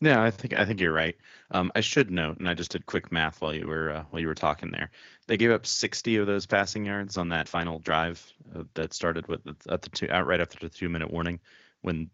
Yeah, 0.00 0.22
I 0.22 0.32
think 0.32 0.52
I 0.52 0.64
think 0.64 0.80
you're 0.80 0.92
right. 0.92 1.16
Um, 1.52 1.70
I 1.76 1.80
should 1.80 2.10
note, 2.10 2.38
and 2.38 2.48
I 2.48 2.54
just 2.54 2.72
did 2.72 2.84
quick 2.84 3.12
math 3.12 3.40
while 3.40 3.54
you 3.54 3.68
were 3.68 3.90
uh, 3.90 4.04
while 4.10 4.20
you 4.20 4.26
were 4.26 4.34
talking 4.34 4.72
there. 4.72 4.90
They 5.28 5.36
gave 5.36 5.52
up 5.52 5.64
60 5.64 6.16
of 6.16 6.26
those 6.26 6.44
passing 6.44 6.84
yards 6.84 7.16
on 7.16 7.28
that 7.28 7.48
final 7.48 7.78
drive 7.78 8.20
uh, 8.54 8.64
that 8.74 8.92
started 8.92 9.28
with 9.28 9.40
at 9.68 9.82
the 9.82 9.90
two 9.90 10.10
out 10.10 10.26
right 10.26 10.40
after 10.40 10.58
the 10.58 10.68
two 10.68 10.88
minute 10.88 11.12
warning, 11.12 11.38
when 11.82 12.10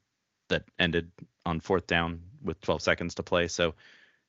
that 0.51 0.65
ended 0.79 1.11
on 1.47 1.61
fourth 1.61 1.87
down 1.87 2.21
with 2.43 2.61
12 2.61 2.83
seconds 2.83 3.15
to 3.15 3.23
play. 3.23 3.49
So, 3.49 3.75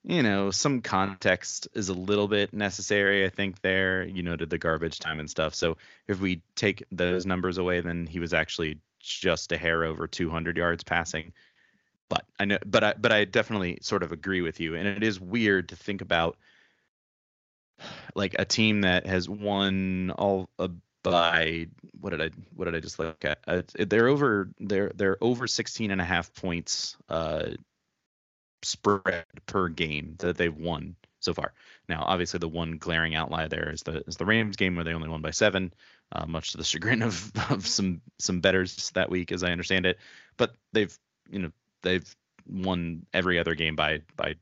you 0.04 0.24
know, 0.24 0.52
some 0.52 0.82
context 0.82 1.68
is 1.74 1.90
a 1.90 1.94
little 1.94 2.28
bit 2.28 2.54
necessary. 2.54 3.26
I 3.26 3.30
think 3.30 3.62
there, 3.62 4.04
you 4.04 4.24
know, 4.24 4.36
to 4.36 4.46
the 4.46 4.58
garbage 4.58 5.00
time 5.00 5.20
and 5.20 5.30
stuff. 5.30 5.54
So 5.56 5.78
if 6.08 6.20
we 6.20 6.42
take 6.56 6.84
those 6.92 7.26
numbers 7.26 7.58
away, 7.58 7.82
then 7.82 8.08
he 8.08 8.20
was 8.20 8.34
actually 8.34 8.80
just 9.00 9.52
a 9.52 9.58
hair 9.58 9.84
over 9.84 10.08
200 10.08 10.58
yards 10.58 10.84
passing 10.84 11.34
but 12.12 12.26
I 12.38 12.44
know, 12.44 12.58
but 12.66 12.84
I, 12.84 12.94
but 13.00 13.14
I 13.14 13.24
definitely 13.24 13.80
sort 13.82 14.04
of 14.04 14.12
agree 14.12 14.42
with 14.42 14.60
you, 14.60 14.76
and 14.76 14.86
it 14.86 15.02
is 15.02 15.18
weird 15.18 15.70
to 15.70 15.78
think 15.78 16.02
about 16.02 16.38
like 18.16 18.36
a 18.38 18.44
team 18.44 18.82
that 18.82 19.08
has 19.08 19.30
won 19.30 20.12
all 20.18 20.50
uh, 20.60 20.68
by 21.04 21.68
what 22.02 22.10
did 22.10 22.22
I 22.22 22.32
what 22.54 22.66
did 22.66 22.76
I 22.76 22.82
just 22.82 23.00
look 23.00 23.24
at? 23.24 23.40
Uh, 23.48 23.62
they're 23.80 24.10
over 24.10 24.50
they're 24.60 24.92
they're 24.94 25.18
over 25.22 25.48
16 25.48 25.90
and 25.90 26.02
a 26.02 26.04
half 26.04 26.34
points 26.34 26.98
uh, 27.08 27.52
spread 28.64 29.26
per 29.46 29.70
game 29.70 30.16
that 30.20 30.38
they've 30.38 30.56
won 30.56 30.96
so 31.20 31.34
far. 31.34 31.54
Now, 31.88 32.04
obviously, 32.06 32.40
the 32.40 32.48
one 32.48 32.78
glaring 32.78 33.16
outlier 33.16 33.48
there 33.48 33.70
is 33.72 33.84
the 33.84 34.04
is 34.08 34.18
the 34.18 34.26
Rams 34.26 34.56
game 34.56 34.76
where 34.76 34.84
they 34.84 34.94
only 34.94 35.10
won 35.10 35.22
by 35.22 35.32
seven, 35.32 35.74
uh, 36.12 36.26
much 36.26 36.52
to 36.52 36.58
the 36.58 36.64
chagrin 36.72 37.02
of 37.02 37.32
of 37.50 37.68
some 37.68 38.02
some 38.20 38.42
betters 38.42 38.92
that 38.92 39.10
week, 39.10 39.32
as 39.32 39.44
I 39.44 39.52
understand 39.52 39.86
it. 39.86 39.98
But 40.38 40.56
they've 40.74 40.96
you 41.30 41.40
know 41.40 41.52
they've 41.82 42.16
won 42.48 43.06
every 43.14 43.40
other 43.40 43.56
game 43.56 43.76
by 43.76 44.02
by 44.16 44.36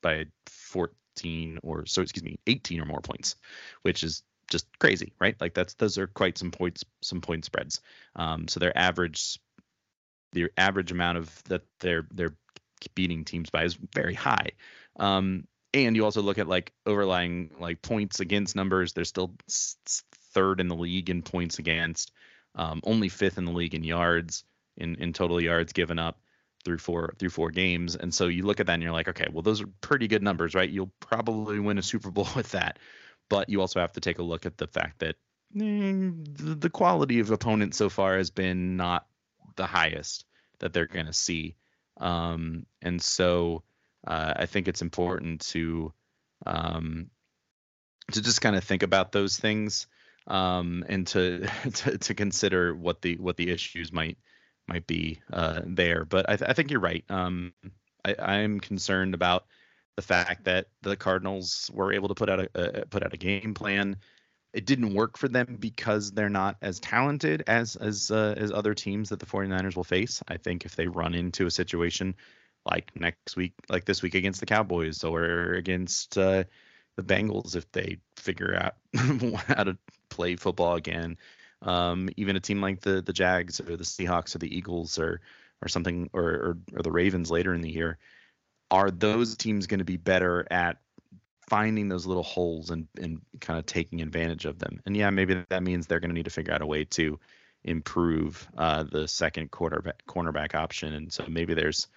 by 0.00 0.26
14 0.46 1.58
or 1.62 1.86
so 1.86 2.02
excuse 2.02 2.24
me 2.24 2.38
18 2.46 2.80
or 2.80 2.84
more 2.84 3.00
points 3.00 3.36
which 3.82 4.02
is 4.02 4.22
just 4.48 4.66
crazy 4.78 5.12
right 5.20 5.36
like 5.40 5.54
that's 5.54 5.74
those 5.74 5.98
are 5.98 6.06
quite 6.06 6.38
some 6.38 6.50
points 6.50 6.84
some 7.00 7.20
point 7.20 7.44
spreads 7.44 7.80
um 8.16 8.48
so 8.48 8.60
their 8.60 8.76
average 8.76 9.38
the 10.32 10.50
average 10.56 10.92
amount 10.92 11.18
of 11.18 11.42
that 11.44 11.62
they're 11.80 12.06
they're 12.12 12.34
beating 12.94 13.24
teams 13.24 13.50
by 13.50 13.64
is 13.64 13.78
very 13.94 14.14
high 14.14 14.50
um 14.98 15.46
and 15.74 15.96
you 15.96 16.04
also 16.04 16.20
look 16.20 16.38
at 16.38 16.48
like 16.48 16.72
overlying 16.86 17.50
like 17.58 17.80
points 17.82 18.20
against 18.20 18.56
numbers 18.56 18.92
they're 18.92 19.04
still 19.04 19.34
third 20.34 20.60
in 20.60 20.68
the 20.68 20.76
league 20.76 21.10
in 21.10 21.22
points 21.22 21.58
against 21.58 22.12
um 22.54 22.80
only 22.84 23.08
fifth 23.08 23.38
in 23.38 23.44
the 23.44 23.52
league 23.52 23.74
in 23.74 23.84
yards 23.84 24.44
in 24.76 24.94
in 24.96 25.12
total 25.12 25.40
yards 25.40 25.72
given 25.72 25.98
up 25.98 26.18
through 26.64 26.78
four 26.78 27.14
through 27.18 27.30
four 27.30 27.50
games. 27.50 27.96
And 27.96 28.12
so 28.12 28.26
you 28.26 28.44
look 28.44 28.60
at 28.60 28.66
that 28.66 28.74
and 28.74 28.82
you're 28.82 28.92
like, 28.92 29.08
okay, 29.08 29.26
well 29.32 29.42
those 29.42 29.62
are 29.62 29.68
pretty 29.80 30.08
good 30.08 30.22
numbers, 30.22 30.54
right? 30.54 30.68
You'll 30.68 30.92
probably 31.00 31.58
win 31.58 31.78
a 31.78 31.82
Super 31.82 32.10
Bowl 32.10 32.28
with 32.36 32.50
that. 32.52 32.78
But 33.28 33.48
you 33.48 33.60
also 33.60 33.80
have 33.80 33.92
to 33.92 34.00
take 34.00 34.18
a 34.18 34.22
look 34.22 34.46
at 34.46 34.58
the 34.58 34.66
fact 34.66 34.98
that 35.00 35.16
mm, 35.54 36.60
the 36.60 36.70
quality 36.70 37.20
of 37.20 37.30
opponents 37.30 37.76
so 37.76 37.88
far 37.88 38.16
has 38.16 38.30
been 38.30 38.76
not 38.76 39.06
the 39.56 39.66
highest 39.66 40.24
that 40.58 40.72
they're 40.72 40.86
going 40.86 41.06
to 41.06 41.12
see. 41.12 41.56
Um, 42.02 42.66
and 42.82 43.00
so 43.00 43.62
uh, 44.06 44.34
I 44.36 44.46
think 44.46 44.68
it's 44.68 44.82
important 44.82 45.40
to 45.52 45.92
um, 46.44 47.10
to 48.10 48.20
just 48.20 48.40
kind 48.40 48.56
of 48.56 48.64
think 48.64 48.82
about 48.82 49.12
those 49.12 49.38
things 49.38 49.86
um, 50.26 50.84
and 50.88 51.06
to, 51.08 51.46
to 51.72 51.98
to 51.98 52.14
consider 52.14 52.74
what 52.74 53.02
the 53.02 53.16
what 53.16 53.36
the 53.36 53.50
issues 53.50 53.92
might 53.92 54.18
might 54.68 54.86
be 54.86 55.20
uh, 55.32 55.60
there. 55.64 56.04
But 56.04 56.28
I, 56.28 56.36
th- 56.36 56.50
I, 56.50 56.52
think 56.52 56.70
you're 56.70 56.80
right. 56.80 57.04
Um, 57.08 57.52
I, 58.04 58.14
I'm 58.18 58.60
concerned 58.60 59.14
about 59.14 59.46
the 59.96 60.02
fact 60.02 60.44
that 60.44 60.68
the 60.82 60.96
Cardinals 60.96 61.70
were 61.72 61.92
able 61.92 62.08
to 62.08 62.14
put 62.14 62.30
out 62.30 62.48
a, 62.54 62.86
put 62.88 63.02
out 63.02 63.12
a 63.12 63.16
game 63.16 63.54
plan. 63.54 63.96
It 64.52 64.66
didn't 64.66 64.94
work 64.94 65.16
for 65.16 65.28
them 65.28 65.56
because 65.58 66.12
they're 66.12 66.28
not 66.28 66.56
as 66.60 66.78
talented 66.78 67.42
as 67.46 67.76
as 67.76 68.10
uh, 68.10 68.34
as 68.36 68.52
other 68.52 68.74
teams 68.74 69.08
that 69.08 69.18
the 69.18 69.26
49ers 69.26 69.76
will 69.76 69.84
face. 69.84 70.22
I 70.28 70.36
think 70.36 70.64
if 70.66 70.76
they 70.76 70.88
run 70.88 71.14
into 71.14 71.46
a 71.46 71.50
situation 71.50 72.14
like 72.66 72.90
next 72.94 73.36
week, 73.36 73.54
like 73.68 73.86
this 73.86 74.02
week 74.02 74.14
against 74.14 74.40
the 74.40 74.46
Cowboys 74.46 75.04
or 75.04 75.54
against 75.54 76.18
uh, 76.18 76.44
the 76.96 77.02
Bengals, 77.02 77.56
if 77.56 77.70
they 77.72 77.98
figure 78.16 78.54
out 78.54 78.74
how 79.46 79.64
to 79.64 79.78
play 80.10 80.36
football 80.36 80.74
again, 80.74 81.16
um, 81.62 82.10
even 82.16 82.36
a 82.36 82.40
team 82.40 82.60
like 82.60 82.80
the 82.80 83.00
the 83.00 83.12
Jags 83.12 83.60
or 83.60 83.76
the 83.76 83.84
Seahawks 83.84 84.34
or 84.34 84.38
the 84.38 84.54
Eagles 84.54 84.98
or 84.98 85.20
or 85.62 85.68
something 85.68 86.10
or 86.12 86.22
or, 86.22 86.58
or 86.74 86.82
the 86.82 86.92
Ravens 86.92 87.30
later 87.30 87.54
in 87.54 87.62
the 87.62 87.70
year, 87.70 87.98
are 88.70 88.90
those 88.90 89.36
teams 89.36 89.66
going 89.66 89.78
to 89.78 89.84
be 89.84 89.96
better 89.96 90.46
at 90.50 90.81
finding 91.52 91.88
those 91.88 92.06
little 92.06 92.22
holes 92.22 92.70
and 92.70 92.88
and 92.98 93.20
kind 93.40 93.58
of 93.58 93.66
taking 93.66 94.00
advantage 94.00 94.46
of 94.46 94.58
them? 94.58 94.80
And 94.86 94.96
yeah, 94.96 95.10
maybe 95.10 95.44
that 95.50 95.62
means 95.62 95.86
they're 95.86 96.00
going 96.00 96.10
to 96.10 96.14
need 96.14 96.24
to 96.24 96.30
figure 96.30 96.54
out 96.54 96.62
a 96.62 96.66
way 96.66 96.84
to 96.84 97.20
improve 97.64 98.48
uh, 98.56 98.84
the 98.84 99.06
second 99.06 99.50
quarterback 99.50 100.02
cornerback 100.08 100.54
option, 100.54 100.94
and 100.94 101.12
so 101.12 101.26
maybe 101.28 101.52
there's 101.52 101.88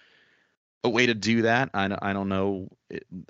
a 0.84 0.90
way 0.90 1.06
to 1.06 1.14
do 1.14 1.42
that. 1.42 1.70
I 1.72 1.88
don't, 1.88 2.02
I 2.02 2.12
don't 2.12 2.28
know. 2.28 2.68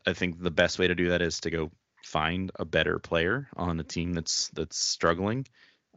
I 0.04 0.12
think 0.14 0.42
the 0.42 0.50
best 0.50 0.80
way 0.80 0.88
to 0.88 0.96
do 0.96 1.10
that 1.10 1.22
is 1.22 1.40
to 1.40 1.50
go 1.50 1.70
find 2.02 2.50
a 2.56 2.64
better 2.64 2.98
player 2.98 3.48
on 3.56 3.78
a 3.78 3.84
team 3.84 4.12
that's 4.12 4.48
that's 4.48 4.76
struggling 4.76 5.46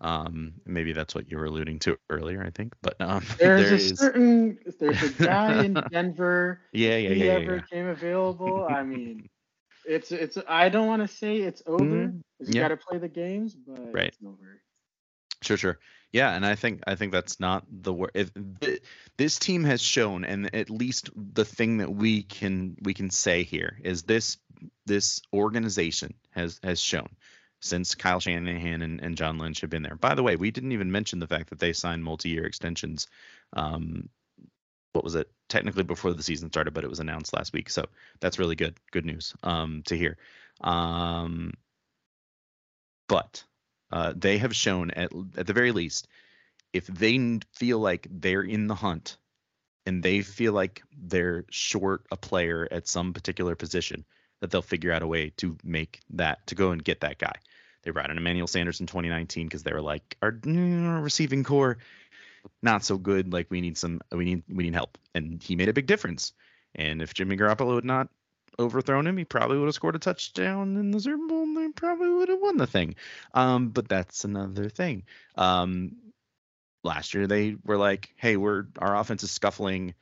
um, 0.02 0.54
maybe 0.66 0.94
that's 0.94 1.14
what 1.14 1.30
you 1.30 1.38
were 1.38 1.46
alluding 1.46 1.80
to 1.80 1.98
earlier, 2.10 2.44
I 2.44 2.52
think. 2.52 2.74
But 2.82 2.96
um, 3.00 3.24
there's 3.40 3.64
there 3.64 3.74
a 3.74 3.76
is... 3.76 4.00
certain 4.00 4.60
there's 4.80 5.04
a 5.04 5.24
guy 5.24 5.64
in 5.64 5.78
Denver. 5.92 6.62
Yeah, 6.72 6.98
yeah, 6.98 7.10
yeah. 7.10 7.34
Whoever 7.34 7.56
yeah, 7.56 7.62
came 7.62 7.88
available. 7.88 8.68
I 8.70 8.84
mean, 8.84 9.28
it's 9.90 10.12
it's. 10.12 10.38
I 10.48 10.70
don't 10.70 10.88
want 10.88 11.02
to 11.02 11.08
say 11.08 11.38
it's 11.38 11.64
over. 11.66 11.84
Mm-hmm. 11.84 12.18
You 12.40 12.54
yeah. 12.54 12.62
got 12.62 12.68
to 12.70 12.78
play 12.78 13.00
the 13.00 13.10
games, 13.10 13.56
but 13.56 13.94
right. 13.94 14.08
it's 14.08 14.18
over. 14.26 14.62
Sure, 15.42 15.58
sure. 15.58 15.80
Yeah, 16.12 16.34
and 16.36 16.46
I 16.46 16.56
think 16.56 16.82
I 16.88 16.96
think 16.96 17.12
that's 17.12 17.40
not 17.40 17.66
the 17.70 17.94
word. 17.94 18.12
If 18.14 18.32
this 19.18 19.40
team 19.40 19.64
has 19.64 19.82
shown, 19.82 20.26
and 20.26 20.54
at 20.56 20.70
least 20.70 21.10
the 21.16 21.46
thing 21.46 21.78
that 21.78 21.92
we 21.92 22.24
can 22.24 22.78
we 22.82 22.94
can 22.94 23.10
say 23.10 23.44
here 23.44 23.80
is 23.84 24.04
this 24.04 24.38
this 24.86 25.22
organization 25.34 26.14
has 26.32 26.60
has 26.64 26.80
shown 26.80 27.10
since 27.62 27.96
Kyle 27.96 28.20
Shanahan 28.20 28.82
and, 28.82 29.02
and 29.02 29.18
John 29.18 29.38
Lynch 29.38 29.62
have 29.62 29.70
been 29.70 29.84
there. 29.84 29.96
By 29.96 30.16
the 30.16 30.24
way, 30.24 30.36
we 30.36 30.52
didn't 30.52 30.72
even 30.72 30.92
mention 30.92 31.20
the 31.20 31.28
fact 31.28 31.50
that 31.50 31.60
they 31.60 31.74
signed 31.74 32.04
multi-year 32.04 32.46
extensions. 32.46 33.08
Um, 33.54 34.10
what 34.94 35.04
was 35.04 35.16
it? 35.16 35.30
Technically 35.48 35.84
before 35.84 36.14
the 36.14 36.24
season 36.24 36.50
started, 36.50 36.74
but 36.74 36.84
it 36.84 36.90
was 36.90 37.00
announced 37.00 37.34
last 37.34 37.54
week. 37.54 37.70
So 37.70 37.86
that's 38.20 38.40
really 38.40 38.56
good. 38.56 38.76
Good 38.92 39.06
news 39.06 39.34
um, 39.44 39.84
to 39.88 39.98
hear. 39.98 40.18
Um, 40.62 41.54
but 43.08 43.44
uh, 43.92 44.14
they 44.16 44.38
have 44.38 44.56
shown 44.56 44.92
at 44.92 45.12
at 45.38 45.48
the 45.48 45.54
very 45.54 45.72
least, 45.72 46.08
if 46.74 46.86
they 46.88 47.40
feel 47.54 47.80
like 47.80 48.08
they're 48.10 48.44
in 48.44 48.68
the 48.68 48.76
hunt, 48.76 49.18
and 49.86 50.04
they 50.04 50.22
feel 50.22 50.54
like 50.54 50.84
they're 50.96 51.46
short 51.50 52.06
a 52.12 52.18
player 52.18 52.68
at 52.70 52.88
some 52.88 53.14
particular 53.14 53.56
position, 53.56 54.06
that 54.40 54.52
they'll 54.52 54.62
figure 54.62 54.92
out 54.92 55.02
a 55.02 55.08
way 55.08 55.32
to 55.38 55.58
make 55.64 56.00
that 56.12 56.46
to 56.48 56.56
go 56.56 56.72
and 56.72 56.84
get 56.84 57.02
that 57.02 57.18
guy. 57.18 57.34
They 57.84 57.92
brought 57.92 58.12
in 58.12 58.18
Emmanuel 58.18 58.48
Sanders 58.48 58.82
in 58.82 58.88
2019 58.88 59.48
because 59.48 59.64
they 59.64 59.74
were 59.74 59.82
like 59.82 60.18
our, 60.22 60.34
mm, 60.34 61.02
receiving 61.04 61.44
core 61.44 61.78
not 62.62 62.84
so 62.84 62.98
good. 62.98 63.34
Like 63.34 63.48
we 63.50 63.62
need 63.62 63.78
some 63.78 64.02
we 64.12 64.26
need 64.26 64.44
we 64.50 64.64
need 64.64 64.74
help, 64.74 64.98
and 65.16 65.42
he 65.42 65.56
made 65.56 65.70
a 65.70 65.74
big 65.74 65.88
difference. 65.88 66.34
And 66.76 67.02
if 67.02 67.14
Jimmy 67.14 67.38
Garoppolo 67.38 67.76
had 67.76 67.86
not 67.86 68.10
overthrown 68.60 69.08
him, 69.08 69.18
he 69.18 69.26
probably 69.26 69.58
would 69.58 69.68
have 69.68 69.76
scored 69.76 69.96
a 69.96 70.00
touchdown 70.00 70.78
in 70.78 70.92
the 70.92 71.00
Super 71.00 71.28
Bowl, 71.28 71.44
and 71.44 71.58
they 71.58 71.70
probably 71.70 72.10
would 72.10 72.30
have 72.30 72.42
won 72.42 72.58
the 72.58 72.68
thing. 72.68 72.96
Um, 73.34 73.70
but 73.70 73.88
that's 73.88 74.24
another 74.26 74.70
thing. 74.70 75.04
Um, 75.36 75.96
last 76.84 77.14
year 77.14 77.28
they 77.28 77.56
were 77.66 77.78
like, 77.78 78.14
"Hey, 78.18 78.38
we're 78.38 78.66
our 78.78 78.96
offense 78.96 79.24
is 79.24 79.32
scuffling. 79.32 79.94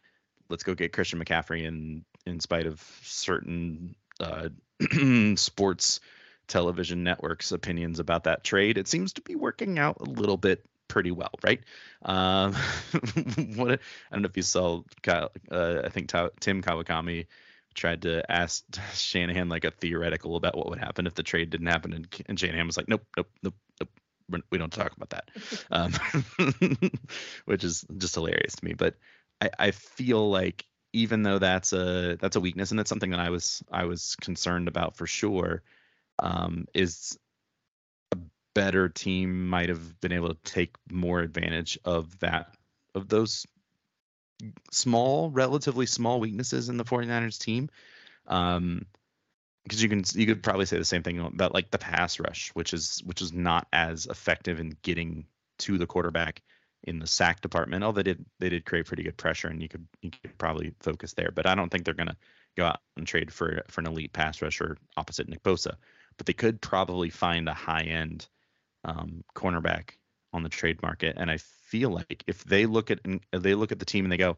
Let's 0.49 0.63
go 0.63 0.73
get 0.73 0.93
Christian 0.93 1.23
McCaffrey." 1.23 1.67
And 1.67 2.03
in 2.25 2.39
spite 2.39 2.67
of 2.67 2.81
certain 3.03 3.95
uh, 4.19 4.49
sports 5.35 5.99
television 6.47 7.03
networks' 7.03 7.51
opinions 7.51 7.99
about 7.99 8.23
that 8.23 8.43
trade. 8.43 8.77
It 8.77 8.87
seems 8.87 9.13
to 9.13 9.21
be 9.21 9.35
working 9.35 9.79
out 9.79 9.97
a 9.99 10.09
little 10.09 10.37
bit 10.37 10.65
pretty 10.87 11.11
well, 11.11 11.31
right? 11.43 11.61
Um, 12.03 12.53
what 13.55 13.71
I 13.71 14.13
don't 14.15 14.21
know 14.21 14.29
if 14.29 14.37
you 14.37 14.43
saw, 14.43 14.81
Kyle, 15.03 15.31
uh, 15.51 15.81
I 15.85 15.89
think 15.89 16.11
Tim 16.39 16.61
Kawakami 16.61 17.27
tried 17.75 18.01
to 18.03 18.29
ask 18.31 18.63
Shanahan 18.93 19.49
like 19.49 19.65
a 19.65 19.71
theoretical 19.71 20.35
about 20.35 20.57
what 20.57 20.69
would 20.69 20.79
happen 20.79 21.07
if 21.07 21.15
the 21.15 21.23
trade 21.23 21.49
didn't 21.49 21.67
happen, 21.67 21.93
and, 21.93 22.07
and 22.27 22.39
Shanahan 22.39 22.67
was 22.67 22.77
like, 22.77 22.89
"Nope, 22.89 23.05
nope, 23.15 23.29
nope, 23.43 23.55
nope." 23.79 23.89
We 24.51 24.57
don't 24.57 24.73
talk 24.73 24.93
about 24.97 25.11
that, 25.11 25.29
um, 25.71 25.93
which 27.45 27.63
is 27.63 27.85
just 27.97 28.15
hilarious 28.15 28.55
to 28.57 28.65
me. 28.65 28.73
But 28.73 28.95
I, 29.39 29.49
I 29.57 29.71
feel 29.71 30.29
like 30.29 30.65
even 30.93 31.23
though 31.23 31.39
that's 31.39 31.71
a 31.73 32.17
that's 32.19 32.35
a 32.35 32.41
weakness 32.41 32.71
and 32.71 32.79
that's 32.79 32.89
something 32.89 33.11
that 33.11 33.19
I 33.19 33.29
was 33.29 33.63
I 33.71 33.85
was 33.85 34.15
concerned 34.17 34.67
about 34.67 34.97
for 34.97 35.07
sure 35.07 35.63
um, 36.19 36.65
is 36.73 37.17
better 38.57 38.89
team 38.89 39.47
might 39.47 39.69
have 39.69 40.01
been 40.01 40.11
able 40.11 40.29
to 40.29 40.37
take 40.43 40.75
more 40.91 41.19
advantage 41.19 41.77
of 41.85 42.17
that 42.19 42.55
of 42.95 43.07
those 43.07 43.45
small, 44.71 45.29
relatively 45.29 45.85
small 45.85 46.19
weaknesses 46.19 46.67
in 46.67 46.77
the 46.77 46.83
49ers 46.83 47.37
team. 47.37 47.69
Um, 48.25 48.87
because 49.63 49.83
you 49.83 49.89
can 49.89 50.03
you 50.15 50.25
could 50.25 50.41
probably 50.41 50.65
say 50.65 50.77
the 50.77 50.85
same 50.85 51.03
thing 51.03 51.19
about 51.19 51.53
like 51.53 51.69
the 51.69 51.77
pass 51.77 52.19
rush, 52.19 52.49
which 52.55 52.73
is 52.73 53.01
which 53.05 53.21
is 53.21 53.31
not 53.31 53.67
as 53.71 54.07
effective 54.07 54.59
in 54.59 54.75
getting 54.81 55.25
to 55.59 55.77
the 55.77 55.85
quarterback 55.85 56.41
in 56.83 56.97
the 56.97 57.05
sack 57.05 57.41
department. 57.41 57.83
Oh, 57.83 57.91
they 57.91 58.03
did 58.03 58.25
they 58.39 58.49
did 58.49 58.65
create 58.65 58.87
pretty 58.87 59.03
good 59.03 59.17
pressure, 59.17 59.49
and 59.49 59.61
you 59.61 59.69
could 59.69 59.85
you 60.01 60.09
could 60.09 60.37
probably 60.37 60.73
focus 60.79 61.13
there. 61.13 61.31
But 61.35 61.45
I 61.45 61.53
don't 61.53 61.69
think 61.69 61.83
they're 61.83 61.93
gonna 61.93 62.17
go 62.55 62.65
out 62.65 62.79
and 62.95 63.05
trade 63.05 63.31
for 63.31 63.61
for 63.67 63.81
an 63.81 63.87
elite 63.87 64.13
pass 64.13 64.41
rusher 64.41 64.77
opposite 64.95 65.29
Nick 65.29 65.43
Bosa. 65.43 65.75
But 66.15 66.25
they 66.25 66.33
could 66.33 66.59
probably 66.61 67.09
find 67.09 67.47
a 67.47 67.53
high 67.53 67.83
end 67.83 68.25
um, 68.87 69.23
cornerback 69.35 69.91
on 70.33 70.43
the 70.43 70.49
trade 70.49 70.81
market. 70.81 71.15
And 71.17 71.29
I 71.29 71.37
feel 71.37 71.91
like 71.91 72.23
if 72.25 72.43
they 72.43 72.65
look 72.65 72.89
at 72.89 72.99
if 73.05 73.41
they 73.43 73.53
look 73.53 73.71
at 73.71 73.79
the 73.79 73.85
team 73.85 74.05
and 74.05 74.11
they 74.11 74.17
go, 74.17 74.37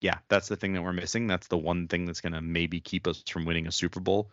yeah, 0.00 0.18
that's 0.28 0.48
the 0.48 0.56
thing 0.56 0.74
that 0.74 0.82
we're 0.82 0.92
missing. 0.92 1.26
That's 1.26 1.46
the 1.46 1.56
one 1.56 1.88
thing 1.88 2.04
that's 2.04 2.20
gonna 2.20 2.42
maybe 2.42 2.80
keep 2.80 3.06
us 3.06 3.22
from 3.28 3.46
winning 3.46 3.66
a 3.66 3.72
Super 3.72 4.00
Bowl. 4.00 4.30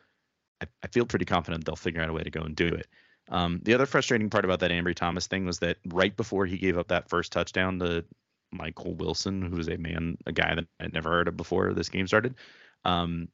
I, 0.62 0.68
I 0.84 0.88
feel 0.88 1.06
pretty 1.06 1.26
confident 1.26 1.64
they'll 1.64 1.76
figure 1.76 2.02
out 2.02 2.10
a 2.10 2.14
way 2.14 2.24
to 2.24 2.30
go 2.30 2.42
and 2.42 2.56
do 2.56 2.68
it. 2.68 2.88
Um, 3.30 3.62
the 3.64 3.74
other 3.74 3.86
frustrating 3.86 4.30
part 4.30 4.46
about 4.46 4.60
that 4.60 4.72
Ambry 4.72 4.96
Thomas 4.96 5.28
thing 5.28 5.46
was 5.46 5.60
that 5.60 5.78
right 5.86 6.16
before 6.16 6.46
he 6.46 6.58
gave 6.58 6.78
up 6.78 6.90
that 6.90 7.10
first 7.10 7.32
touchdown 7.32 7.80
to 7.80 8.04
Michael 8.52 8.96
Wilson, 8.96 9.42
who 9.42 9.56
was 9.56 9.70
a 9.70 9.78
man, 9.78 10.18
a 10.26 10.32
guy 10.32 10.56
that 10.56 10.66
I'd 10.80 10.94
never 10.94 11.10
heard 11.10 11.28
of 11.28 11.38
before 11.38 11.74
this 11.74 11.90
game 11.90 12.08
started, 12.08 12.36
um, 12.84 13.30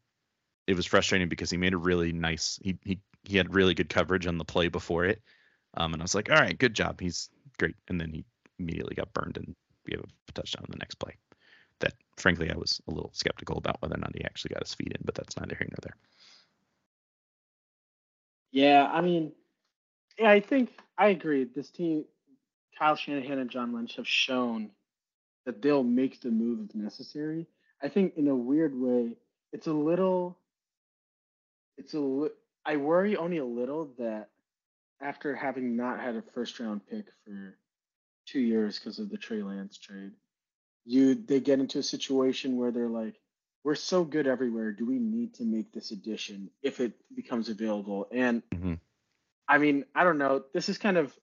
it 0.67 0.75
was 0.75 0.85
frustrating 0.85 1.29
because 1.29 1.49
he 1.49 1.57
made 1.57 1.73
a 1.73 1.77
really 1.77 2.11
nice, 2.11 2.59
he 2.61 2.77
he 2.83 2.99
he 3.23 3.37
had 3.37 3.53
really 3.53 3.73
good 3.73 3.89
coverage 3.89 4.27
on 4.27 4.37
the 4.37 4.45
play 4.45 4.67
before 4.67 5.05
it, 5.05 5.21
um, 5.77 5.93
and 5.93 6.01
I 6.01 6.05
was 6.05 6.15
like, 6.15 6.29
all 6.29 6.37
right, 6.37 6.57
good 6.57 6.73
job, 6.73 6.99
he's 6.99 7.29
great, 7.57 7.75
and 7.87 7.99
then 8.01 8.11
he 8.11 8.25
immediately 8.59 8.95
got 8.95 9.13
burned 9.13 9.37
and 9.37 9.55
gave 9.87 9.99
a 9.99 10.31
touchdown 10.33 10.65
in 10.67 10.71
the 10.71 10.79
next 10.79 10.95
play. 10.95 11.15
That 11.79 11.93
frankly, 12.17 12.51
I 12.51 12.57
was 12.57 12.81
a 12.87 12.91
little 12.91 13.11
skeptical 13.13 13.57
about 13.57 13.81
whether 13.81 13.95
or 13.95 13.99
not 13.99 14.15
he 14.15 14.25
actually 14.25 14.53
got 14.53 14.63
his 14.63 14.73
feet 14.73 14.91
in, 14.91 15.01
but 15.05 15.15
that's 15.15 15.37
neither 15.37 15.55
here 15.55 15.67
nor 15.69 15.77
there. 15.81 15.95
Yeah, 18.51 18.89
I 18.91 19.01
mean, 19.01 19.31
yeah, 20.17 20.31
I 20.31 20.39
think 20.39 20.71
I 20.97 21.09
agree. 21.09 21.43
This 21.43 21.69
team, 21.69 22.05
Kyle 22.77 22.95
Shanahan 22.95 23.39
and 23.39 23.49
John 23.49 23.73
Lynch 23.73 23.95
have 23.97 24.07
shown 24.07 24.71
that 25.45 25.61
they'll 25.61 25.83
make 25.83 26.19
the 26.21 26.31
move 26.31 26.67
if 26.67 26.75
necessary. 26.75 27.47
I 27.81 27.89
think 27.89 28.13
in 28.17 28.27
a 28.27 28.35
weird 28.35 28.73
way, 28.73 29.15
it's 29.53 29.67
a 29.67 29.73
little, 29.73 30.37
it's 31.77 31.93
a, 31.93 32.29
I 32.65 32.77
worry 32.77 33.15
only 33.15 33.37
a 33.37 33.45
little 33.45 33.91
that 33.99 34.29
after 35.01 35.35
having 35.35 35.75
not 35.75 35.99
had 35.99 36.15
a 36.15 36.23
first 36.33 36.59
round 36.59 36.81
pick 36.87 37.05
for 37.25 37.57
two 38.25 38.39
years 38.39 38.79
because 38.79 38.99
of 38.99 39.09
the 39.09 39.17
Trey 39.17 39.41
Lance 39.41 39.77
trade, 39.77 40.11
you 40.85 41.15
they 41.15 41.39
get 41.39 41.59
into 41.59 41.79
a 41.79 41.83
situation 41.83 42.57
where 42.57 42.71
they're 42.71 42.89
like, 42.89 43.15
we're 43.63 43.75
so 43.75 44.03
good 44.03 44.27
everywhere. 44.27 44.71
Do 44.71 44.85
we 44.85 44.99
need 44.99 45.33
to 45.35 45.43
make 45.43 45.73
this 45.73 45.91
addition 45.91 46.49
if 46.63 46.79
it 46.79 46.93
becomes 47.13 47.49
available? 47.49 48.07
And 48.11 48.41
mm-hmm. 48.53 48.75
I 49.47 49.57
mean, 49.57 49.85
I 49.95 50.03
don't 50.03 50.17
know. 50.17 50.43
This 50.53 50.69
is 50.69 50.77
kind 50.77 50.97
of 50.97 51.13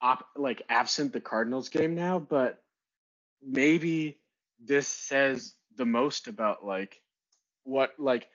op- 0.00 0.28
like 0.36 0.62
absent 0.68 1.12
the 1.12 1.20
Cardinals 1.20 1.68
game 1.68 1.94
now, 1.94 2.18
but 2.18 2.62
maybe 3.42 4.18
this 4.62 4.88
says 4.88 5.54
the 5.76 5.86
most 5.86 6.28
about 6.28 6.64
like 6.64 7.00
what 7.64 7.92
like 7.98 8.28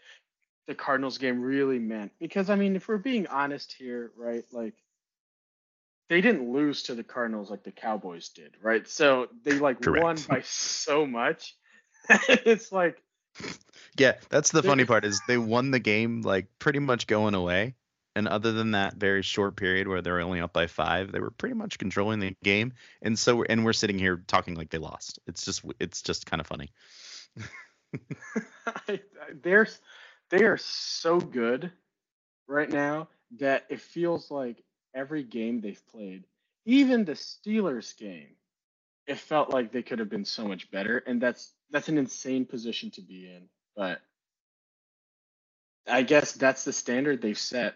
the 0.67 0.75
Cardinals 0.75 1.17
game 1.17 1.41
really 1.41 1.79
meant. 1.79 2.11
Because 2.19 2.49
I 2.49 2.55
mean, 2.55 2.75
if 2.75 2.87
we're 2.87 2.97
being 2.97 3.27
honest 3.27 3.73
here, 3.73 4.11
right? 4.17 4.43
Like 4.51 4.75
they 6.09 6.21
didn't 6.21 6.51
lose 6.51 6.83
to 6.83 6.95
the 6.95 7.03
Cardinals 7.03 7.49
like 7.49 7.63
the 7.63 7.71
Cowboys 7.71 8.29
did, 8.29 8.55
right? 8.61 8.87
So 8.87 9.27
they 9.43 9.59
like 9.59 9.81
Correct. 9.81 10.03
won 10.03 10.17
by 10.27 10.41
so 10.41 11.05
much. 11.05 11.55
it's 12.27 12.71
like 12.71 13.01
yeah, 13.97 14.13
that's 14.29 14.51
the 14.51 14.61
funny 14.63 14.85
part 14.85 15.05
is 15.05 15.21
they 15.27 15.37
won 15.37 15.71
the 15.71 15.79
game 15.79 16.21
like 16.21 16.47
pretty 16.59 16.79
much 16.79 17.07
going 17.07 17.33
away 17.33 17.75
and 18.15 18.27
other 18.27 18.51
than 18.51 18.71
that 18.71 18.95
very 18.95 19.21
short 19.21 19.55
period 19.55 19.87
where 19.87 20.01
they're 20.01 20.21
only 20.21 20.39
up 20.39 20.53
by 20.53 20.67
five, 20.67 21.11
they 21.11 21.19
were 21.19 21.31
pretty 21.31 21.55
much 21.55 21.79
controlling 21.79 22.19
the 22.19 22.35
game. 22.43 22.73
And 23.01 23.17
so, 23.17 23.43
and 23.43 23.65
we're 23.65 23.73
sitting 23.73 23.97
here 23.97 24.23
talking 24.27 24.55
like 24.55 24.69
they 24.69 24.77
lost. 24.77 25.19
It's 25.25 25.43
just, 25.45 25.65
it's 25.79 26.01
just 26.01 26.25
kind 26.25 26.39
of 26.39 26.47
funny. 26.47 26.71
they're, 29.41 29.67
they 30.33 30.45
are 30.45 30.57
so 30.57 31.19
good 31.19 31.71
right 32.47 32.69
now 32.69 33.07
that 33.37 33.65
it 33.69 33.79
feels 33.79 34.31
like 34.31 34.63
every 34.95 35.21
game 35.21 35.61
they've 35.61 35.87
played, 35.91 36.25
even 36.65 37.05
the 37.05 37.13
Steelers 37.13 37.95
game, 37.95 38.35
it 39.05 39.19
felt 39.19 39.51
like 39.51 39.71
they 39.71 39.83
could 39.83 39.99
have 39.99 40.09
been 40.09 40.25
so 40.25 40.47
much 40.47 40.71
better. 40.71 40.97
And 40.97 41.21
that's, 41.21 41.53
that's 41.69 41.87
an 41.87 41.99
insane 41.99 42.45
position 42.45 42.89
to 42.91 43.01
be 43.01 43.27
in. 43.27 43.43
But 43.75 44.01
I 45.87 46.01
guess 46.01 46.31
that's 46.31 46.63
the 46.63 46.73
standard 46.73 47.21
they've 47.21 47.37
set 47.37 47.75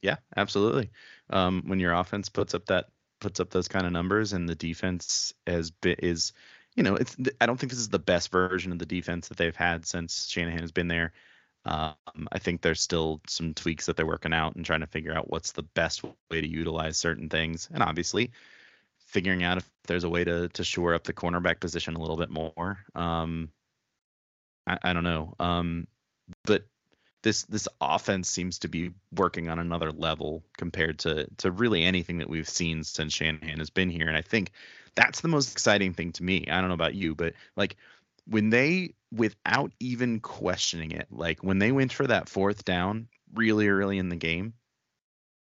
yeah, 0.00 0.16
absolutely. 0.36 0.90
Um, 1.30 1.62
when 1.66 1.80
your 1.80 1.92
offense 1.92 2.28
puts 2.28 2.54
up 2.54 2.66
that 2.66 2.86
puts 3.20 3.40
up 3.40 3.50
those 3.50 3.68
kind 3.68 3.86
of 3.86 3.92
numbers, 3.92 4.32
and 4.32 4.48
the 4.48 4.54
defense 4.54 5.32
has 5.46 5.70
been, 5.70 5.96
is, 6.02 6.32
you 6.76 6.82
know, 6.82 6.94
it's 6.94 7.16
I 7.40 7.46
don't 7.46 7.58
think 7.58 7.72
this 7.72 7.80
is 7.80 7.88
the 7.88 7.98
best 7.98 8.30
version 8.30 8.70
of 8.70 8.78
the 8.78 8.86
defense 8.86 9.28
that 9.28 9.38
they've 9.38 9.56
had 9.56 9.86
since 9.86 10.28
Shanahan 10.28 10.60
has 10.60 10.72
been 10.72 10.88
there. 10.88 11.12
Um, 11.64 12.28
I 12.30 12.38
think 12.38 12.60
there's 12.60 12.80
still 12.80 13.20
some 13.26 13.54
tweaks 13.54 13.86
that 13.86 13.96
they're 13.96 14.06
working 14.06 14.32
out 14.32 14.54
and 14.54 14.64
trying 14.64 14.80
to 14.80 14.86
figure 14.86 15.16
out 15.16 15.30
what's 15.30 15.52
the 15.52 15.64
best 15.64 16.04
way 16.30 16.40
to 16.40 16.46
utilize 16.46 16.96
certain 16.96 17.28
things, 17.28 17.68
and 17.72 17.82
obviously 17.82 18.30
figuring 18.98 19.42
out 19.42 19.56
if 19.58 19.68
there's 19.86 20.04
a 20.04 20.08
way 20.08 20.22
to 20.22 20.48
to 20.48 20.62
shore 20.62 20.94
up 20.94 21.04
the 21.04 21.12
cornerback 21.12 21.58
position 21.60 21.96
a 21.96 22.00
little 22.00 22.16
bit 22.16 22.30
more. 22.30 22.78
Um, 22.94 23.48
I, 24.66 24.78
I 24.82 24.92
don't 24.92 25.04
know. 25.04 25.34
Um, 25.40 25.86
but 26.44 26.66
this 27.22 27.42
this 27.44 27.66
offense 27.80 28.28
seems 28.28 28.60
to 28.60 28.68
be 28.68 28.92
working 29.12 29.48
on 29.48 29.58
another 29.58 29.90
level 29.90 30.44
compared 30.58 31.00
to 31.00 31.26
to 31.38 31.50
really 31.50 31.84
anything 31.84 32.18
that 32.18 32.28
we've 32.28 32.48
seen 32.48 32.84
since 32.84 33.14
Shanahan 33.14 33.58
has 33.58 33.70
been 33.70 33.90
here. 33.90 34.08
And 34.08 34.16
I 34.16 34.22
think 34.22 34.52
that's 34.96 35.20
the 35.20 35.28
most 35.28 35.52
exciting 35.52 35.92
thing 35.92 36.12
to 36.12 36.24
me. 36.24 36.46
I 36.50 36.60
don't 36.60 36.68
know 36.68 36.74
about 36.74 36.94
you, 36.94 37.14
but 37.14 37.34
like 37.54 37.76
when 38.26 38.50
they 38.50 38.94
without 39.12 39.72
even 39.78 40.20
questioning 40.20 40.90
it, 40.90 41.06
like 41.10 41.44
when 41.44 41.60
they 41.60 41.70
went 41.70 41.92
for 41.92 42.06
that 42.06 42.28
fourth 42.28 42.64
down 42.64 43.08
really 43.34 43.68
early 43.68 43.98
in 43.98 44.08
the 44.08 44.16
game, 44.16 44.54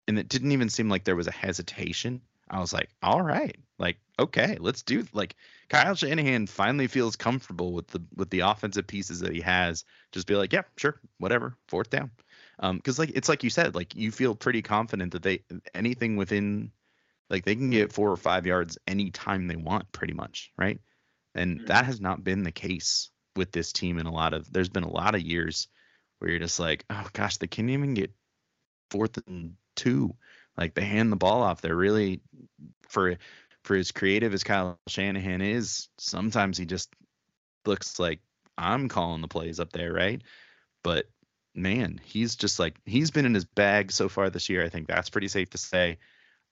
and 0.07 0.19
it 0.19 0.29
didn't 0.29 0.53
even 0.53 0.69
seem 0.69 0.89
like 0.89 1.05
there 1.05 1.17
was 1.17 1.29
a 1.29 1.33
hesitation. 1.33 2.21
I 2.49 2.61
was 2.61 2.73
like, 2.73 2.91
all 3.03 3.23
right, 3.23 3.57
like 3.79 3.97
okay, 4.19 4.57
let's 4.61 4.83
do 4.83 5.07
like 5.13 5.35
Kyle 5.69 5.95
Shanahan 5.95 6.47
finally 6.47 6.87
feels 6.87 7.17
comfortable 7.17 7.73
with 7.73 7.89
the 7.89 8.03
with 8.15 8.31
the 8.31 8.41
offensive 8.41 8.87
pieces 8.87 9.21
that 9.21 9.35
he 9.35 9.41
has. 9.41 9.85
Just 10.13 10.27
be 10.27 10.37
like, 10.37 10.53
yeah, 10.53 10.63
sure, 10.77 11.01
whatever, 11.19 11.57
fourth 11.69 11.91
down. 11.91 12.11
Um, 12.59 12.77
because 12.77 12.99
like 12.99 13.13
it's 13.15 13.29
like 13.29 13.43
you 13.45 13.51
said, 13.51 13.75
like 13.75 13.95
you 13.95 14.11
feel 14.11 14.35
pretty 14.35 14.63
confident 14.63 15.13
that 15.13 15.23
they 15.23 15.43
anything 15.75 16.17
within 16.17 16.71
like 17.31 17.45
they 17.45 17.57
can 17.57 17.70
get 17.70 17.93
four 17.93 18.11
or 18.11 18.16
five 18.16 18.47
yards 18.47 18.79
anytime 18.87 19.47
they 19.47 19.57
want, 19.57 19.91
pretty 19.93 20.14
much, 20.14 20.53
right? 20.57 20.81
And 21.35 21.59
mm-hmm. 21.59 21.66
that 21.66 21.85
has 21.85 22.01
not 22.01 22.24
been 22.24 22.43
the 22.43 22.53
case 22.53 23.11
with 23.35 23.53
this 23.53 23.72
team 23.72 23.99
in 23.99 24.07
a 24.07 24.12
lot 24.12 24.33
of 24.33 24.51
there's 24.51 24.68
been 24.68 24.85
a 24.85 24.91
lot 24.91 25.14
of 25.14 25.20
years 25.20 25.68
where 26.18 26.31
you're 26.31 26.41
just 26.41 26.59
like, 26.59 26.85
oh 26.91 27.07
gosh, 27.12 27.37
they 27.37 27.47
can't 27.47 27.70
even 27.70 27.95
get 27.95 28.11
fourth 28.91 29.18
and 29.27 29.55
two. 29.74 30.14
Like 30.57 30.74
they 30.74 30.85
hand 30.85 31.12
the 31.12 31.16
ball 31.16 31.43
off. 31.43 31.61
They're 31.61 31.77
really 31.77 32.20
for 32.89 33.16
for 33.64 33.77
as 33.77 33.91
creative 33.91 34.33
as 34.33 34.45
Kyle 34.45 34.79
Shanahan 34.87 35.43
is, 35.43 35.89
sometimes 35.99 36.57
he 36.57 36.66
just 36.66 36.95
looks 37.66 37.99
like 37.99 38.20
I'm 38.57 38.89
calling 38.89 39.20
the 39.20 39.29
plays 39.29 39.61
up 39.61 39.72
there, 39.72 39.93
right? 39.93 40.22
But 40.83 41.07
man, 41.55 42.01
he's 42.05 42.37
just 42.37 42.59
like 42.59 42.77
he's 42.85 43.11
been 43.11 43.27
in 43.27 43.35
his 43.35 43.45
bag 43.45 43.91
so 43.91 44.09
far 44.09 44.31
this 44.31 44.49
year. 44.49 44.64
I 44.64 44.68
think 44.68 44.87
that's 44.87 45.11
pretty 45.11 45.29
safe 45.29 45.51
to 45.51 45.59
say. 45.59 45.99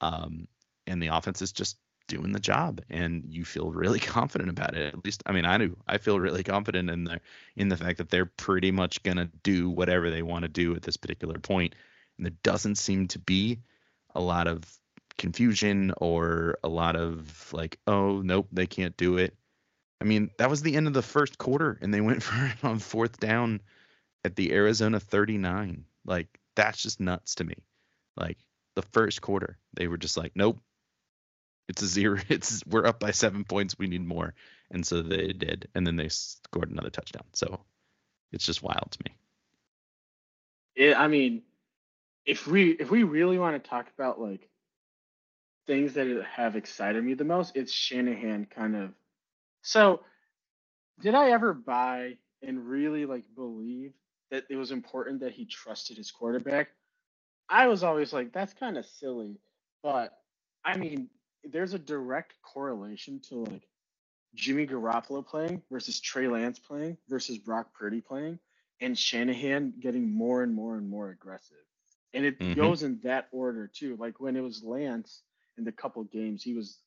Um, 0.01 0.49
and 0.87 1.03
the 1.03 1.09
offense 1.09 1.43
is 1.43 1.53
just 1.53 1.76
doing 2.07 2.32
the 2.32 2.41
job, 2.41 2.82
and 2.91 3.24
you 3.28 3.45
feel 3.45 3.70
really 3.70 4.01
confident 4.01 4.51
about 4.51 4.76
it. 4.76 4.95
At 4.95 5.05
least, 5.05 5.22
I 5.26 5.32
mean, 5.32 5.45
I 5.45 5.59
do. 5.59 5.76
I 5.87 5.99
feel 5.99 6.20
really 6.20 6.43
confident 6.43 6.91
in 6.91 7.05
the 7.05 7.20
in 7.57 7.68
the 7.68 7.76
fact 7.76 7.99
that 7.99 8.11
they're 8.11 8.26
pretty 8.26 8.70
much 8.70 9.03
gonna 9.03 9.30
do 9.43 9.70
whatever 9.70 10.11
they 10.11 10.22
want 10.22 10.43
to 10.43 10.49
do 10.49 10.74
at 10.74 10.82
this 10.82 10.97
particular 10.97 11.39
point, 11.39 11.74
and 12.16 12.26
there 12.26 12.35
doesn't 12.43 12.76
seem 12.76 13.09
to 13.09 13.18
be 13.18 13.61
a 14.14 14.20
lot 14.20 14.47
of 14.47 14.62
confusion 15.16 15.93
or 15.99 16.59
a 16.64 16.68
lot 16.68 16.97
of 16.97 17.53
like, 17.53 17.78
oh 17.87 18.20
nope, 18.20 18.49
they 18.53 18.66
can't 18.66 18.97
do 18.97 19.18
it. 19.18 19.37
I 20.01 20.05
mean, 20.05 20.30
that 20.39 20.51
was 20.51 20.62
the 20.62 20.76
end 20.76 20.87
of 20.87 20.93
the 20.93 21.03
first 21.03 21.39
quarter, 21.39 21.78
and 21.80 21.93
they 21.93 22.01
went 22.03 22.22
for 22.22 22.47
it 22.47 22.64
on 22.64 22.78
fourth 22.78 23.18
down 23.18 23.61
at 24.24 24.37
the 24.37 24.53
Arizona 24.53 25.01
39. 25.01 25.85
Like 26.05 26.28
that's 26.57 26.82
just 26.82 27.01
nuts 27.01 27.37
to 27.37 27.45
me. 27.45 27.57
Like 28.16 28.39
the 28.76 28.82
first 28.82 29.20
quarter, 29.20 29.59
they 29.74 29.89
were 29.89 29.97
just 29.97 30.16
like, 30.16 30.32
nope, 30.35 30.61
it's 31.69 31.83
a 31.83 31.87
zero. 31.87 32.19
It's 32.29 32.65
we're 32.67 32.87
up 32.87 33.01
by 33.01 33.11
seven 33.11 33.45
points. 33.45 33.79
We 33.79 33.87
need 33.87 34.05
more, 34.07 34.35
and 34.71 34.87
so 34.87 35.03
they 35.03 35.33
did, 35.33 35.69
and 35.75 35.87
then 35.87 35.97
they 35.97 36.09
scored 36.09 36.71
another 36.71 36.91
touchdown. 36.91 37.25
So 37.33 37.61
it's 38.33 38.47
just 38.47 38.62
wild 38.62 38.89
to 38.91 38.99
me. 39.07 39.17
Yeah, 40.77 41.01
I 41.01 41.09
mean, 41.09 41.43
if 42.27 42.47
we 42.47 42.71
if 42.73 42.91
we 42.91 43.03
really 43.05 43.39
want 43.39 43.62
to 43.62 43.69
talk 43.71 43.87
about 43.97 44.21
like 44.21 44.49
things 45.67 45.95
that 45.95 46.25
have 46.37 46.57
excited 46.57 47.03
me 47.03 47.15
the 47.15 47.25
most, 47.25 47.57
it's 47.57 47.73
Shanahan 47.73 48.47
kind 48.47 48.77
of. 48.77 48.93
So, 49.62 50.03
did 51.01 51.15
I 51.15 51.31
ever 51.31 51.55
buy 51.55 52.19
and 52.43 52.69
really 52.69 53.07
like 53.07 53.25
believe 53.35 53.93
that 54.31 54.45
it 54.51 54.57
was 54.57 54.71
important 54.71 55.21
that 55.21 55.33
he 55.33 55.47
trusted 55.47 55.97
his 55.97 56.11
quarterback? 56.11 56.69
I 57.49 57.69
was 57.69 57.83
always 57.83 58.12
like, 58.12 58.33
that's 58.33 58.55
kind 58.55 58.77
of 58.77 58.87
silly. 58.87 59.39
But 59.83 60.12
I 60.65 60.77
mean, 60.77 61.09
there's 61.51 61.75
a 61.75 61.79
direct 61.79 62.35
correlation 62.43 63.21
to 63.29 63.45
like 63.45 63.69
Jimmy 64.35 64.67
Garoppolo 64.67 65.27
playing 65.27 65.63
versus 65.71 66.01
Trey 66.01 66.29
Lance 66.29 66.59
playing 66.59 66.97
versus 67.09 67.39
Brock 67.39 67.73
Purdy 67.75 68.01
playing, 68.01 68.39
and 68.81 68.99
Shanahan 68.99 69.75
getting 69.81 70.11
more 70.11 70.43
and 70.43 70.55
more 70.55 70.77
and 70.77 70.89
more 70.89 71.11
aggressive. 71.11 71.57
And 72.13 72.25
it 72.25 72.39
mm-hmm. 72.39 72.61
goes 72.61 72.83
in 72.83 73.01
that 73.03 73.29
order 73.33 73.67
too. 73.67 73.97
Like 73.97 74.21
when 74.21 74.37
it 74.37 74.43
was 74.43 74.63
Lance 74.63 75.23
in 75.59 75.65
the 75.65 75.73
couple 75.73 76.03
games 76.05 76.43
he 76.43 76.55
was 76.55 76.79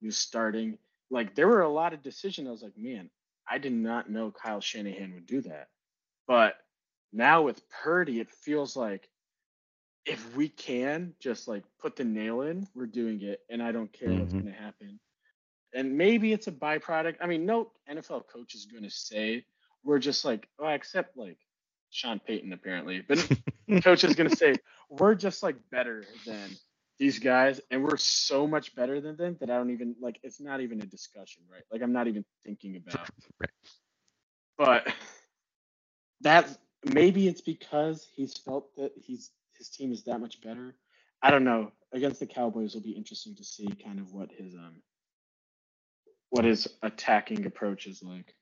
he 0.00 0.06
was 0.06 0.18
starting, 0.18 0.78
like 1.10 1.34
there 1.34 1.48
were 1.48 1.62
a 1.62 1.68
lot 1.68 1.92
of 1.92 2.02
decisions. 2.02 2.48
I 2.48 2.50
was 2.50 2.62
like, 2.62 2.76
man, 2.76 3.10
I 3.48 3.58
did 3.58 3.72
not 3.72 4.10
know 4.10 4.30
Kyle 4.32 4.60
Shanahan 4.60 5.14
would 5.14 5.26
do 5.26 5.40
that. 5.42 5.68
But 6.26 6.56
now 7.12 7.42
with 7.42 7.68
Purdy, 7.68 8.20
it 8.20 8.30
feels 8.30 8.76
like 8.76 9.08
if 10.04 10.36
we 10.36 10.48
can 10.48 11.14
just 11.20 11.46
like 11.46 11.64
put 11.80 11.96
the 11.96 12.04
nail 12.04 12.42
in, 12.42 12.66
we're 12.74 12.86
doing 12.86 13.22
it, 13.22 13.40
and 13.48 13.62
I 13.62 13.72
don't 13.72 13.92
care 13.92 14.08
mm-hmm. 14.08 14.20
what's 14.20 14.32
going 14.32 14.46
to 14.46 14.52
happen. 14.52 14.98
And 15.74 15.96
maybe 15.96 16.32
it's 16.32 16.48
a 16.48 16.52
byproduct. 16.52 17.16
I 17.20 17.26
mean, 17.26 17.46
no 17.46 17.70
NFL 17.90 18.26
coach 18.28 18.54
is 18.54 18.66
going 18.66 18.82
to 18.82 18.90
say 18.90 19.44
we're 19.84 19.98
just 19.98 20.24
like, 20.24 20.48
oh, 20.58 20.68
except 20.68 21.16
like 21.16 21.38
Sean 21.90 22.20
Payton 22.20 22.52
apparently, 22.52 23.02
but 23.06 23.26
coach 23.82 24.04
is 24.04 24.14
going 24.14 24.28
to 24.28 24.36
say 24.36 24.54
we're 24.90 25.14
just 25.14 25.42
like 25.42 25.56
better 25.70 26.04
than 26.26 26.50
these 26.98 27.18
guys, 27.18 27.60
and 27.70 27.82
we're 27.82 27.96
so 27.96 28.46
much 28.46 28.74
better 28.74 29.00
than 29.00 29.16
them 29.16 29.36
that 29.40 29.50
I 29.50 29.56
don't 29.56 29.70
even 29.70 29.96
like. 30.00 30.18
It's 30.22 30.40
not 30.40 30.60
even 30.60 30.80
a 30.82 30.86
discussion, 30.86 31.42
right? 31.50 31.62
Like 31.70 31.82
I'm 31.82 31.92
not 31.92 32.08
even 32.08 32.24
thinking 32.44 32.76
about. 32.76 33.08
Right. 34.58 34.82
But 34.84 34.94
that 36.20 36.56
maybe 36.84 37.26
it's 37.26 37.40
because 37.40 38.06
he's 38.14 38.36
felt 38.36 38.74
that 38.76 38.92
he's 38.96 39.30
his 39.62 39.68
team 39.68 39.92
is 39.92 40.02
that 40.02 40.18
much 40.18 40.40
better. 40.40 40.74
I 41.22 41.30
don't 41.30 41.44
know. 41.44 41.70
Against 41.92 42.18
the 42.18 42.26
Cowboys, 42.26 42.74
will 42.74 42.82
be 42.82 42.90
interesting 42.90 43.36
to 43.36 43.44
see 43.44 43.68
kind 43.84 44.00
of 44.00 44.12
what 44.12 44.30
his 44.36 44.54
um 44.54 44.82
what 46.30 46.44
his 46.44 46.66
attacking 46.82 47.46
approach 47.46 47.86
is 47.86 48.02
like. 48.02 48.34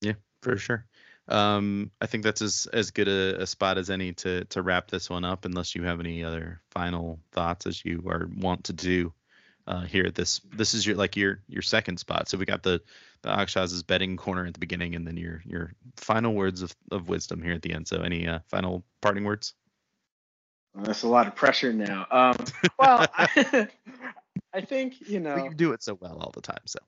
Yeah, 0.00 0.14
for 0.40 0.56
sure. 0.56 0.86
Um, 1.28 1.90
I 2.00 2.06
think 2.06 2.24
that's 2.24 2.40
as 2.40 2.66
as 2.72 2.90
good 2.90 3.08
a, 3.08 3.42
a, 3.42 3.46
spot 3.46 3.76
as 3.76 3.90
any 3.90 4.14
to 4.14 4.44
to 4.46 4.62
wrap 4.62 4.88
this 4.88 5.10
one 5.10 5.24
up. 5.24 5.44
Unless 5.44 5.74
you 5.74 5.82
have 5.82 6.00
any 6.00 6.24
other 6.24 6.62
final 6.70 7.20
thoughts 7.32 7.66
as 7.66 7.84
you 7.84 8.04
are 8.06 8.30
want 8.34 8.64
to 8.64 8.72
do 8.72 9.12
uh, 9.66 9.82
here. 9.82 10.10
This 10.10 10.40
this 10.54 10.72
is 10.72 10.86
your 10.86 10.96
like 10.96 11.16
your 11.16 11.40
your 11.48 11.62
second 11.62 11.98
spot. 11.98 12.30
So 12.30 12.38
we 12.38 12.46
got 12.46 12.62
the 12.62 12.80
the 13.22 13.28
Akshaj's 13.28 13.82
betting 13.82 14.16
corner 14.16 14.46
at 14.46 14.54
the 14.54 14.60
beginning, 14.60 14.94
and 14.94 15.06
then 15.06 15.18
your 15.18 15.42
your 15.44 15.74
final 15.96 16.32
words 16.32 16.62
of, 16.62 16.74
of 16.92 17.10
wisdom 17.10 17.42
here 17.42 17.52
at 17.52 17.62
the 17.62 17.74
end. 17.74 17.88
So 17.88 18.00
any 18.00 18.26
uh, 18.26 18.38
final 18.48 18.84
parting 19.02 19.24
words? 19.24 19.52
Well, 20.76 20.84
that's 20.84 21.04
a 21.04 21.08
lot 21.08 21.26
of 21.26 21.34
pressure 21.34 21.72
now. 21.72 22.06
Um, 22.10 22.36
well, 22.78 23.06
I, 23.16 23.68
I, 24.52 24.60
think 24.60 25.08
you 25.08 25.20
know 25.20 25.36
you 25.36 25.54
do 25.54 25.72
it 25.72 25.82
so 25.82 25.96
well 25.98 26.18
all 26.20 26.30
the 26.34 26.42
time. 26.42 26.60
So 26.66 26.78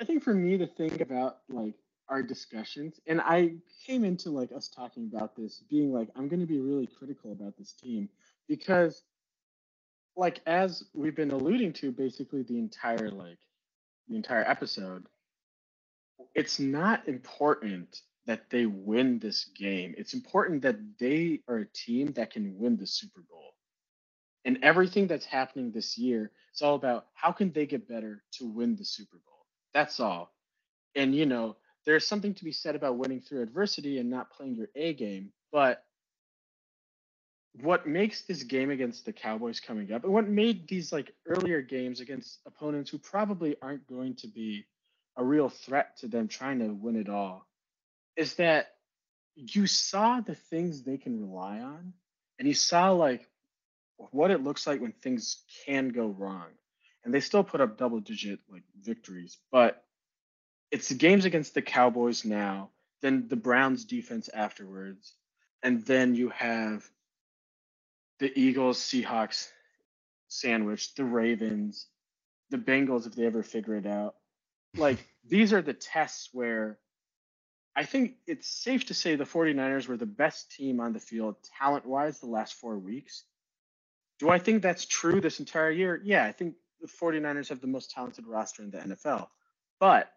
I 0.00 0.04
think 0.04 0.22
for 0.22 0.32
me 0.32 0.56
to 0.58 0.66
think 0.66 1.00
about 1.00 1.38
like 1.48 1.74
our 2.08 2.22
discussions, 2.22 3.00
and 3.08 3.20
I 3.20 3.54
came 3.84 4.04
into 4.04 4.30
like 4.30 4.52
us 4.52 4.68
talking 4.68 5.10
about 5.12 5.34
this, 5.34 5.64
being 5.68 5.92
like, 5.92 6.08
I'm 6.14 6.28
going 6.28 6.38
to 6.38 6.46
be 6.46 6.60
really 6.60 6.86
critical 6.86 7.32
about 7.32 7.56
this 7.58 7.72
team 7.72 8.08
because, 8.48 9.02
like, 10.16 10.40
as 10.46 10.84
we've 10.94 11.16
been 11.16 11.32
alluding 11.32 11.72
to, 11.74 11.90
basically 11.90 12.44
the 12.44 12.58
entire 12.60 13.10
like 13.10 13.38
the 14.08 14.14
entire 14.14 14.44
episode, 14.48 15.06
it's 16.36 16.60
not 16.60 17.08
important 17.08 18.02
that 18.26 18.50
they 18.50 18.66
win 18.66 19.18
this 19.18 19.46
game. 19.56 19.94
It's 19.98 20.14
important 20.14 20.62
that 20.62 20.76
they 20.98 21.40
are 21.48 21.58
a 21.58 21.66
team 21.66 22.12
that 22.12 22.30
can 22.30 22.56
win 22.58 22.76
the 22.76 22.86
Super 22.86 23.20
Bowl. 23.28 23.54
And 24.44 24.58
everything 24.62 25.06
that's 25.06 25.24
happening 25.24 25.70
this 25.70 25.96
year, 25.96 26.30
it's 26.50 26.62
all 26.62 26.74
about 26.74 27.06
how 27.14 27.32
can 27.32 27.52
they 27.52 27.66
get 27.66 27.88
better 27.88 28.22
to 28.32 28.46
win 28.46 28.76
the 28.76 28.84
Super 28.84 29.18
Bowl. 29.24 29.46
That's 29.74 30.00
all. 30.00 30.32
And 30.94 31.14
you 31.14 31.26
know, 31.26 31.56
there's 31.84 32.06
something 32.06 32.34
to 32.34 32.44
be 32.44 32.52
said 32.52 32.76
about 32.76 32.98
winning 32.98 33.20
through 33.20 33.42
adversity 33.42 33.98
and 33.98 34.10
not 34.10 34.30
playing 34.30 34.56
your 34.56 34.68
A 34.76 34.94
game, 34.94 35.32
but 35.50 35.84
what 37.60 37.86
makes 37.86 38.22
this 38.22 38.42
game 38.44 38.70
against 38.70 39.04
the 39.04 39.12
Cowboys 39.12 39.60
coming 39.60 39.92
up 39.92 40.04
and 40.04 40.12
what 40.12 40.28
made 40.28 40.66
these 40.68 40.92
like 40.92 41.12
earlier 41.26 41.60
games 41.60 42.00
against 42.00 42.38
opponents 42.46 42.90
who 42.90 42.98
probably 42.98 43.56
aren't 43.60 43.86
going 43.86 44.14
to 44.16 44.26
be 44.26 44.64
a 45.16 45.24
real 45.24 45.50
threat 45.50 45.96
to 45.98 46.08
them 46.08 46.28
trying 46.28 46.58
to 46.60 46.68
win 46.68 46.96
it 46.96 47.10
all 47.10 47.46
is 48.16 48.34
that 48.34 48.74
you 49.34 49.66
saw 49.66 50.20
the 50.20 50.34
things 50.34 50.82
they 50.82 50.98
can 50.98 51.20
rely 51.20 51.60
on 51.60 51.92
and 52.38 52.46
you 52.46 52.54
saw 52.54 52.90
like 52.90 53.26
what 54.10 54.30
it 54.30 54.42
looks 54.42 54.66
like 54.66 54.80
when 54.80 54.92
things 54.92 55.42
can 55.64 55.88
go 55.88 56.06
wrong. 56.06 56.46
And 57.04 57.12
they 57.12 57.20
still 57.20 57.44
put 57.44 57.60
up 57.60 57.78
double 57.78 58.00
digit 58.00 58.40
like 58.48 58.62
victories 58.80 59.38
but 59.50 59.84
it's 60.70 60.88
the 60.88 60.94
games 60.94 61.24
against 61.24 61.54
the 61.54 61.62
cowboys 61.62 62.24
now 62.24 62.70
then 63.00 63.26
the 63.28 63.36
browns 63.36 63.84
defense 63.84 64.30
afterwards 64.32 65.14
and 65.64 65.84
then 65.84 66.14
you 66.14 66.28
have 66.28 66.88
the 68.20 68.32
eagles 68.38 68.78
seahawks 68.78 69.48
sandwich 70.28 70.94
the 70.94 71.04
ravens 71.04 71.86
the 72.52 72.58
bengals 72.58 73.06
if 73.06 73.16
they 73.16 73.26
ever 73.26 73.42
figure 73.42 73.74
it 73.74 73.86
out. 73.86 74.14
Like 74.76 75.04
these 75.28 75.52
are 75.52 75.62
the 75.62 75.74
tests 75.74 76.28
where 76.32 76.78
I 77.74 77.84
think 77.84 78.16
it's 78.26 78.46
safe 78.46 78.86
to 78.86 78.94
say 78.94 79.16
the 79.16 79.24
49ers 79.24 79.88
were 79.88 79.96
the 79.96 80.06
best 80.06 80.52
team 80.52 80.80
on 80.80 80.92
the 80.92 81.00
field 81.00 81.36
talent 81.58 81.86
wise 81.86 82.20
the 82.20 82.26
last 82.26 82.54
four 82.54 82.78
weeks. 82.78 83.24
Do 84.18 84.28
I 84.28 84.38
think 84.38 84.62
that's 84.62 84.84
true 84.84 85.20
this 85.20 85.40
entire 85.40 85.70
year? 85.70 86.00
Yeah, 86.04 86.24
I 86.24 86.32
think 86.32 86.54
the 86.80 86.88
49ers 86.88 87.48
have 87.48 87.60
the 87.60 87.66
most 87.66 87.90
talented 87.90 88.26
roster 88.26 88.62
in 88.62 88.70
the 88.70 88.78
NFL. 88.78 89.28
But 89.80 90.12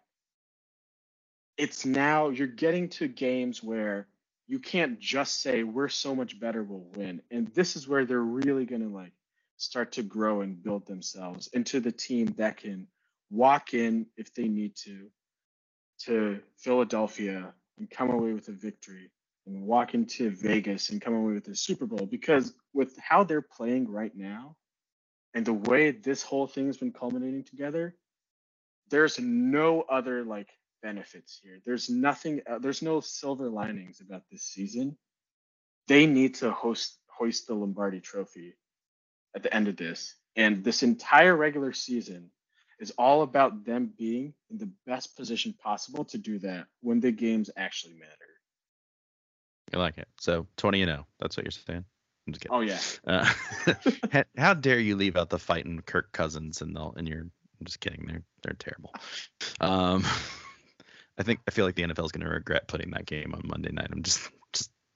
it's 1.56 1.86
now 1.86 2.28
you're 2.28 2.46
getting 2.46 2.88
to 2.90 3.08
games 3.08 3.62
where 3.62 4.06
you 4.46 4.58
can't 4.58 5.00
just 5.00 5.40
say 5.40 5.62
we're 5.62 5.88
so 5.88 6.14
much 6.14 6.38
better 6.38 6.62
we'll 6.62 6.86
win. 6.94 7.22
And 7.30 7.48
this 7.54 7.74
is 7.74 7.88
where 7.88 8.04
they're 8.04 8.20
really 8.20 8.66
going 8.66 8.82
to 8.82 8.94
like 8.94 9.12
start 9.56 9.92
to 9.92 10.02
grow 10.02 10.42
and 10.42 10.62
build 10.62 10.86
themselves 10.86 11.48
into 11.52 11.80
the 11.80 11.90
team 11.90 12.26
that 12.36 12.58
can 12.58 12.86
walk 13.30 13.74
in 13.74 14.06
if 14.16 14.34
they 14.34 14.46
need 14.46 14.76
to 14.76 15.08
to 16.04 16.40
Philadelphia 16.58 17.52
and 17.78 17.90
come 17.90 18.10
away 18.10 18.32
with 18.32 18.48
a 18.48 18.52
victory 18.52 19.10
and 19.46 19.62
walk 19.62 19.94
into 19.94 20.30
Vegas 20.30 20.90
and 20.90 21.00
come 21.00 21.14
away 21.14 21.34
with 21.34 21.48
a 21.48 21.56
Super 21.56 21.86
Bowl 21.86 22.06
because 22.06 22.52
with 22.72 22.96
how 22.98 23.24
they're 23.24 23.42
playing 23.42 23.90
right 23.90 24.14
now 24.14 24.56
and 25.34 25.44
the 25.44 25.52
way 25.52 25.90
this 25.90 26.22
whole 26.22 26.46
thing 26.46 26.66
has 26.66 26.76
been 26.76 26.92
culminating 26.92 27.44
together, 27.44 27.94
there's 28.90 29.18
no 29.18 29.82
other 29.82 30.24
like 30.24 30.48
benefits 30.82 31.40
here. 31.42 31.60
There's 31.64 31.90
nothing 31.90 32.40
uh, 32.48 32.58
there's 32.58 32.82
no 32.82 33.00
silver 33.00 33.48
linings 33.48 34.00
about 34.00 34.22
this 34.30 34.42
season. 34.42 34.96
They 35.88 36.06
need 36.06 36.36
to 36.36 36.50
host 36.50 36.98
hoist 37.08 37.46
the 37.46 37.54
Lombardi 37.54 38.00
trophy 38.00 38.54
at 39.34 39.42
the 39.42 39.54
end 39.54 39.68
of 39.68 39.76
this. 39.76 40.14
And 40.36 40.64
this 40.64 40.82
entire 40.82 41.34
regular 41.34 41.72
season 41.72 42.30
is 42.78 42.90
all 42.92 43.22
about 43.22 43.64
them 43.64 43.92
being 43.96 44.34
in 44.50 44.58
the 44.58 44.70
best 44.86 45.16
position 45.16 45.54
possible 45.62 46.04
to 46.04 46.18
do 46.18 46.38
that 46.40 46.66
when 46.80 47.00
the 47.00 47.10
games 47.10 47.50
actually 47.56 47.94
matter. 47.94 48.12
I 49.74 49.78
like 49.78 49.98
it. 49.98 50.08
So 50.20 50.46
20 50.58 50.82
and 50.82 50.90
0. 50.90 51.06
That's 51.18 51.36
what 51.36 51.44
you're 51.44 51.50
saying. 51.50 51.84
I'm 52.26 52.32
just 52.32 52.42
kidding. 52.42 52.56
Oh 52.56 52.60
yeah. 52.60 52.78
Uh, 53.06 54.22
how 54.36 54.54
dare 54.54 54.78
you 54.78 54.96
leave 54.96 55.16
out 55.16 55.30
the 55.30 55.38
fighting 55.38 55.80
Kirk 55.84 56.12
Cousins 56.12 56.60
and 56.60 56.74
the 56.74 56.90
and 56.96 57.08
you're 57.08 57.20
I'm 57.60 57.64
just 57.64 57.80
kidding. 57.80 58.04
They're 58.06 58.22
they're 58.42 58.56
terrible. 58.58 58.92
Um, 59.60 60.04
I 61.18 61.22
think 61.22 61.40
I 61.48 61.50
feel 61.50 61.64
like 61.64 61.74
the 61.74 61.84
NFL 61.84 62.04
is 62.04 62.12
going 62.12 62.26
to 62.26 62.30
regret 62.30 62.68
putting 62.68 62.90
that 62.90 63.06
game 63.06 63.34
on 63.34 63.42
Monday 63.44 63.70
night. 63.72 63.88
I'm 63.90 64.02
just 64.02 64.28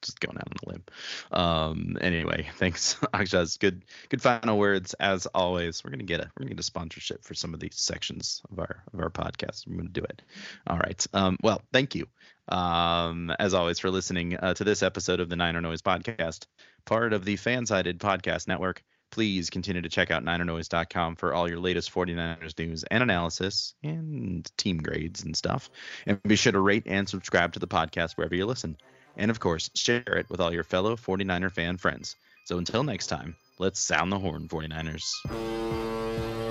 just 0.02 0.20
going 0.20 0.36
out 0.36 0.48
on 0.48 0.56
a 0.64 0.70
limb. 0.70 0.84
Um, 1.32 1.98
anyway, 2.00 2.48
thanks, 2.56 2.94
Akshaj. 3.14 3.58
Good, 3.58 3.84
good 4.08 4.22
final 4.22 4.58
words 4.58 4.94
as 4.94 5.26
always. 5.26 5.82
We're 5.84 5.90
gonna 5.90 6.04
get 6.04 6.20
a 6.20 6.30
we're 6.36 6.44
gonna 6.44 6.54
get 6.54 6.60
a 6.60 6.64
sponsorship 6.64 7.24
for 7.24 7.34
some 7.34 7.54
of 7.54 7.60
these 7.60 7.76
sections 7.76 8.42
of 8.50 8.58
our 8.58 8.82
of 8.92 9.00
our 9.00 9.10
podcast. 9.10 9.66
I'm 9.66 9.76
gonna 9.76 9.88
do 9.88 10.02
it. 10.02 10.22
All 10.66 10.78
right. 10.78 11.06
Um, 11.12 11.36
well, 11.42 11.62
thank 11.72 11.94
you, 11.94 12.06
um, 12.48 13.30
as 13.38 13.54
always, 13.54 13.78
for 13.78 13.90
listening 13.90 14.36
uh, 14.36 14.54
to 14.54 14.64
this 14.64 14.82
episode 14.82 15.20
of 15.20 15.28
the 15.28 15.36
Niner 15.36 15.60
Noise 15.60 15.82
podcast, 15.82 16.46
part 16.84 17.12
of 17.12 17.24
the 17.24 17.36
Fansided 17.36 17.98
Podcast 17.98 18.48
Network. 18.48 18.82
Please 19.10 19.50
continue 19.50 19.82
to 19.82 19.88
check 19.88 20.12
out 20.12 20.24
NinerNoise.com 20.24 21.16
for 21.16 21.34
all 21.34 21.48
your 21.48 21.58
latest 21.58 21.92
49ers 21.92 22.56
news 22.56 22.84
and 22.84 23.02
analysis 23.02 23.74
and 23.82 24.48
team 24.56 24.78
grades 24.78 25.24
and 25.24 25.36
stuff. 25.36 25.68
And 26.06 26.22
be 26.22 26.36
sure 26.36 26.52
to 26.52 26.60
rate 26.60 26.84
and 26.86 27.08
subscribe 27.08 27.54
to 27.54 27.58
the 27.58 27.66
podcast 27.66 28.12
wherever 28.12 28.36
you 28.36 28.46
listen. 28.46 28.76
And 29.16 29.30
of 29.30 29.40
course, 29.40 29.70
share 29.74 30.02
it 30.06 30.26
with 30.30 30.40
all 30.40 30.52
your 30.52 30.64
fellow 30.64 30.96
49er 30.96 31.52
fan 31.52 31.76
friends. 31.76 32.16
So 32.44 32.58
until 32.58 32.82
next 32.82 33.08
time, 33.08 33.36
let's 33.58 33.80
sound 33.80 34.12
the 34.12 34.18
horn, 34.18 34.48
49ers. 34.48 36.49